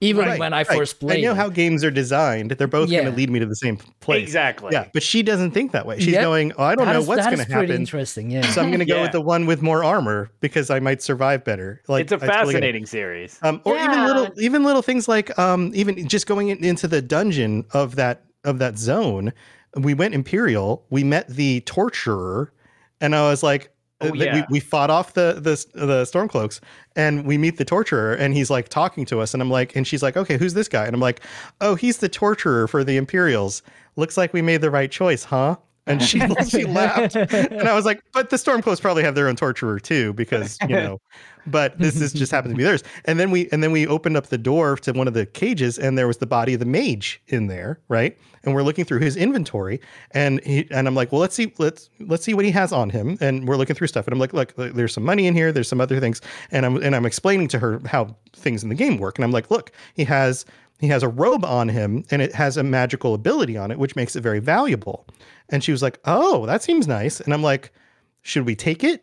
[0.00, 0.66] Even Right, when I right.
[0.66, 1.18] first played.
[1.18, 2.50] I know how games are designed.
[2.50, 4.20] They're both going to lead me to the same place.
[4.24, 4.70] Exactly.
[4.72, 6.00] Yeah, but she doesn't think that way.
[6.00, 6.22] She's Yep.
[6.24, 8.42] going, "Oh, I don't That know is- what's going to is pretty happen." interesting, yeah.
[8.50, 9.02] So I'm going to go Yeah.
[9.02, 11.82] with the one with more armor because I might survive better.
[11.86, 12.46] Like It's a I totally it.
[12.46, 13.38] fascinating series.
[13.42, 17.00] Um, or even little, even little things like, um, even just going in, into the
[17.00, 19.32] dungeon of that of that zone.
[19.76, 20.84] We went Imperial.
[20.90, 22.52] We met the torturer,
[23.00, 23.70] and I was like,
[24.02, 24.34] Oh, yeah.
[24.34, 26.60] we, we fought off the the the stormcloaks,
[26.96, 29.86] and we meet the torturer, and he's like talking to us, and I'm like, and
[29.86, 30.84] she's like, okay, who's this guy?
[30.86, 31.20] And I'm like,
[31.60, 33.62] oh, he's the torturer for the Imperials.
[33.96, 35.56] Looks like we made the right choice, huh?
[35.86, 39.36] And she she laughed, and I was like, but the Stormcloaks probably have their own
[39.36, 40.98] torturer too, because you know.
[41.44, 42.84] But this is just happens to be theirs.
[43.04, 45.78] And then we and then we opened up the door to one of the cages,
[45.78, 48.16] and there was the body of the mage in there, right?
[48.44, 49.80] And we're looking through his inventory,
[50.12, 52.90] and he and I'm like, well, let's see, let's let's see what he has on
[52.90, 53.18] him.
[53.20, 55.68] And we're looking through stuff, and I'm like, look, there's some money in here, there's
[55.68, 56.20] some other things,
[56.52, 59.32] and I'm and I'm explaining to her how things in the game work, and I'm
[59.32, 60.44] like, look, he has
[60.82, 63.96] he has a robe on him and it has a magical ability on it which
[63.96, 65.06] makes it very valuable.
[65.48, 67.20] And she was like oh that seems nice.
[67.20, 67.72] And i'm like
[68.20, 69.02] should we take it?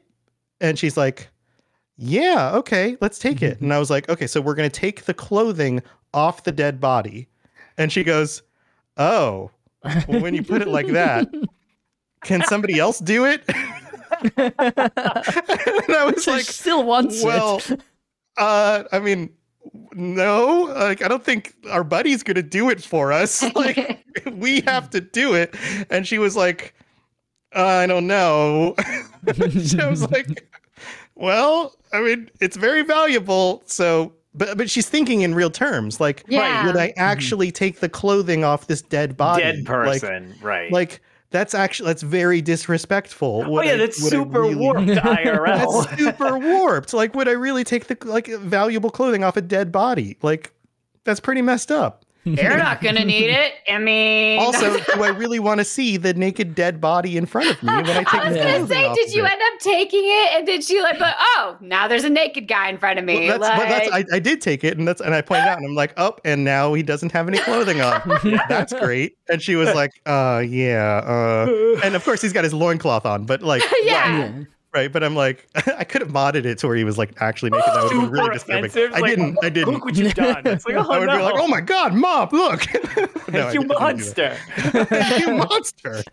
[0.62, 1.30] And she's like
[1.98, 3.60] yeah okay let's take it.
[3.62, 5.82] And i was like okay so we're going to take the clothing
[6.14, 7.28] off the dead body.
[7.78, 8.44] And she goes
[8.98, 9.50] oh
[10.08, 11.28] well, when you put it like that
[12.26, 13.44] can somebody else do it?
[14.38, 14.54] And
[15.96, 17.80] i was She like still wants well, it.
[18.38, 19.30] uh, I mean,
[19.94, 23.44] no, like I don't think our buddy's gonna do it for us.
[23.56, 25.56] Like we have to do it.
[25.90, 26.74] And she was like,
[27.56, 28.76] uh, I don't know.
[29.64, 30.48] so I was like,
[31.16, 33.64] well, I mean, it's very valuable.
[33.66, 36.00] So, but but she's thinking in real terms.
[36.00, 36.66] Like, Yeah.
[36.66, 37.00] would I mm-hmm.
[37.00, 39.44] actually take the clothing off this dead body?
[39.44, 40.72] Dead Like- person, right?
[40.72, 41.02] Like,
[41.32, 43.44] that's actually that's very disrespectful.
[43.46, 45.86] oh Would yeah, I- that's super really- warped IRL.
[45.86, 46.94] that's super warped.
[46.94, 50.18] Like, would I really take the like valuable clothing off a dead body?
[50.22, 50.52] Like,
[51.04, 52.04] that's pretty messed up.
[52.26, 53.54] They're not gonna need it.
[53.72, 57.50] I mean, Also, do I really want to see the naked dead body in front
[57.52, 59.32] of me when I take I was the gonna clothing say, off did you it?
[59.32, 60.38] end up taking it?
[60.38, 63.28] And did she like, but oh, now there's a naked guy in front of me.
[63.30, 65.58] Well, that's, well, that's, I, I did take it, and that's and I pointed out,
[65.58, 68.02] and I'm like, oh, and now he doesn't have any clothing on.
[68.50, 69.18] that's great.
[69.30, 73.26] And she was like, uh, yeah, uh, and of course he's got his loincloth on,
[73.26, 74.44] but like, yeah.
[74.74, 74.92] Right.
[74.92, 75.48] But I'm like,
[75.78, 77.96] I could have modded it to where he was like actually making That would be
[78.00, 78.66] super really disturbing.
[78.66, 78.94] offensive.
[78.94, 79.38] I didn't.
[79.44, 79.74] I didn't.
[79.74, 80.42] Look what you've done.
[80.46, 82.66] It's like, oh I would no, be like, oh my god, mom, look.
[83.32, 84.38] no, you didn't monster.
[85.20, 86.04] you monster.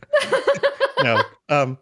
[1.03, 1.23] no.
[1.49, 1.79] Um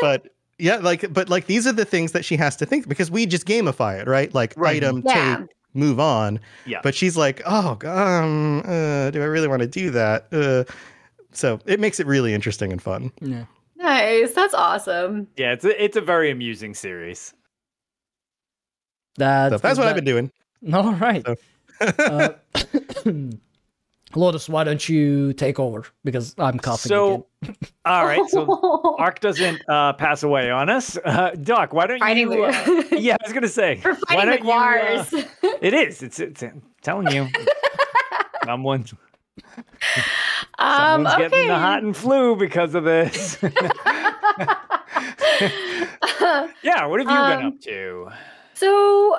[0.00, 0.28] but
[0.58, 3.26] yeah, like but like these are the things that she has to think because we
[3.26, 4.32] just gamify it, right?
[4.34, 4.76] Like Right.
[4.82, 5.38] item, Yeah.
[5.38, 6.40] take, move on.
[6.66, 6.80] Yeah.
[6.82, 10.64] But she's like, "Oh, um, uh, do I really want to do that?" Uh
[11.30, 13.12] so it makes it really interesting and fun.
[13.20, 13.44] Yeah.
[13.78, 14.32] Nice.
[14.32, 15.28] That's awesome.
[15.36, 17.32] Yeah, it's a, it's a very amusing series.
[19.16, 20.30] That, So that's what I've been doing.
[20.72, 21.24] All right.
[21.24, 21.36] So-
[21.80, 22.32] uh,
[24.14, 25.84] Lotus, why don't you take over?
[26.02, 27.56] Because I'm coughing So, again.
[27.84, 30.96] all right, so Ark doesn't uh, pass away on us.
[31.04, 32.44] Uh, Doc, why don't Fighting you?
[32.44, 33.82] Uh, the- yeah, I was gonna say.
[33.84, 35.58] We're why fighting don't you, uh, McGuire's.
[35.60, 36.02] it is.
[36.02, 37.28] It's, it's I'm telling you.
[38.46, 38.94] Someone's
[40.58, 41.28] Um, Someone's okay.
[41.28, 43.38] getting the hot and flu because of this.
[46.62, 48.08] yeah, what have you been Um, up to?
[48.54, 49.16] So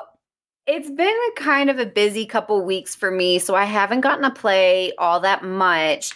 [0.67, 4.23] it's been a kind of a busy couple weeks for me, so I haven't gotten
[4.23, 6.11] to play all that much.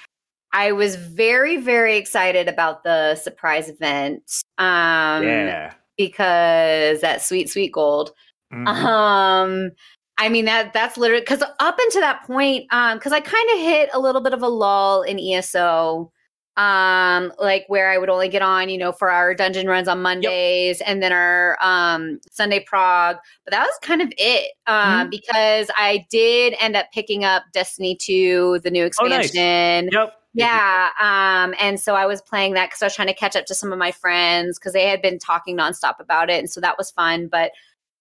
[0.52, 4.24] I was very, very excited about the surprise event.
[4.58, 5.74] Um yeah.
[5.98, 8.12] because that sweet, sweet gold.
[8.54, 8.68] Mhm.
[8.68, 9.72] Um
[10.18, 13.60] I mean that that's literally because up until that point, um, because I kind of
[13.60, 16.12] hit a little bit of a lull in ESO,
[16.56, 20.02] um, like where I would only get on, you know, for our dungeon runs on
[20.04, 23.18] Mondays and then our um Sunday prog.
[23.44, 24.52] But that was kind of it.
[24.68, 29.34] Um, because I did end up picking up Destiny 2, the new Oh, nice.
[29.34, 29.90] expansion.
[29.92, 30.14] Yep.
[30.36, 30.90] Yeah.
[31.00, 33.56] Um, and so I was playing that because I was trying to catch up to
[33.56, 36.40] some of my friends because they had been talking nonstop about it.
[36.40, 37.28] And so that was fun.
[37.28, 37.52] But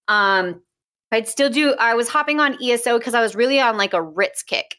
[0.07, 0.61] um
[1.13, 4.01] I'd still do I was hopping on ESO because I was really on like a
[4.01, 4.75] writs kick.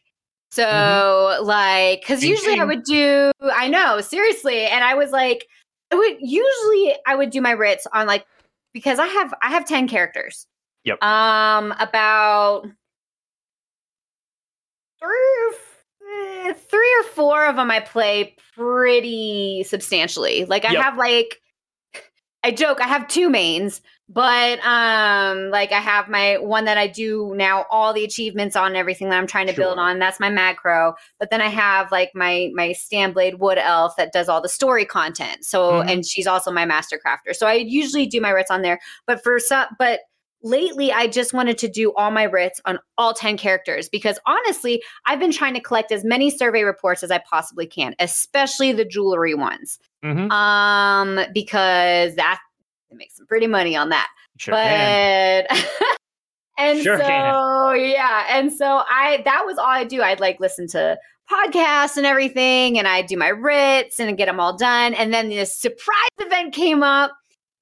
[0.51, 4.65] So like because usually I would do I know, seriously.
[4.65, 5.47] And I was like,
[5.91, 8.25] I would usually I would do my writs on like
[8.73, 10.47] because I have I have 10 characters.
[10.83, 11.01] Yep.
[11.03, 12.65] Um about
[14.99, 15.55] three
[16.47, 20.45] or three or four of them I play pretty substantially.
[20.45, 20.83] Like I Yep.
[20.83, 21.41] have like
[22.43, 26.87] I joke I have two mains, but um like I have my one that I
[26.87, 29.97] do now all the achievements on everything that I'm trying to build on.
[29.99, 30.93] That's my macro.
[31.19, 34.85] But then I have like my my Stamblade Wood Elf that does all the story
[34.85, 35.43] content.
[35.43, 35.89] So Mhm.
[35.91, 37.35] and she's also my master crafter.
[37.35, 38.79] So I usually do my writs on there.
[39.07, 40.01] But for some but
[40.43, 44.83] lately I just wanted to do all my writs on all 10 characters because honestly,
[45.07, 48.85] I've been trying to collect as many survey reports as I possibly can, especially the
[48.85, 49.79] jewelry ones.
[50.03, 50.31] Mhm.
[50.31, 52.39] Um, because that
[52.91, 54.07] it makes some pretty money on that.
[54.37, 54.59] Sure but
[56.57, 57.79] and Sure so can.
[57.91, 60.01] yeah, and so I that was all I do.
[60.01, 60.97] I'd like listen to
[61.31, 64.93] podcasts and everything, and I'd do my writs and get them all done.
[64.93, 67.11] And then this surprise event came up,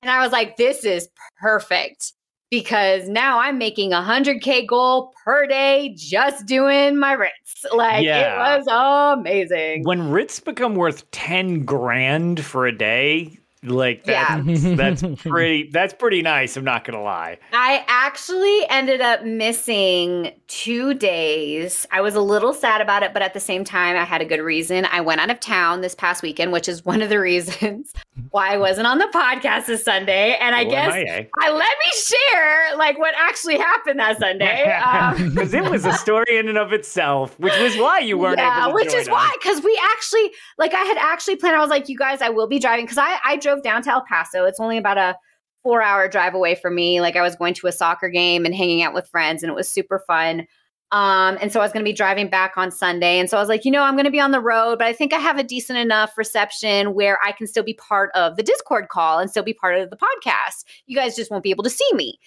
[0.01, 1.07] and I was like, this is
[1.39, 2.13] perfect
[2.51, 7.65] because now I'm making a 100K goal per day just doing my writs.
[7.73, 8.55] Like Yeah.
[8.55, 9.83] it was amazing.
[9.85, 14.75] When writs become worth 10 grand for a day, like that, Yeah.
[14.75, 17.37] that's pretty that's pretty nice, I'm not gonna lie.
[17.53, 21.87] I actually ended up missing two days.
[21.91, 24.25] I was a little sad about it, but at the same time, I had a
[24.25, 24.85] good reason.
[24.91, 27.93] I went out of town this past weekend, which is one of the reasons
[28.31, 30.35] why I wasn't on the podcast this Sunday.
[30.39, 31.27] And I Well, guess MIA.
[31.41, 34.71] I let me share like what actually happened that Sunday.
[34.83, 38.37] Um, Because it was a story in and of itself, which was why you weren't
[38.37, 41.55] yeah, able to which is why, because we actually, like, I had actually planned.
[41.55, 43.91] I was like, you guys, I will be driving because I I drove down to
[43.91, 44.45] El Paso.
[44.45, 45.15] It's only about a
[45.61, 47.01] four hour drive away from me.
[47.01, 49.55] Like, I was going to a soccer game and hanging out with friends, and it
[49.55, 50.47] was super fun.
[50.91, 53.39] Um, and so I was going to be driving back on Sunday, and so I
[53.39, 55.17] was like, you know, I'm going to be on the road, but I think I
[55.17, 59.17] have a decent enough reception where I can still be part of the Discord call
[59.17, 60.65] and still be part of the podcast.
[60.85, 62.19] You guys just won't be able to see me.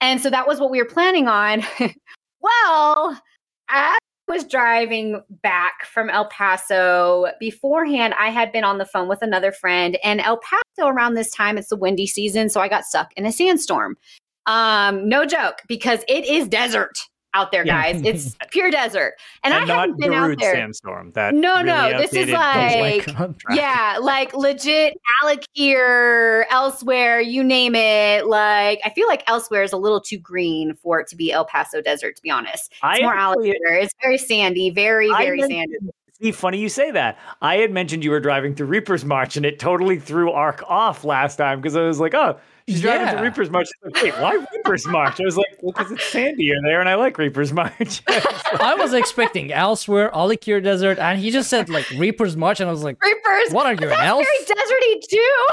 [0.00, 1.64] And so that was what we were planning on.
[2.40, 3.20] well,
[3.68, 3.96] as
[4.28, 9.52] was driving back from El Paso beforehand, I had been on the phone with another
[9.52, 13.12] friend, and El Paso around this time, it's the windy season, so I got stuck
[13.16, 13.96] in a sandstorm.
[14.46, 16.98] Um, no joke, because it is desert
[17.34, 17.82] out there, Yeah.
[17.92, 18.02] guys.
[18.04, 20.54] It's pure desert, and, And, I haven't been out there.
[20.54, 21.12] sandstorm.
[21.12, 23.16] That No, really no, this is like- my bullshit.
[23.16, 23.34] God.
[23.54, 28.26] Yeah, like legit Alec here, Elsweyr, you name it.
[28.26, 31.44] Like, I feel like Elsweyr is a little too green for it to be El
[31.44, 32.70] Paso desert, to be honest.
[32.72, 33.54] It's I more Alik'r.
[33.82, 35.56] It's very sandy, very, I very sandy.
[35.56, 35.90] mentioned-
[36.20, 37.18] See, funny you say that.
[37.40, 41.02] I had mentioned you were driving through Reaper's March, and it totally threw Ark off
[41.02, 42.38] last time because I was like, "Oh,
[42.68, 43.12] she's driving Yeah.
[43.12, 46.48] through Reaper's March." Like, "Wait, why Reaper's March?" I was like, "Well, because it's sandy
[46.50, 51.30] sandier there, and I like Reaper's March." I was expecting Elsweyr, Alik'r Desert, and he
[51.30, 53.52] just said like Reaper's March, and I was like, Reapers.
[53.52, 54.24] what are you, an That's elf?
[54.24, 55.46] very deserty too.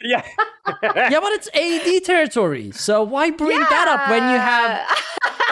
[0.02, 0.22] yeah,
[1.10, 4.86] yeah, but it's AD territory, so why bring that up when you have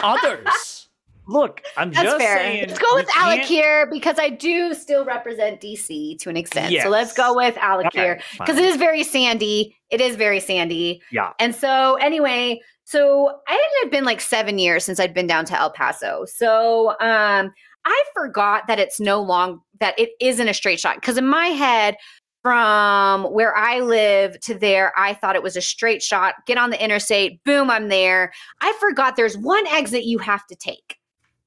[0.03, 0.81] others?
[1.27, 2.37] Look, I'm That's just fair.
[2.37, 2.65] saying.
[2.67, 6.37] let's go with you Alec can't- here because I do still represent DC to an
[6.37, 6.75] extent.
[6.83, 8.57] So let's go with Alik'r because fine.
[8.59, 9.74] it is very sandy.
[9.95, 11.01] It is very sandy.
[11.09, 11.31] Yeah.
[11.39, 15.45] And so anyway, so I it had been like seven years since I'd been down
[15.45, 16.25] to El Paso.
[16.27, 17.53] So um
[17.85, 20.95] I forgot that it's no long that it isn't a straight shot.
[20.95, 21.95] Because in my head,
[22.41, 26.35] from where I live to there, I thought it was a straight shot.
[26.45, 28.33] Get on the interstate, boom, I'm there.
[28.59, 30.99] I forgot there's one exit you have to take.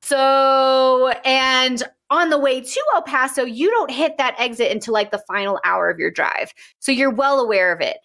[0.03, 5.11] So, and on the way to El Paso, you don't hit that exit until like
[5.11, 6.53] the final hour of your drive.
[6.79, 7.99] So you're well aware of it.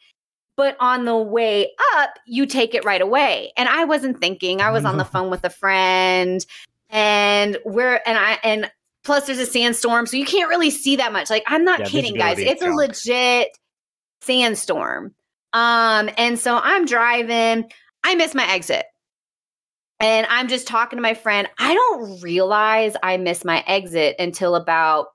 [0.55, 3.51] But on the way up, you take it right away.
[3.57, 4.61] And I wasn't thinking.
[4.61, 6.45] I was on the phone with a friend
[6.89, 8.71] and we're and I and
[9.03, 11.30] Plus, there's a sandstorm, so you can't really see that much.
[11.30, 12.39] Like, I'm not Yeah, kidding, guys.
[12.39, 13.49] It's a legit
[14.21, 15.13] sandstorm.
[15.51, 17.69] Um, and so I'm driving.
[18.03, 18.85] I miss my exit.
[19.99, 21.49] And I'm just talking to my friend.
[21.57, 25.07] I don't realize I miss my exit until about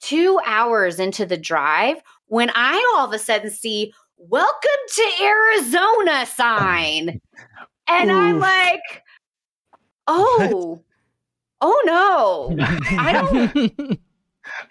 [0.00, 1.96] two hours into the drive
[2.26, 4.58] when I all of a sudden see welcome
[4.94, 7.20] to Arizona sign.
[7.88, 8.80] And I'm like,
[10.06, 10.82] oh,
[11.60, 12.56] oh no.
[12.98, 14.00] I don't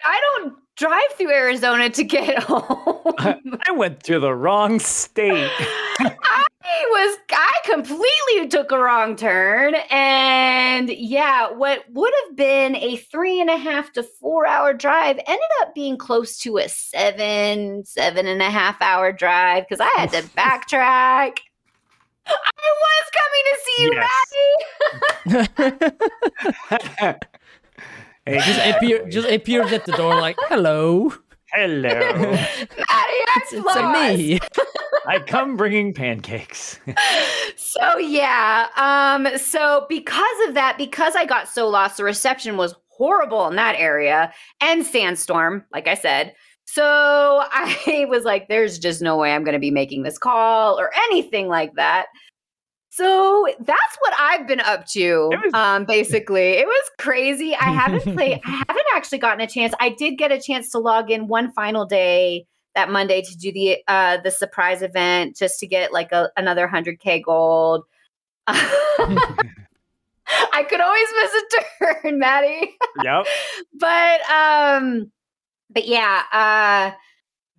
[0.04, 3.14] I don't drive through Arizona to get home.
[3.18, 5.50] I went to the wrong state.
[5.58, 6.44] I
[6.90, 9.74] was I completely took a wrong turn.
[9.90, 15.18] And yeah, what would have been a three and a half to four hour drive
[15.26, 19.88] ended up being close to a seven, seven and a half hour drive because I
[20.00, 21.38] had to backtrack.
[22.26, 23.92] I was coming to see you,
[25.26, 25.48] Yes.
[26.86, 27.16] Maddie.
[28.26, 31.14] Hey, just appear, just appeared at the door like, "Hello,
[31.52, 31.88] hello.
[31.88, 33.76] Maddie, I'm it's, it's
[34.20, 34.38] me."
[35.06, 36.78] I come bringing pancakes.
[37.56, 42.74] so yeah um so because of that because i got so lost the reception was
[42.88, 46.34] horrible in that area and sandstorm like i said
[46.64, 46.82] so
[47.52, 50.90] i was like there's just no way i'm going to be making this call or
[51.10, 52.06] anything like that
[52.98, 58.02] so that's what i've been up to was- um basically it was crazy i haven't
[58.14, 61.28] played i haven't actually gotten a chance i did get a chance to log in
[61.28, 62.44] one final day
[62.74, 66.68] that Monday to do the uh the surprise event just to get like a, another
[66.68, 67.82] 100k gold.
[68.46, 69.10] I
[70.68, 71.42] could always miss a
[72.02, 72.76] turn, Maddie.
[73.02, 73.26] yep.
[73.74, 75.10] But um
[75.70, 76.92] but yeah, uh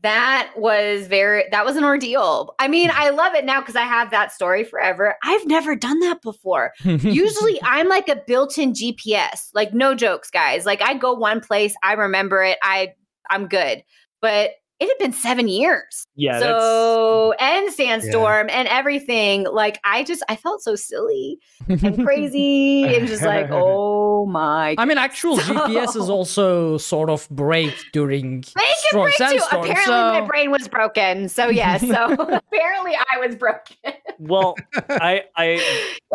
[0.01, 2.53] that was very that was an ordeal.
[2.59, 5.15] I mean, I love it now because I have that story forever.
[5.23, 6.71] I've never done that before.
[6.83, 9.49] Usually I'm like a built-in GPS.
[9.53, 10.65] Like no jokes, guys.
[10.65, 12.93] Like I go one place, I remember it, I
[13.29, 13.83] I'm good.
[14.21, 16.05] But it had been seven years.
[16.15, 16.39] Yeah.
[16.39, 19.43] that's, so and sandstorm and everything.
[19.51, 22.83] Like I just I felt so silly and crazy.
[22.83, 27.73] and just like, oh my I mean, actual So- GPS is also sort of break
[27.93, 29.25] during They can strong break too.
[29.39, 29.69] sandstorms.
[29.69, 31.29] Apparently my brain was broken.
[31.29, 33.75] So yes, so apparently I was broken.
[34.19, 34.55] well,
[34.89, 35.61] I, I,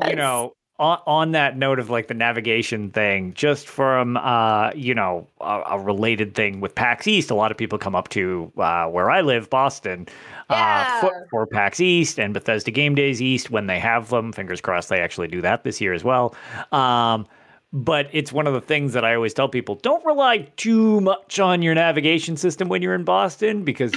[0.08, 4.94] you know, on, on that note of like the navigation thing, just from uh, you
[4.94, 8.50] know, a, a related thing with PAX East, a lot of people come up to
[8.58, 10.08] uh, where I live, Boston,
[10.50, 14.32] uh, for, for PAX East and Bethesda Game Days East when they have them.
[14.32, 16.34] Fingers crossed they actually do that this year as well.
[16.72, 17.26] Um,
[17.72, 21.38] but it's one of the things that I always tell people: don't rely too much
[21.38, 23.92] on your navigation system when you're in Boston because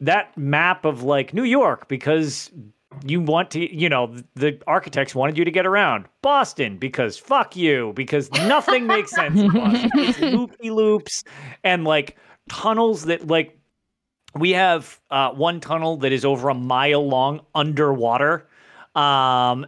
[0.00, 2.50] that map of like New York because
[3.04, 7.56] you want to, you know, the architects wanted you to get around Boston because fuck
[7.56, 9.90] you, because nothing makes sense in Boston.
[9.94, 11.24] It's loopy loops
[11.64, 12.16] and like
[12.48, 13.58] tunnels that like
[14.34, 18.46] we have uh, one tunnel that is over a mile long underwater.
[18.94, 19.66] Um,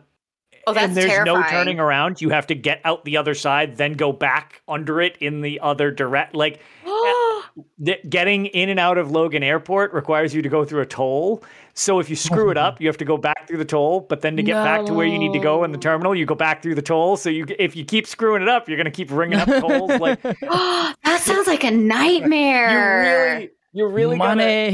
[0.66, 1.42] Oh, that's and there's terrifying.
[1.42, 2.22] no turning around.
[2.22, 5.60] You have to get out the other side, then go back under it in the
[5.60, 6.34] other direct.
[6.34, 6.58] Like
[8.08, 11.44] getting in and out of Logan Airport requires you to go through a toll.
[11.74, 14.00] So if you screw it up, you have to go back through the toll.
[14.00, 16.24] But then to get back to where you need to go in the terminal, you
[16.24, 17.16] go back through the toll.
[17.16, 19.90] So you, if you keep screwing it up, you're gonna keep ringing up tolls.
[20.00, 23.34] Like that sounds like a you nightmare.
[23.34, 24.70] really, you really gotta, money.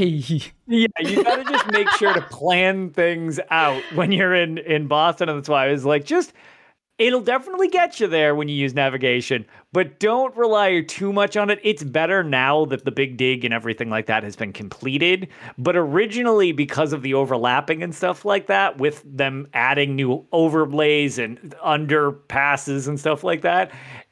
[0.66, 5.30] yeah, you gotta just make sure to plan things out when you're in in Boston.
[5.30, 6.34] And that's why I was like, just
[6.98, 11.50] it'll definitely get you there when you use navigation, but don't rely too much on
[11.50, 11.60] it.
[11.62, 15.28] It's better now that the big dig and everything like that has been completed.
[15.58, 21.18] But originally, because of the overlapping and stuff like that, with them adding new overlays
[21.18, 23.70] and underpasses and stuff like that.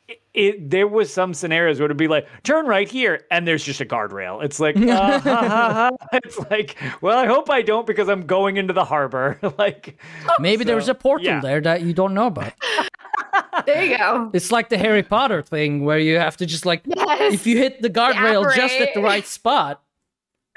[0.09, 3.63] It, it, there was some scenarios where it'd be like turn right here and there's
[3.63, 5.91] just a guardrail it's like uh, ha, ha, ha.
[6.25, 9.99] it's like well i hope i don't because i'm going into the harbor like
[10.39, 11.41] Maybe there's So, a portal yeah.
[11.41, 12.53] there that you don't know about.
[13.67, 14.31] There you go.
[14.33, 17.35] It's like the Harry Potter thing where you have to just like Yes.
[17.35, 19.83] if you hit the guardrail just at the right spot.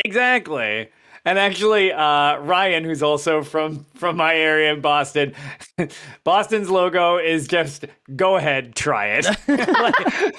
[0.05, 0.89] Exactly.
[1.25, 5.33] And actually, uh, Ryan, who's also from from my area in Boston,
[6.23, 7.85] Boston's logo is just
[8.15, 10.35] "Go ahead, try it." Like,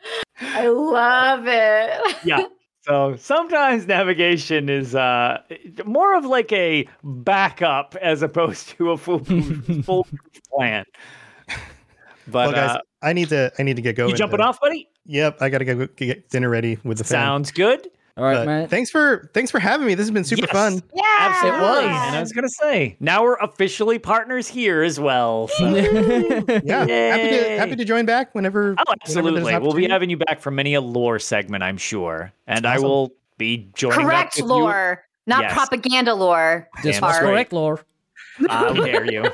[0.40, 2.16] I love it.
[2.24, 2.44] yeah.
[2.80, 5.42] So sometimes navigation is uh,
[5.84, 9.22] more of like a backup as opposed to a full
[9.84, 10.06] full
[10.52, 10.84] plan.
[12.26, 14.10] But well, guys, uh, I need to I need to get going.
[14.10, 14.88] you jumping Uh, off, buddy?
[15.06, 17.18] Yep, I gotta go get dinner ready with the fam.
[17.18, 17.88] Sounds good.
[18.16, 18.68] All right, But man.
[18.68, 19.94] thanks for thanks for having me.
[19.94, 20.50] This has been super Yes.
[20.52, 20.82] fun.
[20.94, 21.02] Yeah.
[21.18, 21.84] Absolutely.
[21.86, 25.48] And I was gonna say, now we're officially partners here as well.
[25.48, 28.74] so- Yeah, happy to happy to join back whenever.
[28.78, 29.58] Oh, whenever absolutely.
[29.58, 32.32] We'll be having you back for many a lore segment, I'm sure.
[32.46, 35.54] And I will be joining back Correct with lore, not Yes.
[35.54, 36.68] propaganda lore.
[36.82, 37.80] This Damn was correct, lore.
[38.38, 38.46] You.
[38.48, 39.24] How dare you?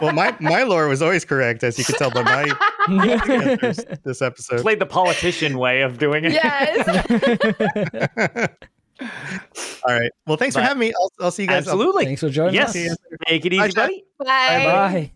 [0.00, 2.44] Well, my my lore was always correct, as you could tell by my
[4.04, 4.60] this episode.
[4.62, 6.32] Played the politician way of doing it.
[6.32, 6.88] Yes.
[9.84, 10.10] All right.
[10.26, 10.92] Well, thanks for having me.
[11.00, 11.66] I'll, I'll see you guys.
[11.68, 12.04] Absolutely.
[12.04, 12.70] Thanks for joining Yes.
[12.70, 12.72] us.
[12.74, 12.96] See you
[13.28, 13.74] it easy, Chad.
[13.74, 14.04] buddy.
[14.18, 14.24] Bye.
[14.64, 15.12] Bye.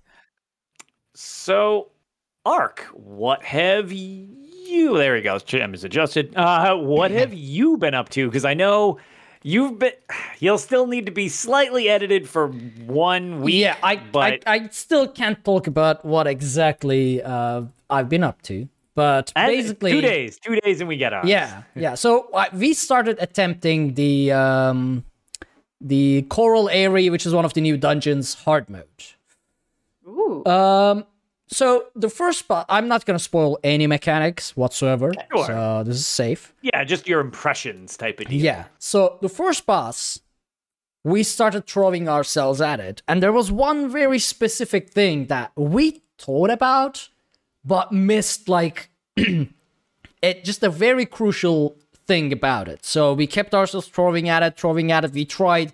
[1.14, 1.90] So,
[2.44, 4.96] Ark, what have you?
[4.96, 5.42] There he goes.
[5.42, 6.34] Jim is adjusted.
[6.36, 8.26] Uh, what have you been up to?
[8.26, 8.98] Because I know
[9.42, 9.92] you've been.
[10.38, 13.56] You'll still need to be slightly edited for one week.
[13.56, 18.42] Yeah, I, but I I still can't talk about what exactly uh, I've been up
[18.42, 21.26] to, but and basically two days, two days, and we get out.
[21.26, 21.94] Yeah, yeah.
[21.94, 25.04] So uh, we started attempting the um,
[25.80, 28.86] the Coral Aerie, which is one of the new dungeons, hard mode.
[30.06, 30.44] Ooh.
[30.46, 31.04] Um,
[31.52, 35.12] so the first part, I'm not gonna spoil any mechanics whatsoever.
[35.34, 35.46] Sure.
[35.46, 36.52] So this is safe.
[36.62, 38.40] yeah, just your impressions type of deal.
[38.40, 38.64] Yeah.
[38.78, 40.20] So the first boss,
[41.04, 46.02] we started throwing ourselves at it, and there was one very specific thing that we
[46.18, 47.08] thought about,
[47.64, 51.76] but missed like it just a very crucial
[52.06, 52.84] thing about it.
[52.84, 55.12] So we kept ourselves throwing at it, throwing at it.
[55.12, 55.72] We tried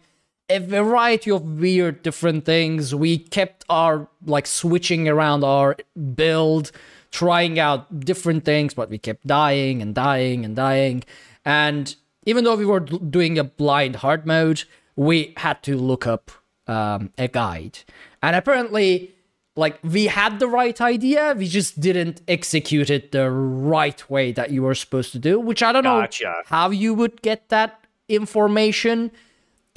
[0.50, 2.94] a variety of weird different things.
[2.94, 5.76] We kept our like switching around our
[6.14, 6.72] build,
[7.10, 11.04] trying out different things, but we kept dying and dying and dying.
[11.44, 11.94] And
[12.24, 14.64] even though we were doing a blind hard mode,
[14.96, 16.30] we had to look up
[16.66, 17.78] um, a guide.
[18.22, 19.14] And apparently,
[19.56, 24.50] like we had the right idea, we just didn't execute it the right way that
[24.50, 25.38] you were supposed to do.
[25.40, 26.24] Which I don't Gotcha.
[26.24, 29.10] know how you would get that information.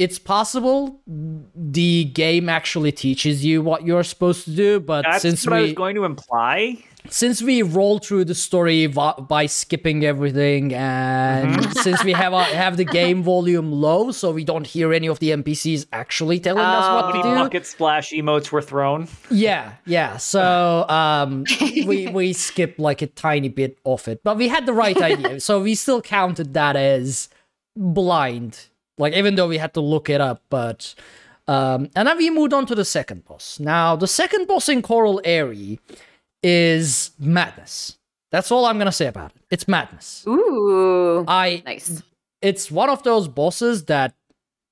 [0.04, 1.00] It's possible
[1.78, 5.62] the game actually teaches you what you're supposed to do, but That's since what I
[5.62, 6.84] was we going to imply.
[7.10, 11.72] since we roll through the story by skipping everything and Mm-hmm.
[11.88, 15.18] since we have our, have the game volume low so we don't hear any of
[15.20, 16.96] the npcs actually telling us Oh.
[16.96, 19.08] what to many do bucket splash emotes were thrown?
[19.32, 21.44] yeah yeah so um
[21.90, 25.40] we we skipped like a tiny bit of it but we had the right idea
[25.40, 27.30] so we still counted that as
[27.76, 30.94] blind like even though we had to look it up but
[31.48, 34.82] um and then we moved on to the second boss now the second boss in
[34.82, 35.80] coral aerie
[36.44, 37.98] is madness
[38.32, 41.24] that's all i'm gonna say about it it's madness Ooh.
[41.28, 42.04] i Nice.
[42.42, 44.14] it's one of those bosses that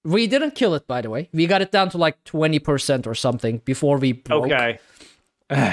[0.04, 3.14] we didn't kill it by the way we got it down to like 20% or
[3.16, 4.80] something before we broke Okay.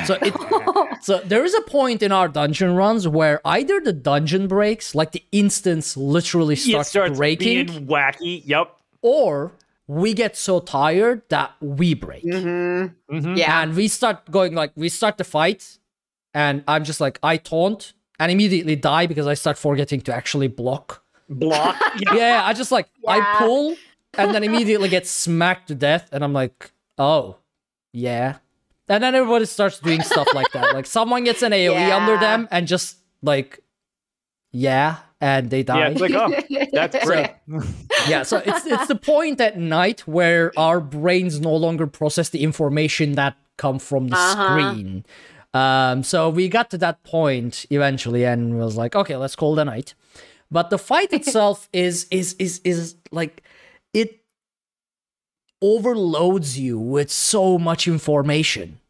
[0.07, 0.35] so it,
[1.01, 5.13] so there is a point in our dungeon runs where either the dungeon breaks, like
[5.13, 8.43] the instance literally starts, starts breaking, being wacky.
[8.45, 8.77] Yep.
[9.03, 9.53] or
[9.89, 12.25] we get so tired that we break.
[12.25, 13.17] Mm-hmm.
[13.17, 13.37] Mhm.
[13.39, 13.63] Yeah.
[13.63, 15.79] And we start going like we start the fight,
[16.35, 20.49] and I'm just like I taunt and immediately die because I start forgetting to actually
[20.49, 21.03] block.
[21.29, 21.77] Block.
[22.01, 22.15] Yep.
[22.15, 23.77] Yeah, I just like I pull
[24.19, 27.37] and then immediately get smacked to death, and I'm like, oh,
[27.93, 28.37] yeah.
[28.89, 30.75] And then everybody starts doing stuff like that.
[30.75, 33.61] Like someone gets an AoE under them and just like,
[34.53, 35.79] yeah, and they die.
[35.79, 37.31] Yeah, it's like, oh, that's great.
[38.09, 42.43] yeah, so it's it's the point at night where our brains no longer process the
[42.43, 44.45] information that come from the Uh-huh.
[44.45, 45.05] screen.
[45.55, 49.65] Um, so we got to that point eventually, and was like, okay, let's call the
[49.65, 49.95] night.
[50.51, 53.43] But the fight itself is is is is like
[53.93, 54.21] it
[55.63, 58.81] overloads you with so much information.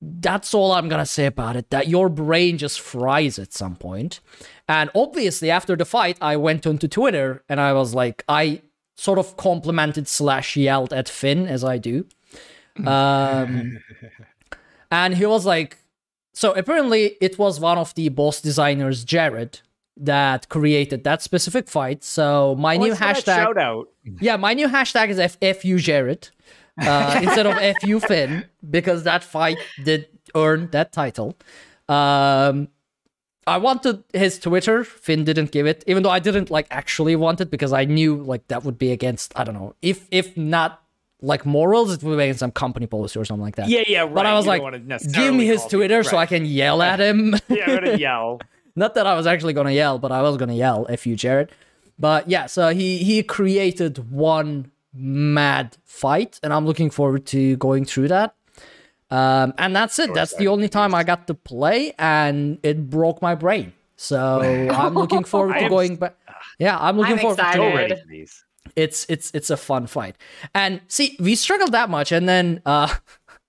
[0.00, 1.70] That's all I'm gonna say about it.
[1.70, 4.20] That your brain just fries at some point.
[4.68, 8.62] And obviously, after the fight, I went onto Twitter and I was like, I
[8.96, 12.06] sort of complimented slash yelled at Finn as I do.
[12.84, 13.78] Um,
[14.90, 15.78] and he was like,
[16.34, 19.60] so apparently it was one of the boss designers, Jared,
[19.96, 22.02] that created that specific fight.
[22.04, 23.88] So my new What's that hashtag, Shout out.
[24.20, 26.28] yeah, my new hashtag is F- FU Jared
[26.80, 31.36] uh, instead of FU Finn because that fight did earn that title.
[31.88, 32.68] Um,
[33.46, 34.84] I wanted his Twitter.
[34.84, 38.16] Finn didn't give it, even though I didn't like actually want it because I knew
[38.16, 40.80] like that would be against I don't know if if not
[41.20, 43.68] like morals, it would be against some company policy or something like that.
[43.68, 44.14] Yeah, yeah, right.
[44.14, 47.34] But I was You like, give me his Twitter so I can yell at him.
[47.48, 48.40] Yeah, I'm gonna yell.
[48.74, 51.50] Not that I was actually gonna yell, but I was gonna yell if you Jared.
[51.98, 57.84] But yeah, so he he created one mad fight, and I'm looking forward to going
[57.84, 58.34] through that.
[59.10, 60.14] Um, and that's it.
[60.14, 63.74] That's the only time I got to play, and it broke my brain.
[63.96, 64.40] So
[64.72, 66.16] I'm looking forward to going back.
[66.58, 68.00] yeah, I'm looking I'm forward to excited.
[68.06, 68.26] Ready
[68.76, 70.16] it's it's it's a fun fight
[70.54, 72.94] and see we struggled that much and then uh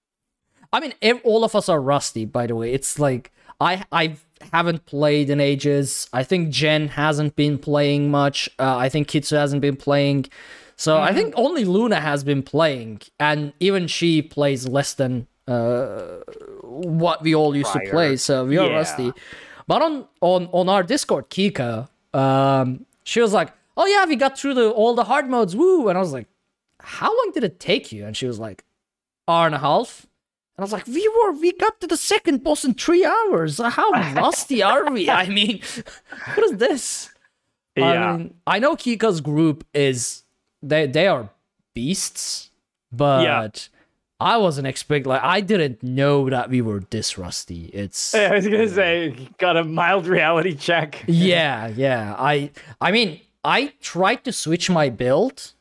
[0.73, 0.93] i mean
[1.23, 3.31] all of us are rusty by the way it's like
[3.61, 4.15] i i
[4.51, 9.35] haven't played in ages i think jen hasn't been playing much uh, i think kitsu
[9.37, 10.25] hasn't been playing
[10.75, 16.17] so i think only luna has been playing and even she plays less than uh
[16.63, 18.75] what we all used to play so we are Yeah.
[18.77, 19.11] rusty
[19.67, 24.37] but on on on our Discord, Kika, um, she was like, "Oh yeah, we got
[24.37, 26.27] through the all the hard modes, woo!" And I was like,
[26.81, 28.65] "How long did it take you?" And she was like,
[29.25, 30.05] "Hour and a half."
[30.55, 33.59] And I was like, "We were we got to the second boss in three hours.
[33.59, 35.09] Uh, how rusty are we?
[35.09, 35.61] I mean,
[36.35, 37.09] what is this?"
[37.75, 37.85] Yeah.
[37.85, 40.23] I mean, I know Kika's group is
[40.61, 41.29] they they are
[41.73, 42.51] beasts,
[42.91, 43.69] but
[44.19, 47.71] I wasn't expecting like I didn't know that we were this rusty.
[47.73, 51.03] It's I was gonna say, got a mild reality check.
[51.07, 52.15] yeah, yeah.
[52.17, 55.53] I I mean, I tried to switch my build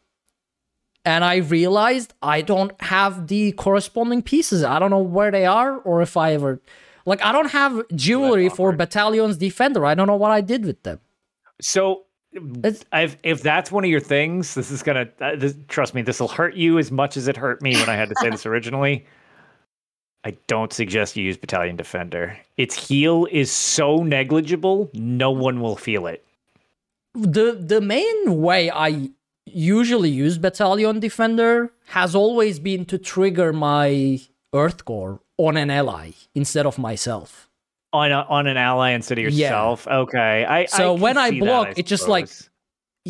[1.05, 4.63] and I realized I don't have the corresponding pieces.
[4.63, 6.61] I don't know where they are or if I ever
[7.05, 8.73] like I don't have jewelry for.
[8.73, 9.85] Battalion's defender.
[9.85, 11.01] I don't know what I did with them.
[11.61, 16.03] So, if if that's one of your things, this is gonna uh, this, trust me.
[16.03, 18.31] This will hurt you as much as it hurt me when I had to say
[18.31, 19.05] this originally.
[20.25, 22.39] I don't suggest you use Battalion Defender.
[22.57, 26.25] Its heal is so negligible, no one will feel it.
[27.15, 29.11] The the main way I
[29.47, 34.21] usually use Battalion Defender has always been to trigger my
[34.55, 37.49] Earthgore on an ally instead of myself.
[37.93, 39.87] On a, on an ally instead of yourself.
[39.89, 39.99] Yeah.
[39.99, 40.45] Okay.
[40.45, 42.29] I So can when I see that, block, I it just, like,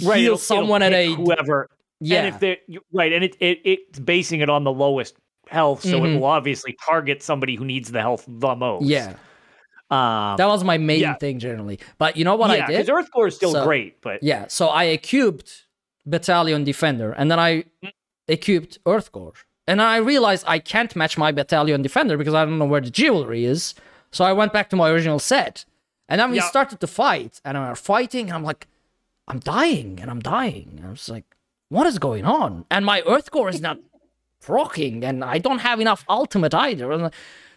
[0.02, 1.68] Right, it'll- it'll someone at a whoever
[2.04, 2.24] yeah.
[2.24, 2.58] And if they
[2.92, 5.14] right, and it, it it's basing it on the lowest
[5.46, 6.14] health, so Mhm.
[6.14, 8.86] it will obviously target somebody who needs the health the most.
[8.86, 9.10] yeah.
[9.90, 11.14] Um, That was my main yeah.
[11.14, 11.78] thing generally.
[11.98, 12.86] But you know what yeah, I did?
[12.86, 15.52] because Earthgore is still So- great, but Yeah, so I cubed
[16.06, 17.64] Battalion Defender and then I
[18.28, 19.34] equipped Earthgore.
[19.66, 22.90] And I realized I can't match my Battalion Defender because I don't know where the
[22.90, 23.74] jewelry is.
[24.10, 25.64] So I went back to my original set.
[26.08, 26.48] And then we Yeah.
[26.48, 27.40] started to fight.
[27.44, 28.66] And we were fighting, and I'm like,
[29.28, 30.74] I'm dying, and I'm dying.
[30.78, 31.24] And I was like,
[31.68, 32.64] what is going on?
[32.70, 33.78] And my Earthgore is not
[34.44, 36.90] proccing, and I don't have enough ultimate either.
[36.90, 37.10] And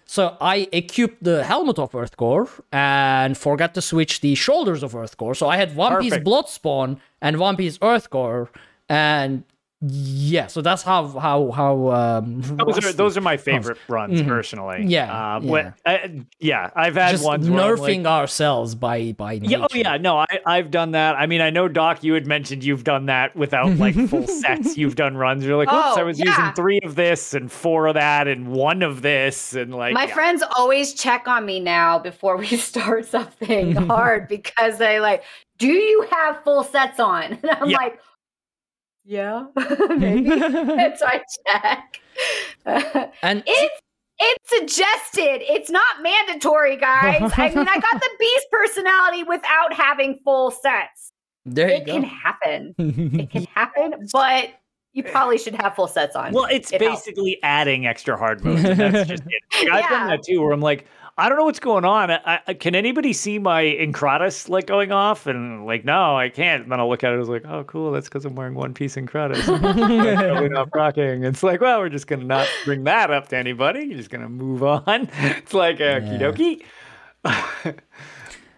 [0.06, 5.36] so I equipped the helmet of Earthgore and forgot to switch the shoulders of Earthgore.
[5.36, 6.28] So I had one piece Perfect.
[6.28, 8.50] Bloodspawn and one piece Earthgore,
[8.88, 9.44] and
[9.88, 14.28] yeah, so that's how how how um, those are those are my favorite runs Mhm.
[14.28, 14.86] personally.
[14.86, 19.12] Yeah, uh, when- I- yeah, I've had just ones where I'm like- nerfing ourselves by
[19.14, 19.78] by Yeah, oh nature.
[19.78, 21.16] yeah, no, I, I've done that.
[21.16, 24.78] I mean, I know Doc, you had mentioned you've done that without like full sets.
[24.78, 25.46] You've done runs.
[25.46, 26.26] You're like, oops, I Oh, was yeah.
[26.30, 30.06] using three of this and four of that and one of this and like My
[30.06, 30.14] yeah.
[30.14, 35.24] friends always check on me now before we start something hard because they like,
[35.58, 37.34] do you have full sets on?
[37.42, 37.78] And I'm Yeah.
[37.78, 38.00] like,
[39.06, 39.46] yeah,
[39.98, 40.32] maybe.
[40.32, 42.02] and so I check.
[43.22, 43.82] and it's
[44.18, 45.42] it's suggested.
[45.52, 47.32] It's not mandatory, guys.
[47.38, 51.12] I mean, I got the beast personality without having full sets.
[51.46, 52.74] there you It can happen.
[52.78, 54.52] It can happen, but
[54.94, 56.32] you probably should have full sets on.
[56.32, 57.02] Well, it's It helps.
[57.02, 58.64] basically adding extra hard modes.
[58.64, 59.70] That's just it.
[59.70, 60.86] Like, I've done that too, where I'm like,
[61.18, 62.12] I don't know what's going on.
[62.12, 65.28] I, I, can anybody see my Encratis like going off?
[65.28, 66.64] And like, no, I can't.
[66.64, 67.16] And then I'll look at it.
[67.16, 67.92] I was like, oh, cool.
[67.94, 69.48] That's because I'm wearing one piece Encratis.
[69.48, 71.24] I'm probably not rocking.
[71.24, 73.86] It's like, well, we're just gonna not bring that up to anybody.
[73.86, 75.10] You're just gonna move on.
[75.18, 77.76] It's like okie dokie.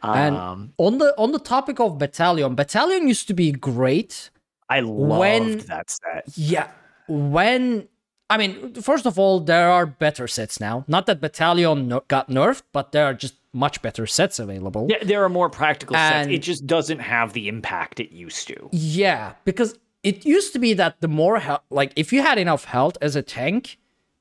[0.03, 4.29] And- um, on the on the topic of Battalion, Battalion used to be great.
[4.69, 6.25] I loved when- that set.
[6.35, 6.69] Yeah,
[7.07, 7.88] when
[8.30, 10.84] I mean, first of all, there are better sets now.
[10.88, 14.88] Not that Battalion no- got nerfed, but there are just much better sets available.
[14.90, 16.30] Yeah, there are more practical sets.
[16.30, 18.70] It just doesn't have the impact it used to.
[18.72, 22.66] Yeah, because it used to be that the more health, like if you had enough
[22.66, 23.78] health as a tank,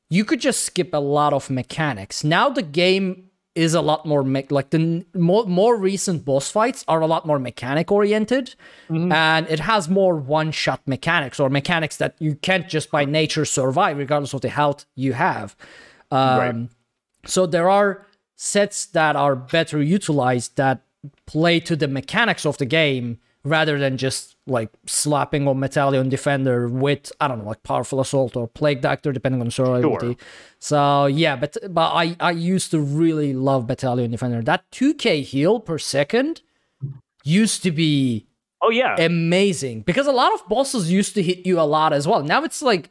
[0.09, 2.23] you could just skip a lot of mechanics.
[2.23, 3.26] Now the game
[3.57, 7.27] is a lot more me- like the more more recent boss fights are a lot
[7.27, 8.55] more mechanic oriented,
[8.91, 13.45] and it has more one shot mechanics or mechanics that you can't just by nature
[13.45, 15.57] survive regardless of the health you have.
[16.11, 16.69] Um, Right.
[17.25, 18.07] So there are
[18.37, 20.83] sets that are better utilized that
[21.27, 26.69] play to the mechanics of the game rather than just like slapping on Battalion Defender
[26.69, 30.19] with I don't know like Powerful Assault or Plague Doctor depending on survivability.
[30.59, 34.43] So yeah, but but I I used to really love Battalion Defender.
[34.43, 36.43] That 2k heal per second
[37.25, 38.27] used to be
[38.63, 38.97] Oh yeah.
[39.01, 42.23] amazing because a lot of bosses used to hit you a lot as well.
[42.23, 42.91] Now it's like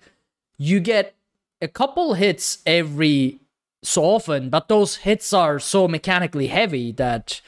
[0.57, 1.15] you get
[1.61, 3.39] a couple hits every
[3.83, 7.41] so often, but those hits are so mechanically heavy that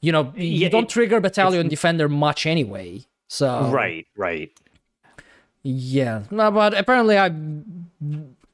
[0.00, 3.02] you know, you Yeah, don't it- trigger battalion defender much anyway.
[3.28, 4.50] So Right, right.
[5.62, 7.30] Yeah, no, but apparently I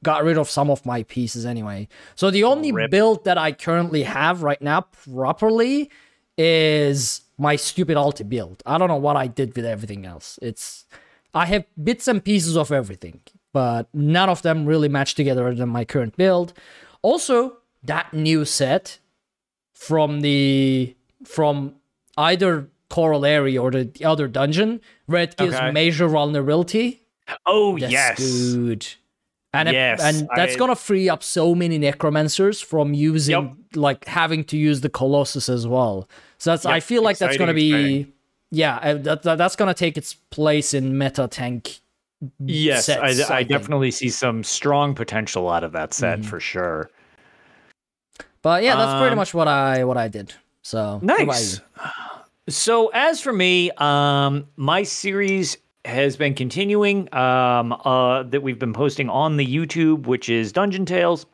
[0.03, 1.87] got rid of some of my pieces anyway.
[2.15, 2.91] So the only Rip.
[2.91, 5.89] build that I currently have right now properly
[6.37, 8.61] is my stupid ulti build.
[8.65, 10.37] I don't know what I did with everything else.
[10.41, 10.85] It's
[11.33, 13.21] I have bits and pieces of everything,
[13.53, 16.51] but none of them really match together than my current build.
[17.01, 18.99] Also, that new set
[19.73, 20.95] from the
[21.27, 21.75] from
[22.17, 25.71] either Coral Aerie or the other dungeon where it gives Okay.
[25.71, 27.01] major vulnerability.
[27.45, 28.17] Oh That's yes.
[28.53, 28.87] good.
[29.53, 34.43] And it- and that's I- gonna free up so many necromancers from using like having
[34.45, 36.07] to use the colossus as well.
[36.37, 38.13] So that's I feel like that's gonna be exciting.
[38.51, 41.79] yeah uh, that, that- that's gonna take its place in meta tank.
[42.39, 43.43] Yes, sets, I, I I.
[43.43, 43.51] Mm-hmm.
[43.53, 46.89] definitely see some strong potential out of that set for sure.
[48.41, 50.33] But yeah, that's pretty Um, much what I what I did.
[50.67, 51.61] So Nice.
[52.49, 58.73] So as for me, um, my series has been continuing um, uh, that we've been
[58.73, 61.25] posting on the YouTube, which is Dungeon Tales,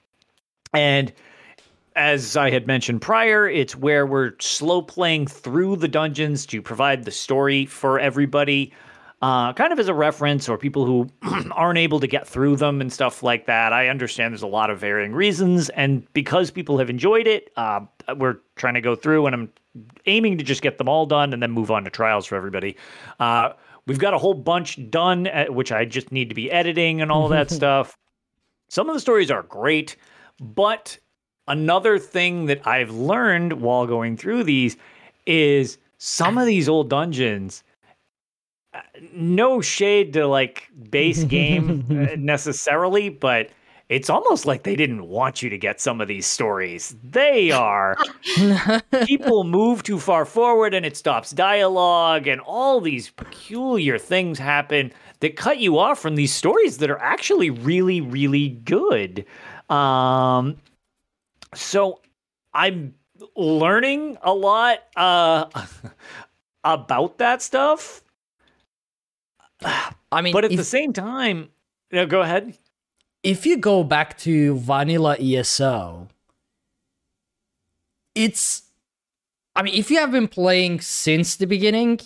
[0.71, 1.11] and
[1.95, 7.03] as I had mentioned prior, it's where we're slow playing through the dungeons to provide
[7.03, 8.71] the story for everybody.
[9.23, 11.09] Uh, kind of as a reference, or people who
[11.53, 13.73] aren't able to get through them and stuff like that.
[13.73, 17.79] I understand there's a lot of varying reasons, and because people have enjoyed it, uh,
[18.17, 19.49] we're trying to go through, and I'm
[20.05, 22.75] aiming to just get them all done and then move on to trials for everybody.
[23.19, 23.53] Uh,
[23.87, 27.11] we've got a whole bunch done, uh, which I just need to be editing and
[27.11, 27.97] all that stuff.
[28.69, 29.95] Some of the stories are great,
[30.39, 30.97] but
[31.47, 34.77] another thing that I've learned while going through these
[35.25, 37.63] is some of these old dungeons.
[38.73, 38.81] uh,
[39.13, 43.49] No shade to like base game uh, necessarily, but
[43.93, 46.95] it's almost like they didn't want you to get some of these stories.
[47.03, 47.95] They are
[49.05, 54.91] people move too far forward and it stops dialogue and all these peculiar things happen
[55.19, 59.25] that cut you off from these stories that are actually really really good.
[59.69, 60.57] Um
[61.53, 62.01] so
[62.51, 62.95] i'm
[63.35, 65.45] learning a lot uh
[66.63, 68.03] about that stuff.
[70.11, 71.49] I mean, but at if, the same time
[71.91, 72.57] no, go ahead
[73.23, 76.09] if you go back to vanilla ESO,
[78.15, 78.63] it's
[79.55, 81.99] I mean, if you have been playing since the beginning,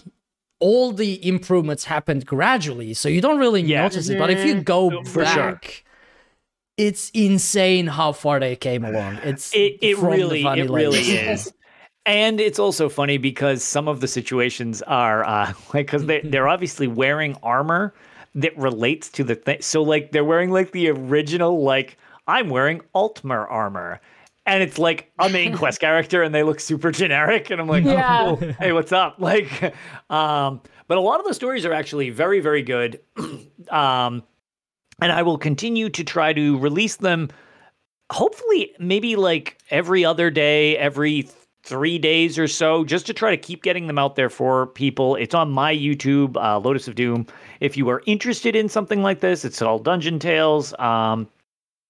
[0.60, 3.84] all the improvements happened gradually, so you don't really Yeah.
[3.84, 4.18] notice it.
[4.18, 5.52] But if you go For sure.
[5.52, 5.84] back,
[6.78, 9.20] it's insane how far they came along.
[9.24, 11.54] It's it, it from the really it really is
[12.06, 16.48] and it's also funny because some of the situations are uh like because they, they're
[16.48, 17.94] obviously wearing armor
[18.38, 21.98] that relates to the thing so like they're wearing like the original like
[22.28, 24.00] i'm wearing altmer armor
[24.46, 27.84] and it's like a main quest character and they look super generic and i'm like
[27.84, 28.22] Yeah.
[28.26, 28.54] oh, cool.
[28.60, 29.74] hey what's up like
[30.10, 33.00] um but a lot of the stories are actually very very good
[33.70, 34.24] um
[35.02, 37.30] and i will continue to try to release them
[38.12, 41.28] hopefully maybe like every other day, every
[41.68, 45.16] three days or so, just to try to keep getting them out there for people.
[45.18, 47.28] It's on my YouTube, uh, Lotus of Doom.
[47.60, 50.74] If you are interested in something like this, it's all Dungeon Tales.
[50.80, 51.28] Um,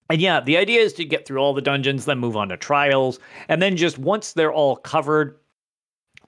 [0.09, 2.57] and yeah, the idea is to get through all the dungeons, then move on to
[2.57, 5.37] trials, and then just once they're all covered,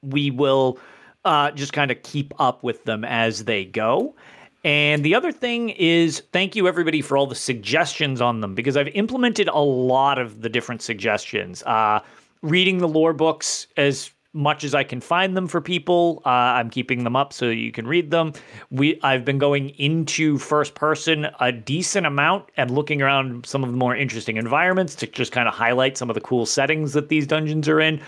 [0.04, 0.78] we will
[1.26, 4.16] uh, just kind of keep up with them as they go.
[4.64, 8.76] And the other thing is, thank you everybody for all the suggestions on them because
[8.76, 11.64] I've implemented a lot of the different suggestions.
[11.64, 12.02] Uh,
[12.42, 16.70] reading the lore books as much as I can find them for people, uh, I'm
[16.70, 18.34] keeping them up so you can read them.
[18.70, 23.72] We I've been going into first person a decent amount and looking around some of
[23.72, 27.10] the more interesting environments to just kind of highlight some of the cool settings that
[27.10, 28.00] these dungeons are in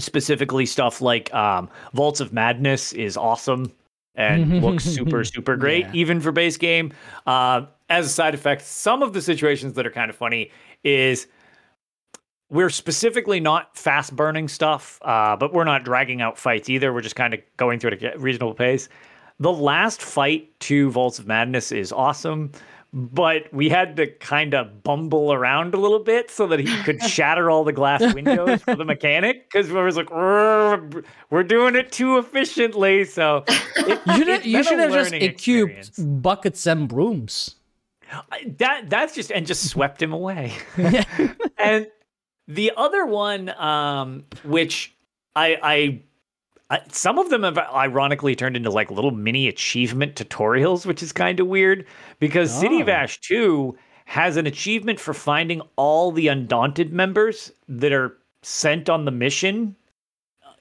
[0.00, 3.70] specifically stuff like um, Vaults of Madness is awesome
[4.14, 5.92] and looks super super great Yeah.
[5.94, 6.92] even for base game.
[7.26, 10.50] Uh, as a side effect, some of the situations that are kind of funny
[10.82, 11.26] is
[12.52, 16.92] we're specifically not fast burning stuff, uh, but we're not dragging out fights either.
[16.92, 18.90] We're just kind of going through at a reasonable pace.
[19.40, 22.52] The last fight to Vaults of Madness is awesome,
[22.92, 27.02] but we had to kind of bumble around a little bit so that he could
[27.08, 31.90] shatter all the glass windows for the mechanic because we was like, we're, doing it
[31.90, 33.06] too efficiently.
[33.06, 37.56] So it, You you should have just learning equipped buckets and brooms.
[38.58, 40.52] that that's just and just swept him away.
[41.56, 41.86] and
[42.48, 44.94] the other one, um, which
[45.36, 46.00] I, I,
[46.70, 51.12] I, some of them have ironically turned into like little mini achievement tutorials, which is
[51.12, 51.86] kind of weird
[52.18, 52.92] because City of Oh.
[52.92, 59.04] Ash Two has an achievement for finding all the Undaunted members that are sent on
[59.04, 59.76] the mission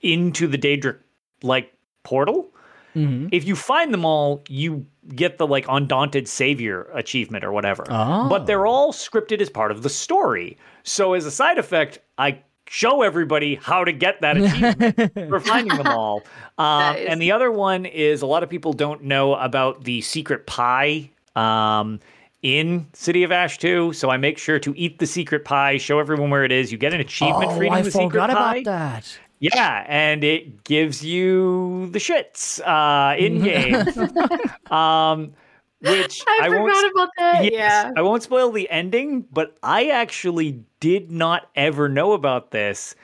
[0.02, 0.98] into the Daedric
[1.44, 2.48] like portal.
[2.95, 3.30] Mhm.
[3.32, 4.86] If you find them all, you
[5.16, 7.86] get the like Undaunted Savior achievement or whatever.
[7.90, 8.28] Oh.
[8.30, 10.58] But they're all scripted as part of the story.
[10.84, 15.76] So as a side effect, I show everybody how to get that achievement for finding
[15.78, 16.24] them all.
[16.58, 17.08] Um, Nice.
[17.10, 21.10] And the other one is a lot of people don't know about the secret pie
[21.36, 21.99] um,
[22.44, 23.94] in City of Ash 2.
[23.94, 26.72] So I make sure to eat the secret pie, show everyone where it is.
[26.72, 28.58] You get an achievement for Oh, eating I the secret forgot pie.
[28.58, 29.20] about that.
[29.40, 34.72] Yeah, and it gives you the shits uh, in game.
[34.72, 35.34] um,
[35.82, 37.44] which I, I, won't forgot about that.
[37.44, 37.91] Yes, Yeah.
[37.95, 42.95] I won't spoil the ending, but I actually did not ever know about this.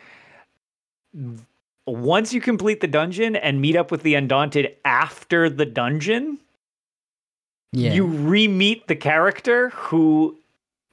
[1.86, 6.38] Once you complete the dungeon and meet up with the Undaunted after the dungeon,
[7.72, 7.94] Yeah.
[7.94, 10.38] you re-meet the character who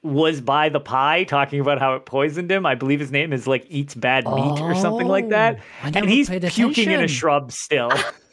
[0.03, 2.67] was by the pie talking about how it poisoned him.
[2.67, 5.59] I believe his name is like eats bad meat or something like that.
[5.83, 7.91] Oh, And he's paid puking in a shrub still.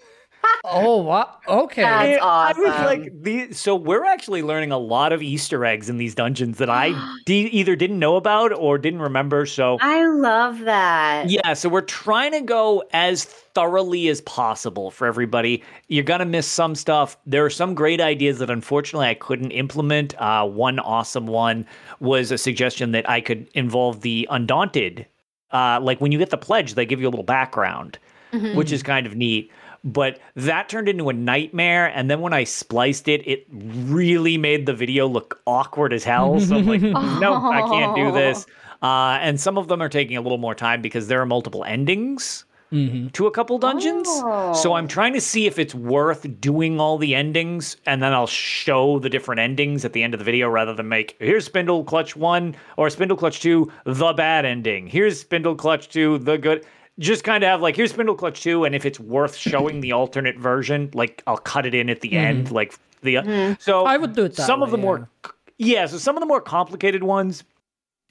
[0.64, 1.40] Oh, what?
[1.48, 1.82] Okay.
[1.82, 5.90] That's Yeah, I was like, the, so we're actually learning a lot of Easter eggs
[5.90, 6.90] in these dungeons that I
[7.26, 9.46] de- either didn't know about or didn't remember.
[9.46, 11.30] So I love that.
[11.30, 15.64] yeah, so we're trying to go as thoroughly as possible for everybody.
[15.88, 17.18] You're gonna miss some stuff.
[17.26, 20.14] There are some great ideas that unfortunately I couldn't implement.
[20.22, 21.66] Uh, one awesome one
[22.00, 25.06] was a suggestion that I could involve the Undaunted.
[25.52, 27.98] Uh, like when you get the pledge, they give you a little background,
[28.32, 28.56] Mhm.
[28.56, 29.52] which is kind of neat.
[29.84, 31.88] But that turned into a nightmare.
[31.88, 36.40] And then when I spliced it, it really made the video look awkward as hell.
[36.40, 36.82] So I'm like,
[37.20, 38.46] no, I can't do this.
[38.84, 41.64] Uh, and some of them are taking a little more time because there are multiple
[41.64, 43.12] endings Mhm.
[43.12, 44.08] to a couple dungeons.
[44.08, 44.88] So I'm Oh.
[44.88, 49.10] trying to see if it's worth doing all the endings and then I'll show the
[49.10, 52.88] different endings at the end of the video rather than make here's Spindleclutch 1 or
[52.88, 54.88] Spindleclutch 2 the bad ending.
[54.88, 56.66] Here's Spindleclutch 2 the good
[57.00, 60.38] just kind of have like here's Spindleclutch 2 and if it's worth showing the alternate
[60.38, 63.88] version like I'll cut it in at the end like the so Mm-hmm.
[63.88, 65.10] I would do it that some of the way, more
[65.58, 67.44] yeah so some of the more complicated ones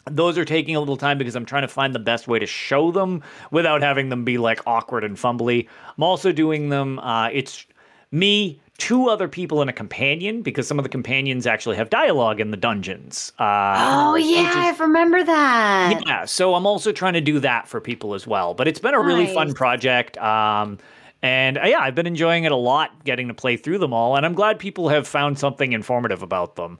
[0.06, 2.46] those are taking a little time because I'm trying to find the best way to
[2.46, 5.68] show them without having them be like awkward and fumbly.
[5.96, 6.98] I'm also doing them.
[7.00, 7.66] Uh, it's
[8.10, 12.40] me, two other people, and a companion because some of the companions actually have dialogue
[12.40, 13.32] in the dungeons.
[13.38, 16.02] Uh, Oh yeah, is- I remember that.
[16.06, 18.54] yeah, so I'm also trying to do that for people as well.
[18.54, 20.18] But it's been a really fun project.
[20.18, 20.78] Um,
[21.22, 24.16] and uh, yeah, I've been enjoying it a lot getting to play through them all.
[24.16, 26.78] And I'm glad people have found something informative about them.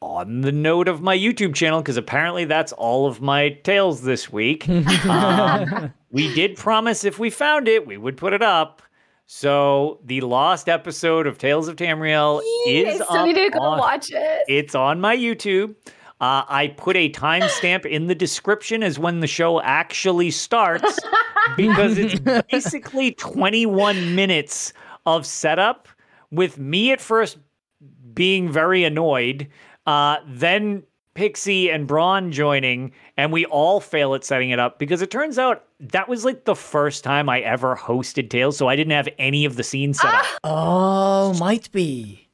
[0.00, 4.32] On the note of my YouTube channel, because apparently that's all of my tales this
[4.32, 4.68] week.
[5.08, 8.80] um, we did promise if we found it, we would put it up.
[9.30, 13.60] So the lost episode of Tales of Tamriel Yee, I is up need to go
[13.60, 14.44] on- watch it.
[14.48, 15.74] it's on my YouTube.
[16.18, 20.98] Uh, I put a timestamp in the description as when the show actually starts
[21.58, 22.18] because it's
[22.50, 24.72] basically 21 minutes
[25.04, 25.88] of setup
[26.30, 27.36] with me at first
[28.14, 29.46] being very annoyed,
[29.86, 30.84] uh, then
[31.18, 35.36] Pixie and Braun joining, and we all fail at setting it up because it turns
[35.36, 39.08] out that was like the first time I ever hosted Tales, so I didn't have
[39.18, 40.24] any of the scenes set up.
[40.44, 42.28] Oh, might be.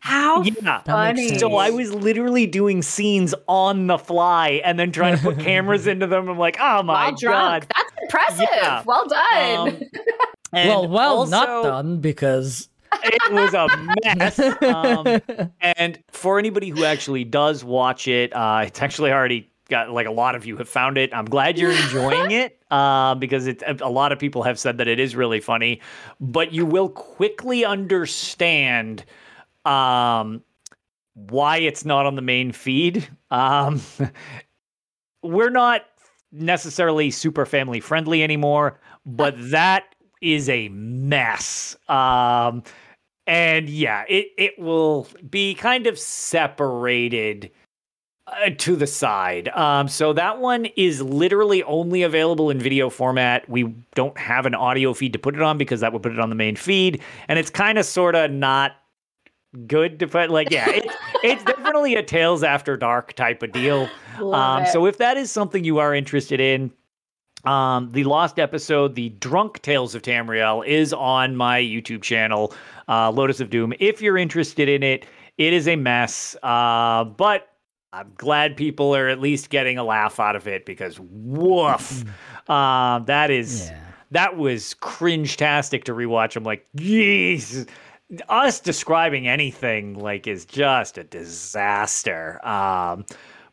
[0.00, 0.82] How Yeah.
[0.82, 1.38] Funny.
[1.38, 5.86] So I was literally doing scenes on the fly and then trying to put cameras
[5.86, 6.28] into them.
[6.28, 7.68] I'm like, oh my While drunk.
[7.68, 7.74] god.
[7.74, 8.48] That's impressive.
[8.52, 8.82] Yeah.
[8.84, 9.68] Well done.
[9.68, 9.80] Um,
[10.52, 12.68] and well, well, not done because.
[13.04, 13.68] It was a
[14.04, 14.38] mess.
[14.62, 20.06] Um, and for anybody who actually does watch it, uh, it's actually already got like
[20.06, 21.12] a lot of you have found it.
[21.12, 24.88] I'm glad you're enjoying it uh, because it, a lot of people have said that
[24.88, 25.80] it is really funny,
[26.20, 29.04] but you will quickly understand
[29.64, 30.42] um,
[31.14, 33.08] why it's not on the main feed.
[33.30, 33.80] Um,
[35.22, 35.82] we're not
[36.32, 41.76] necessarily super family friendly anymore, but that is a mess.
[41.88, 42.62] Um,
[43.26, 47.50] and yeah, it it will be kind of separated
[48.26, 49.48] uh, to the side.
[49.48, 53.48] Um, so that one is literally only available in video format.
[53.48, 56.20] We don't have an audio feed to put it on because that would put it
[56.20, 58.72] on the main feed, and it's kind of sort of not
[59.66, 60.30] good to put.
[60.30, 60.86] Like, yeah, it,
[61.24, 63.88] it's definitely a Tales After Dark type of deal.
[64.18, 66.72] Um, so if that is something you are interested in,
[67.46, 72.52] um, the lost episode, the Drunk Tales of Tamriel, is on my YouTube channel,
[72.88, 73.72] uh, Lotus of Doom.
[73.80, 75.06] If you're interested in it,
[75.38, 77.48] it is a mess, uh, but
[77.92, 82.04] I'm glad people are at least getting a laugh out of it because woof,
[82.48, 83.80] uh, that is Yeah.
[84.10, 86.36] that was cringe-tastic to rewatch.
[86.36, 87.68] I'm like, jeez.
[88.28, 92.38] Us describing anything like is just a disaster.
[92.46, 93.04] Um,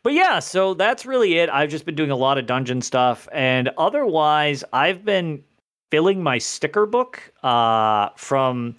[0.04, 1.48] but yeah, so that's really it.
[1.50, 5.42] I've just been doing a lot of dungeon stuff, and otherwise, I've been
[5.90, 8.76] filling my sticker book uh, from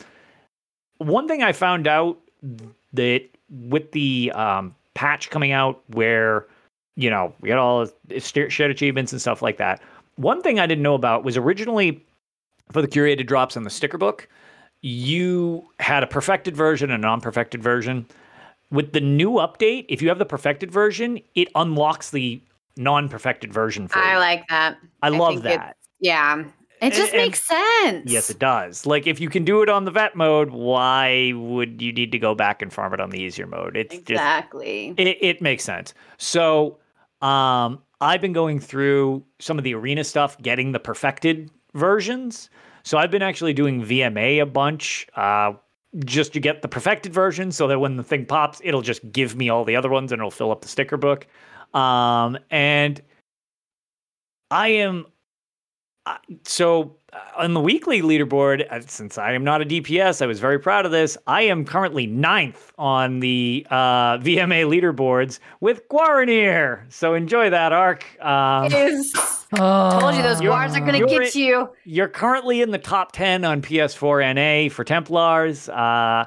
[0.99, 2.19] one thing I found out
[2.93, 6.45] that with the um, patch coming out where
[6.95, 7.87] you know we got all
[8.19, 9.81] shared achievements and stuff like that.
[10.17, 12.05] One thing I didn't know about was originally
[12.71, 14.29] for the curated drops in the sticker book,
[14.81, 18.05] you had a perfected version and a non-perfected version.
[18.71, 22.41] With the new update, if you have the perfected version, it unlocks the
[22.77, 24.19] non-perfected version for I you.
[24.19, 24.77] like that.
[25.01, 25.77] I love think it- that.
[25.99, 26.43] Yeah.
[26.81, 28.11] It just And- makes sense.
[28.11, 28.85] Yes, it does.
[28.85, 32.19] Like if you can do it on the vet mode, why would you need to
[32.19, 33.77] go back and farm it on the easier mode?
[33.77, 34.93] It's just Exactly.
[34.97, 35.93] it, it makes sense.
[36.17, 36.77] So
[37.21, 42.49] um I've been going through some of the arena stuff, getting the perfected versions.
[42.83, 45.53] So I've been actually doing VMA a bunch, uh,
[46.03, 49.35] just to get the perfected version so that when the thing pops, it'll just give
[49.35, 51.27] me all the other ones and it'll fill up the sticker book.
[51.73, 53.01] Um, and
[54.51, 55.05] I am
[56.43, 60.39] so uh, on the weekly leaderboard, uh, since I am not a DPS, I was
[60.39, 61.17] very proud of this.
[61.27, 66.91] I am currently ninth on the uh, VMA leaderboards with Guaranir.
[66.91, 68.05] So enjoy that arc.
[68.23, 69.13] Um, It is.
[69.55, 71.69] Told you those You're- guards are gonna get you.
[71.83, 75.69] you're currently in the top 10 on PS4 NA for Templars.
[75.69, 76.25] Uh,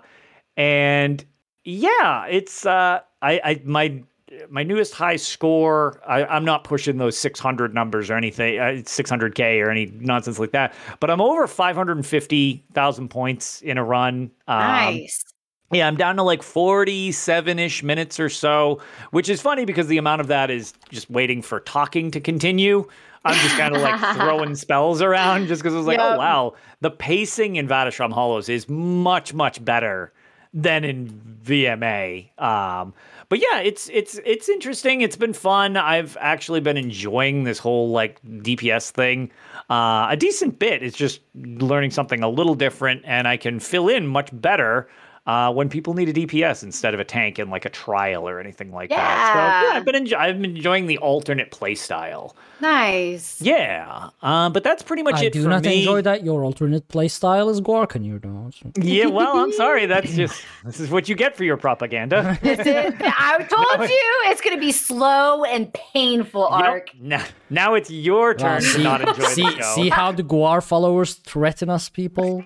[0.57, 1.24] and
[1.65, 4.03] yeah, it's uh, I, I my
[4.51, 6.01] my newest high score.
[6.07, 10.53] I, I'm not pushing those 600 numbers or anything, uh, 600k or any nonsense like
[10.53, 10.74] that.
[11.01, 14.31] But I'm over 550,000 points in a run.
[14.47, 15.24] Um, Nice.
[15.73, 18.81] yeah, I'm down to like 47 ish minutes or so,
[19.12, 22.86] which is funny because the amount of that is just waiting for talking to continue.
[23.28, 26.55] I'm just kind of like throwing spells around just because I was like, oh, wow.
[26.80, 30.12] The pacing in Vateshran Hollows is much, much better
[30.55, 32.30] than in VMA.
[32.40, 32.94] Um,
[33.28, 35.02] but yeah, it's it's it's interesting.
[35.02, 35.76] It's been fun.
[35.76, 39.30] I've actually been enjoying this whole like DPS thing
[39.68, 40.82] uh, a decent bit.
[40.82, 44.88] It's just learning something a little different, and I can fill in much better
[45.28, 48.40] uh, when people need a DPS instead of a tank in like a trial or
[48.40, 48.96] anything like that.
[48.96, 49.62] So Yeah.
[49.72, 52.32] yeah, I've been enjo- I've been enjoying the alternate playstyle.
[52.60, 53.40] Nice.
[53.40, 55.78] Yeah, uh, but that's pretty much I it do for not me.
[55.80, 58.50] enjoy that your alternate playstyle is Gorkanir, though.
[58.59, 59.86] so- Yeah, well, I'm sorry.
[59.94, 62.36] That's just this is what you get for your propaganda.
[62.42, 66.60] This is, I told you it's gonna be slow and painful Yep.
[66.68, 66.88] arc.
[67.00, 69.74] Now, now it's your turn Wow, to not enjoy see, the show.
[69.74, 72.44] see how the Guar followers threaten us, people?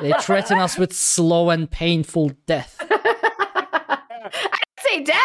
[0.00, 2.76] They threaten us with slow and painful death.
[2.90, 5.18] I say death.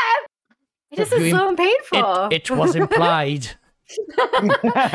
[0.91, 2.25] It just is You slow and painful.
[2.31, 3.47] It, it was implied.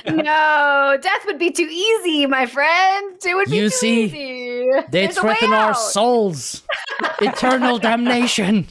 [0.07, 3.17] no, death would be too easy, my friend.
[3.25, 4.71] It would be You too see, easy.
[4.91, 6.63] They There's threaten our souls.
[7.21, 8.69] Eternal damnation.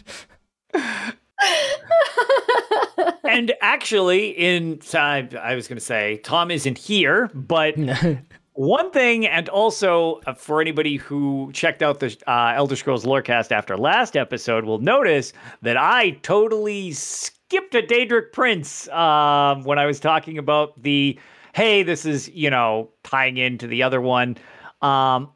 [3.24, 7.76] and actually, in I, I was going to say Tom isn't here, but
[8.54, 13.52] one thing, and also uh, for anybody who checked out the uh, Elder Scrolls Lorecast
[13.52, 19.86] after last episode, will notice that I totally skipped a Daedric Prince um, when I
[19.86, 21.20] was talking about the
[21.54, 24.38] hey, this is you know tying into the other one.
[24.82, 25.32] Um,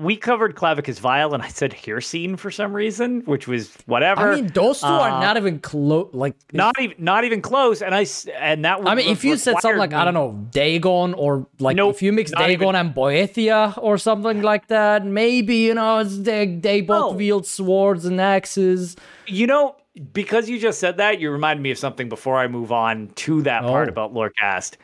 [0.00, 4.32] we covered Clavicus Vile, and I said Hircine for some reason, which was whatever.
[4.32, 6.08] I mean, those two are Uh, not even close.
[6.12, 7.82] Like, not even not even close.
[7.82, 8.06] And I
[8.38, 8.80] and that.
[8.86, 12.02] I mean, if you said something like I don't know, Dagon, or like Nope, if
[12.02, 16.46] you mix Dagon even- and Boethia or something like that, maybe you know it's they
[16.46, 17.16] they both No.
[17.18, 18.96] wield swords and axes.
[19.26, 19.76] You know,
[20.12, 23.42] because you just said that, you reminded me of something before I move on to
[23.42, 23.92] that part Oh.
[23.92, 24.76] about Lorecast.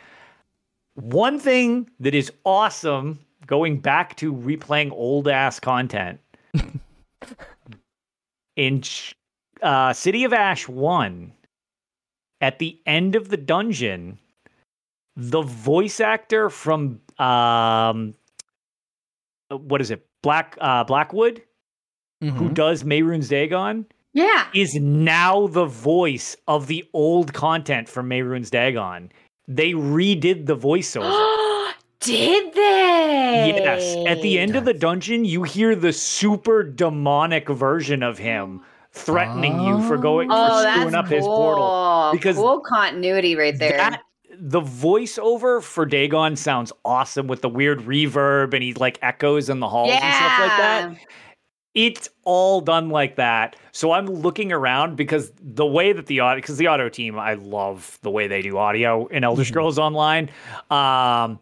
[0.94, 6.18] One thing that is awesome going back to replaying old ass content
[8.56, 8.82] in
[9.62, 11.32] uh, City of Ash 1,
[12.40, 14.18] at the end of the dungeon,
[15.16, 18.14] the voice actor from um,
[19.50, 20.06] what is it?
[20.22, 21.42] Black uh, Blackwood,
[22.20, 22.54] who Mhm.
[22.54, 24.48] does Mehrunes Dagon, Yeah.
[24.54, 29.10] is now the voice of the old content from Mehrunes Dagon.
[29.48, 31.32] They redid the voiceover.
[32.00, 33.54] Did they?
[33.56, 33.96] yes.
[34.06, 38.62] At the end of the dungeon, you hear the super demonic version of him
[38.92, 41.16] threatening you for going Oh, for that's screwing up cool.
[41.16, 42.08] his portal.
[42.12, 43.76] because cool continuity right there.
[43.76, 44.02] That
[44.38, 49.60] the voiceover for Dagon sounds awesome with the weird reverb and he like echoes in
[49.60, 50.96] the halls and stuff like that.
[51.74, 53.56] It's all done like that.
[53.72, 57.34] So I'm looking around because the way that the audio, because the auto team, I
[57.34, 59.46] love the way they do audio in Elder Mhm.
[59.46, 60.30] Scrolls Online.
[60.70, 61.38] Um,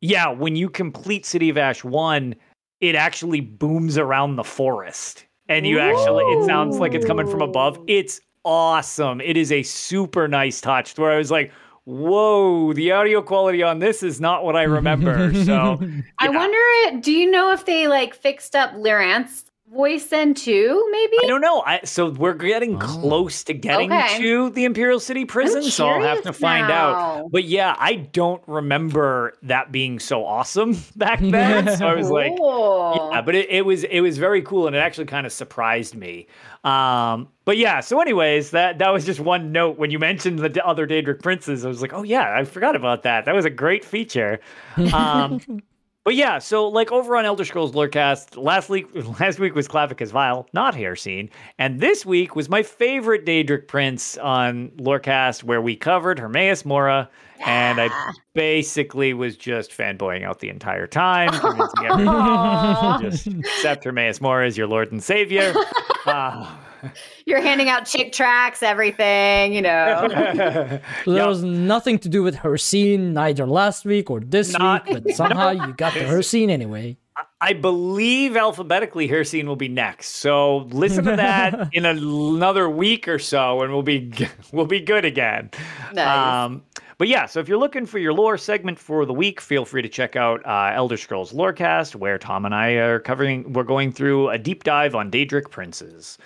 [0.00, 2.34] yeah, when you complete City of Ash 1,
[2.80, 5.26] it actually booms around the forest.
[5.48, 7.78] And you actually, it sounds like it's coming from above.
[7.88, 9.20] It's awesome.
[9.20, 11.52] It is a super nice touch where I was like,
[11.84, 15.34] whoa, the audio quality on this is not what I remember.
[15.44, 15.80] So
[16.18, 20.88] I wonder, do you know if they like fixed up Lyranth's voice then too?
[20.90, 21.16] Maybe.
[21.22, 21.62] I don't know.
[21.64, 22.78] I so we're getting Oh.
[22.78, 24.18] close to getting Okay.
[24.18, 27.30] to the Imperial City prison, so I'll have to curious find out.
[27.30, 31.76] But yeah, I don't remember that being so awesome back then.
[31.76, 33.10] so I was like, Cool.
[33.12, 35.94] yeah, but it, it was it was very cool and it actually kind of surprised
[35.94, 36.26] me.
[36.64, 40.66] Um, but yeah, so anyways, that that was just one note when you mentioned the
[40.66, 41.64] other Daedric princes.
[41.64, 43.24] I was like, oh yeah, I forgot about that.
[43.24, 44.40] That was a great feature.
[44.92, 45.40] Um,
[46.04, 48.86] but yeah, so like over on Elder Scrolls Lorecast, last week
[49.20, 51.28] last week was Clavicus Vile, not Hircine,
[51.58, 57.10] and this week was my favorite Daedric prince on Lorecast, where we covered Hermaeus Mora,
[57.44, 57.90] and I
[58.34, 64.56] basically was just fanboying out the entire time, convincing everyone just accept Hermaeus Mora as
[64.56, 65.52] your Lord and Savior.
[66.06, 66.50] Uh,
[67.26, 70.08] You're handing out Chick tracts, everything, you know.
[70.10, 71.26] There Yeah.
[71.26, 75.50] was nothing to do with Hircine neither last week or this Not- week, but somehow
[75.50, 76.96] you got the Hircine anyway.
[77.42, 80.16] I believe alphabetically Hircine will be next.
[80.16, 84.12] So listen to that in another week or so, and we'll be
[84.52, 85.50] we'll be good again.
[85.94, 86.06] Nice.
[86.46, 86.62] Um,
[86.98, 89.80] but yeah, so if you're looking for your lore segment for the week, feel free
[89.80, 93.50] to check out uh, Elder Scrolls Lorecast, where Tom and I are covering.
[93.54, 96.18] We're going through a deep dive on Daedric princes.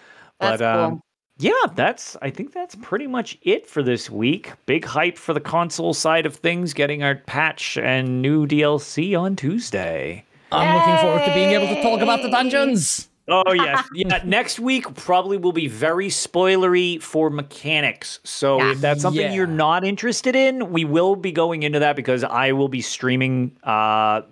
[0.50, 1.00] That's but um,
[1.38, 4.52] yeah, that's I think that's pretty much it for this week.
[4.66, 9.34] Big hype for the console side of things, getting our patch and new DLC on
[9.36, 10.24] Tuesday.
[10.52, 13.08] I'm looking forward to being able to talk about the dungeons.
[13.26, 14.20] Oh yes, yeah.
[14.24, 18.20] Next week probably will be very spoilery for mechanics.
[18.22, 18.72] So Yeah.
[18.72, 22.52] if that's something you're not interested in, we will be going into that because I
[22.52, 24.22] will be streaming uh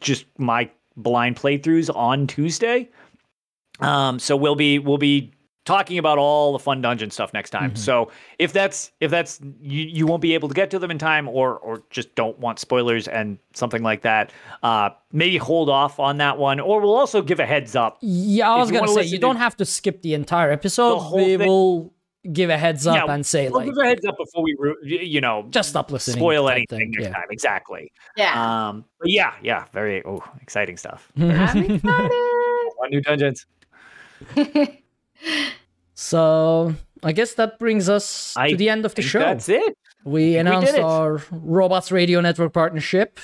[0.00, 2.88] just my blind playthroughs on Tuesday.
[3.80, 5.32] Um, so we'll be we'll be
[5.66, 7.76] talking about all the fun dungeon stuff next time.
[7.76, 10.98] So if that's if that's you, you won't be able to get to them in
[10.98, 14.32] time or or just don't want spoilers and something like that,
[14.62, 18.50] uh maybe hold off on that one or we'll also give a heads up Yeah,
[18.50, 20.98] I was gonna say you to- don't have to skip the entire episode.
[21.00, 21.92] whole we thing- will
[22.32, 24.56] give a heads up Yeah, and say we'll like, give a heads up before we,
[24.84, 26.16] you know, just stop listening.
[26.16, 27.12] spoil anything thing, next yeah.
[27.12, 27.26] time.
[27.30, 27.92] Exactly.
[28.16, 28.68] Yeah.
[28.68, 31.12] Um, but yeah, yeah, very oh, exciting stuff.
[31.16, 31.80] I'm excited.
[32.82, 33.46] On new dungeons.
[35.94, 39.20] So I guess that brings us I to the end of the show.
[39.20, 39.76] That's it.
[40.04, 40.80] We announced it.
[40.84, 43.18] our Robots Radio Network partnership.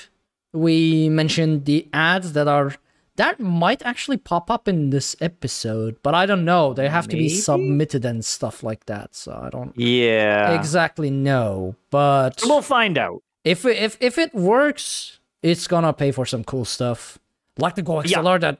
[0.51, 2.75] We mentioned the ads that are
[3.15, 6.73] that might actually pop up in this episode, but I don't know.
[6.73, 10.57] They have to be submitted and stuff like that, so I don't Yeah.
[10.59, 11.75] exactly know.
[11.91, 13.21] But We'll find out.
[13.43, 17.19] if it, if if it works, it's gonna pay for some cool stuff,
[17.57, 18.21] like the Go Yeah.
[18.39, 18.57] That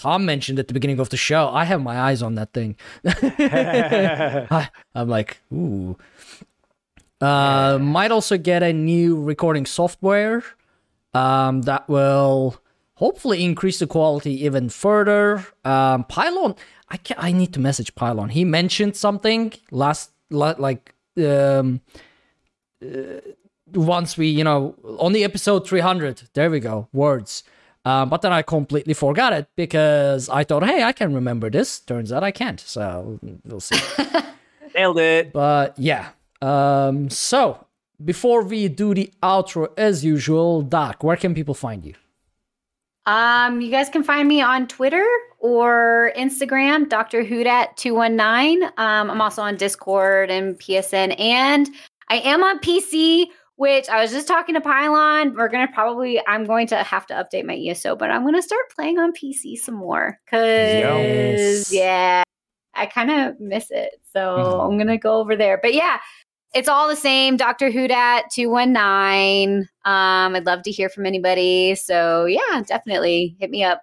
[0.00, 1.50] Tom mentioned at the beginning of the show.
[1.50, 2.76] I have my eyes on that thing.
[3.04, 5.98] I, I'm like, ooh.
[7.20, 10.42] Uh, might also get a new recording software
[11.12, 12.56] um, that will
[12.94, 15.44] hopefully increase the quality even further.
[15.66, 16.54] Um, Pylon,
[16.88, 18.30] I can I need to message Pylon.
[18.30, 21.82] He mentioned something last, la- like um,
[22.82, 23.20] uh,
[23.74, 26.22] once we, you know, on the episode 300.
[26.32, 27.44] There we go, words.
[27.84, 31.80] Um, but then I completely forgot it because I thought, hey, I can remember this.
[31.80, 32.60] Turns out I can't.
[32.60, 33.80] So we'll see.
[34.74, 35.32] Nailed it.
[35.32, 36.10] But yeah.
[36.42, 37.66] Um, so
[38.04, 41.94] before we do the outro as usual, Doc, where can people find you?
[43.06, 45.06] Um, you guys can find me on Twitter
[45.38, 47.24] or Instagram, Dr.
[47.24, 48.62] Hoodat 219.
[48.62, 51.68] Um, I'm also on Discord and PSN, and
[52.10, 53.26] I am on PC,
[53.60, 55.34] which I was just talking to Pylon.
[55.36, 58.70] We're gonna probably I'm going to have to update my ESO, but I'm gonna start
[58.74, 60.18] playing on PC some more.
[60.26, 61.70] Cause Yes.
[61.72, 62.22] yeah,
[62.74, 64.00] I kind of miss it.
[64.14, 64.64] So Mhm.
[64.72, 65.58] I'm gonna go over there.
[65.62, 65.98] But yeah,
[66.54, 67.36] it's all the same.
[67.36, 67.70] Dr.
[67.70, 69.68] Hoodat 219.
[69.84, 71.74] Um, I'd love to hear from anybody.
[71.74, 73.82] So yeah, definitely hit me up.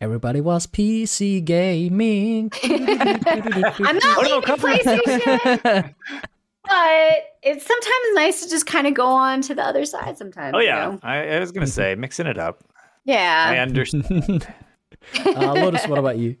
[0.00, 2.50] Everybody was PC gaming.
[2.62, 4.40] I'm not Oh, no.
[4.40, 5.94] PlayStation,
[6.64, 10.54] but it's sometimes nice to just kind of go on to the other side sometimes.
[10.54, 11.00] Oh you yeah, know?
[11.02, 12.62] I, I was gonna say mixing it up.
[13.04, 13.46] Yeah.
[13.48, 14.46] I understand.
[15.24, 16.36] uh, Lotus, what about you?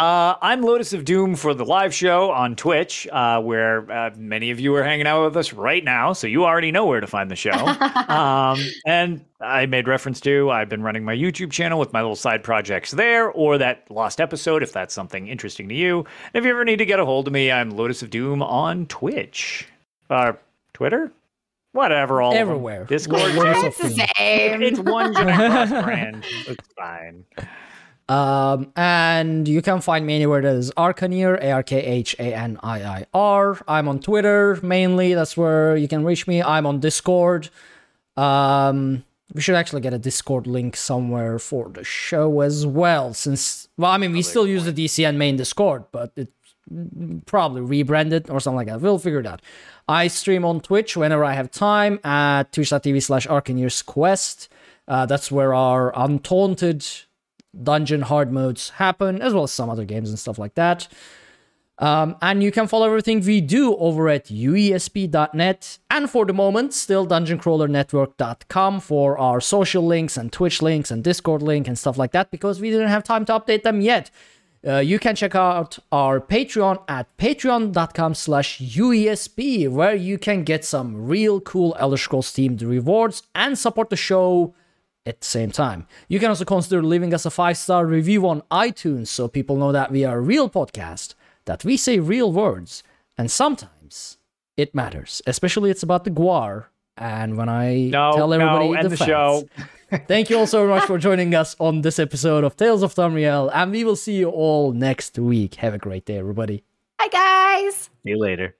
[0.00, 4.50] Uh, I'm Lotus of Doom for the live show on Twitch, uh, where uh, many
[4.50, 7.06] of you are hanging out with us right now, so you already know where to
[7.06, 7.50] find the show.
[8.08, 12.16] um, and I made reference to I've been running my YouTube channel with my little
[12.16, 15.98] side projects there, or that lost episode if that's something interesting to you.
[15.98, 16.06] And
[16.42, 18.86] if you ever need to get a hold of me, I'm Lotus of Doom on
[18.86, 19.68] Twitch,
[20.08, 20.32] uh,
[20.72, 21.12] Twitter,
[21.72, 22.48] whatever, all of them.
[22.48, 22.84] Everywhere.
[22.84, 23.34] Discord.
[23.34, 24.06] Lotus it's the Doom.
[24.16, 24.62] same.
[24.62, 26.24] it's one giant brand.
[26.46, 27.26] It's fine.
[28.10, 32.34] Um, and you can find me anywhere that is Arkhaniir, A R K H A
[32.34, 33.60] N I I R.
[33.68, 35.14] I'm on Twitter mainly.
[35.14, 36.42] That's where you can reach me.
[36.42, 37.50] I'm on Discord.
[38.16, 43.14] Um, we should actually get a Discord link somewhere for the show as well.
[43.14, 46.32] Since, well, I mean, we still use the DCN main Discord, but it
[47.26, 48.80] probably rebranded or something like that.
[48.80, 49.40] We'll figure it out.
[49.88, 54.48] I stream on Twitch whenever I have time at twitch.tv slash Arkhaniir's Quest.
[54.88, 56.84] Uh, that's where our untaunted
[57.62, 60.88] dungeon hard modes happen, as well as some other games and stuff like that.
[61.80, 65.78] Um, and you can follow everything we do over at uesp.net.
[65.90, 71.40] And for the moment, still dungeoncrawlernetwork.com for our social links and Twitch links and Discord
[71.40, 74.10] link and stuff like that because we didn't have time to update them yet.
[74.66, 80.66] Uh, you can check out our Patreon at patreon.com slash UESP, where you can get
[80.66, 84.54] some real cool Elder Scrolls themed rewards and support the show
[85.10, 85.86] at the same time.
[86.08, 89.72] You can also consider leaving us a five star review on iTunes so people know
[89.72, 91.14] that we are a real podcast,
[91.44, 92.82] that we say real words,
[93.18, 94.16] and sometimes
[94.56, 96.66] it matters, especially it's about the Guar.
[96.96, 99.48] And when I No, tell everybody no, end the, the show.
[100.06, 103.50] Thank you all so much for joining us on this episode of Tales of Tamriel,
[103.52, 105.56] and we will see you all next week.
[105.56, 106.62] Have a great day, everybody.
[107.00, 107.90] Hi guys.
[108.04, 108.59] See you later.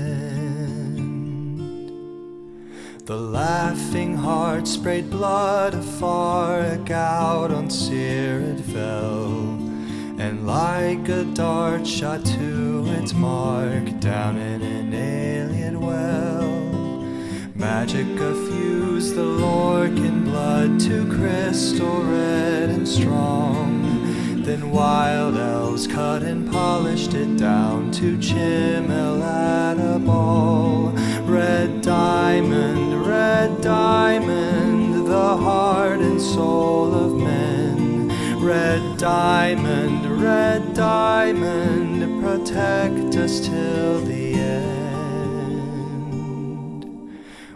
[3.05, 9.31] The laughing heart sprayed blood afar, a gout on Seer it fell,
[10.19, 16.43] and like a dart shot to its mark down in an Ayleid well.
[17.57, 24.43] Magicka fused the Lorkhan blood to crystal red and strong.
[24.43, 30.93] Then wild elves cut and polished it down to chimel at a ball.
[31.31, 38.09] Red diamond, red diamond, the heart and soul of men.
[38.43, 45.21] Red diamond, red diamond, protect us till the end.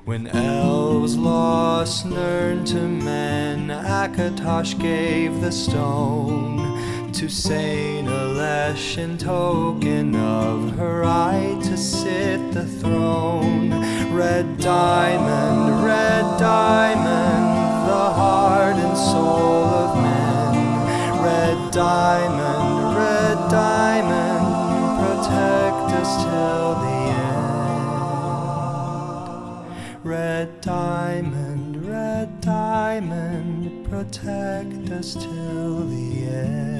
[0.05, 6.74] When elves lost Nirn to men, Akatosh gave the stone
[7.15, 13.69] to Saint Alesh in token of her right to sit the throne.
[14.13, 21.23] Red diamond, red diamond, the heart and soul of men.
[21.23, 24.45] Red diamond, red diamond,
[24.99, 26.99] protect us till the
[29.63, 30.03] end.
[30.03, 36.74] Red diamond, red diamond, protect us till the end.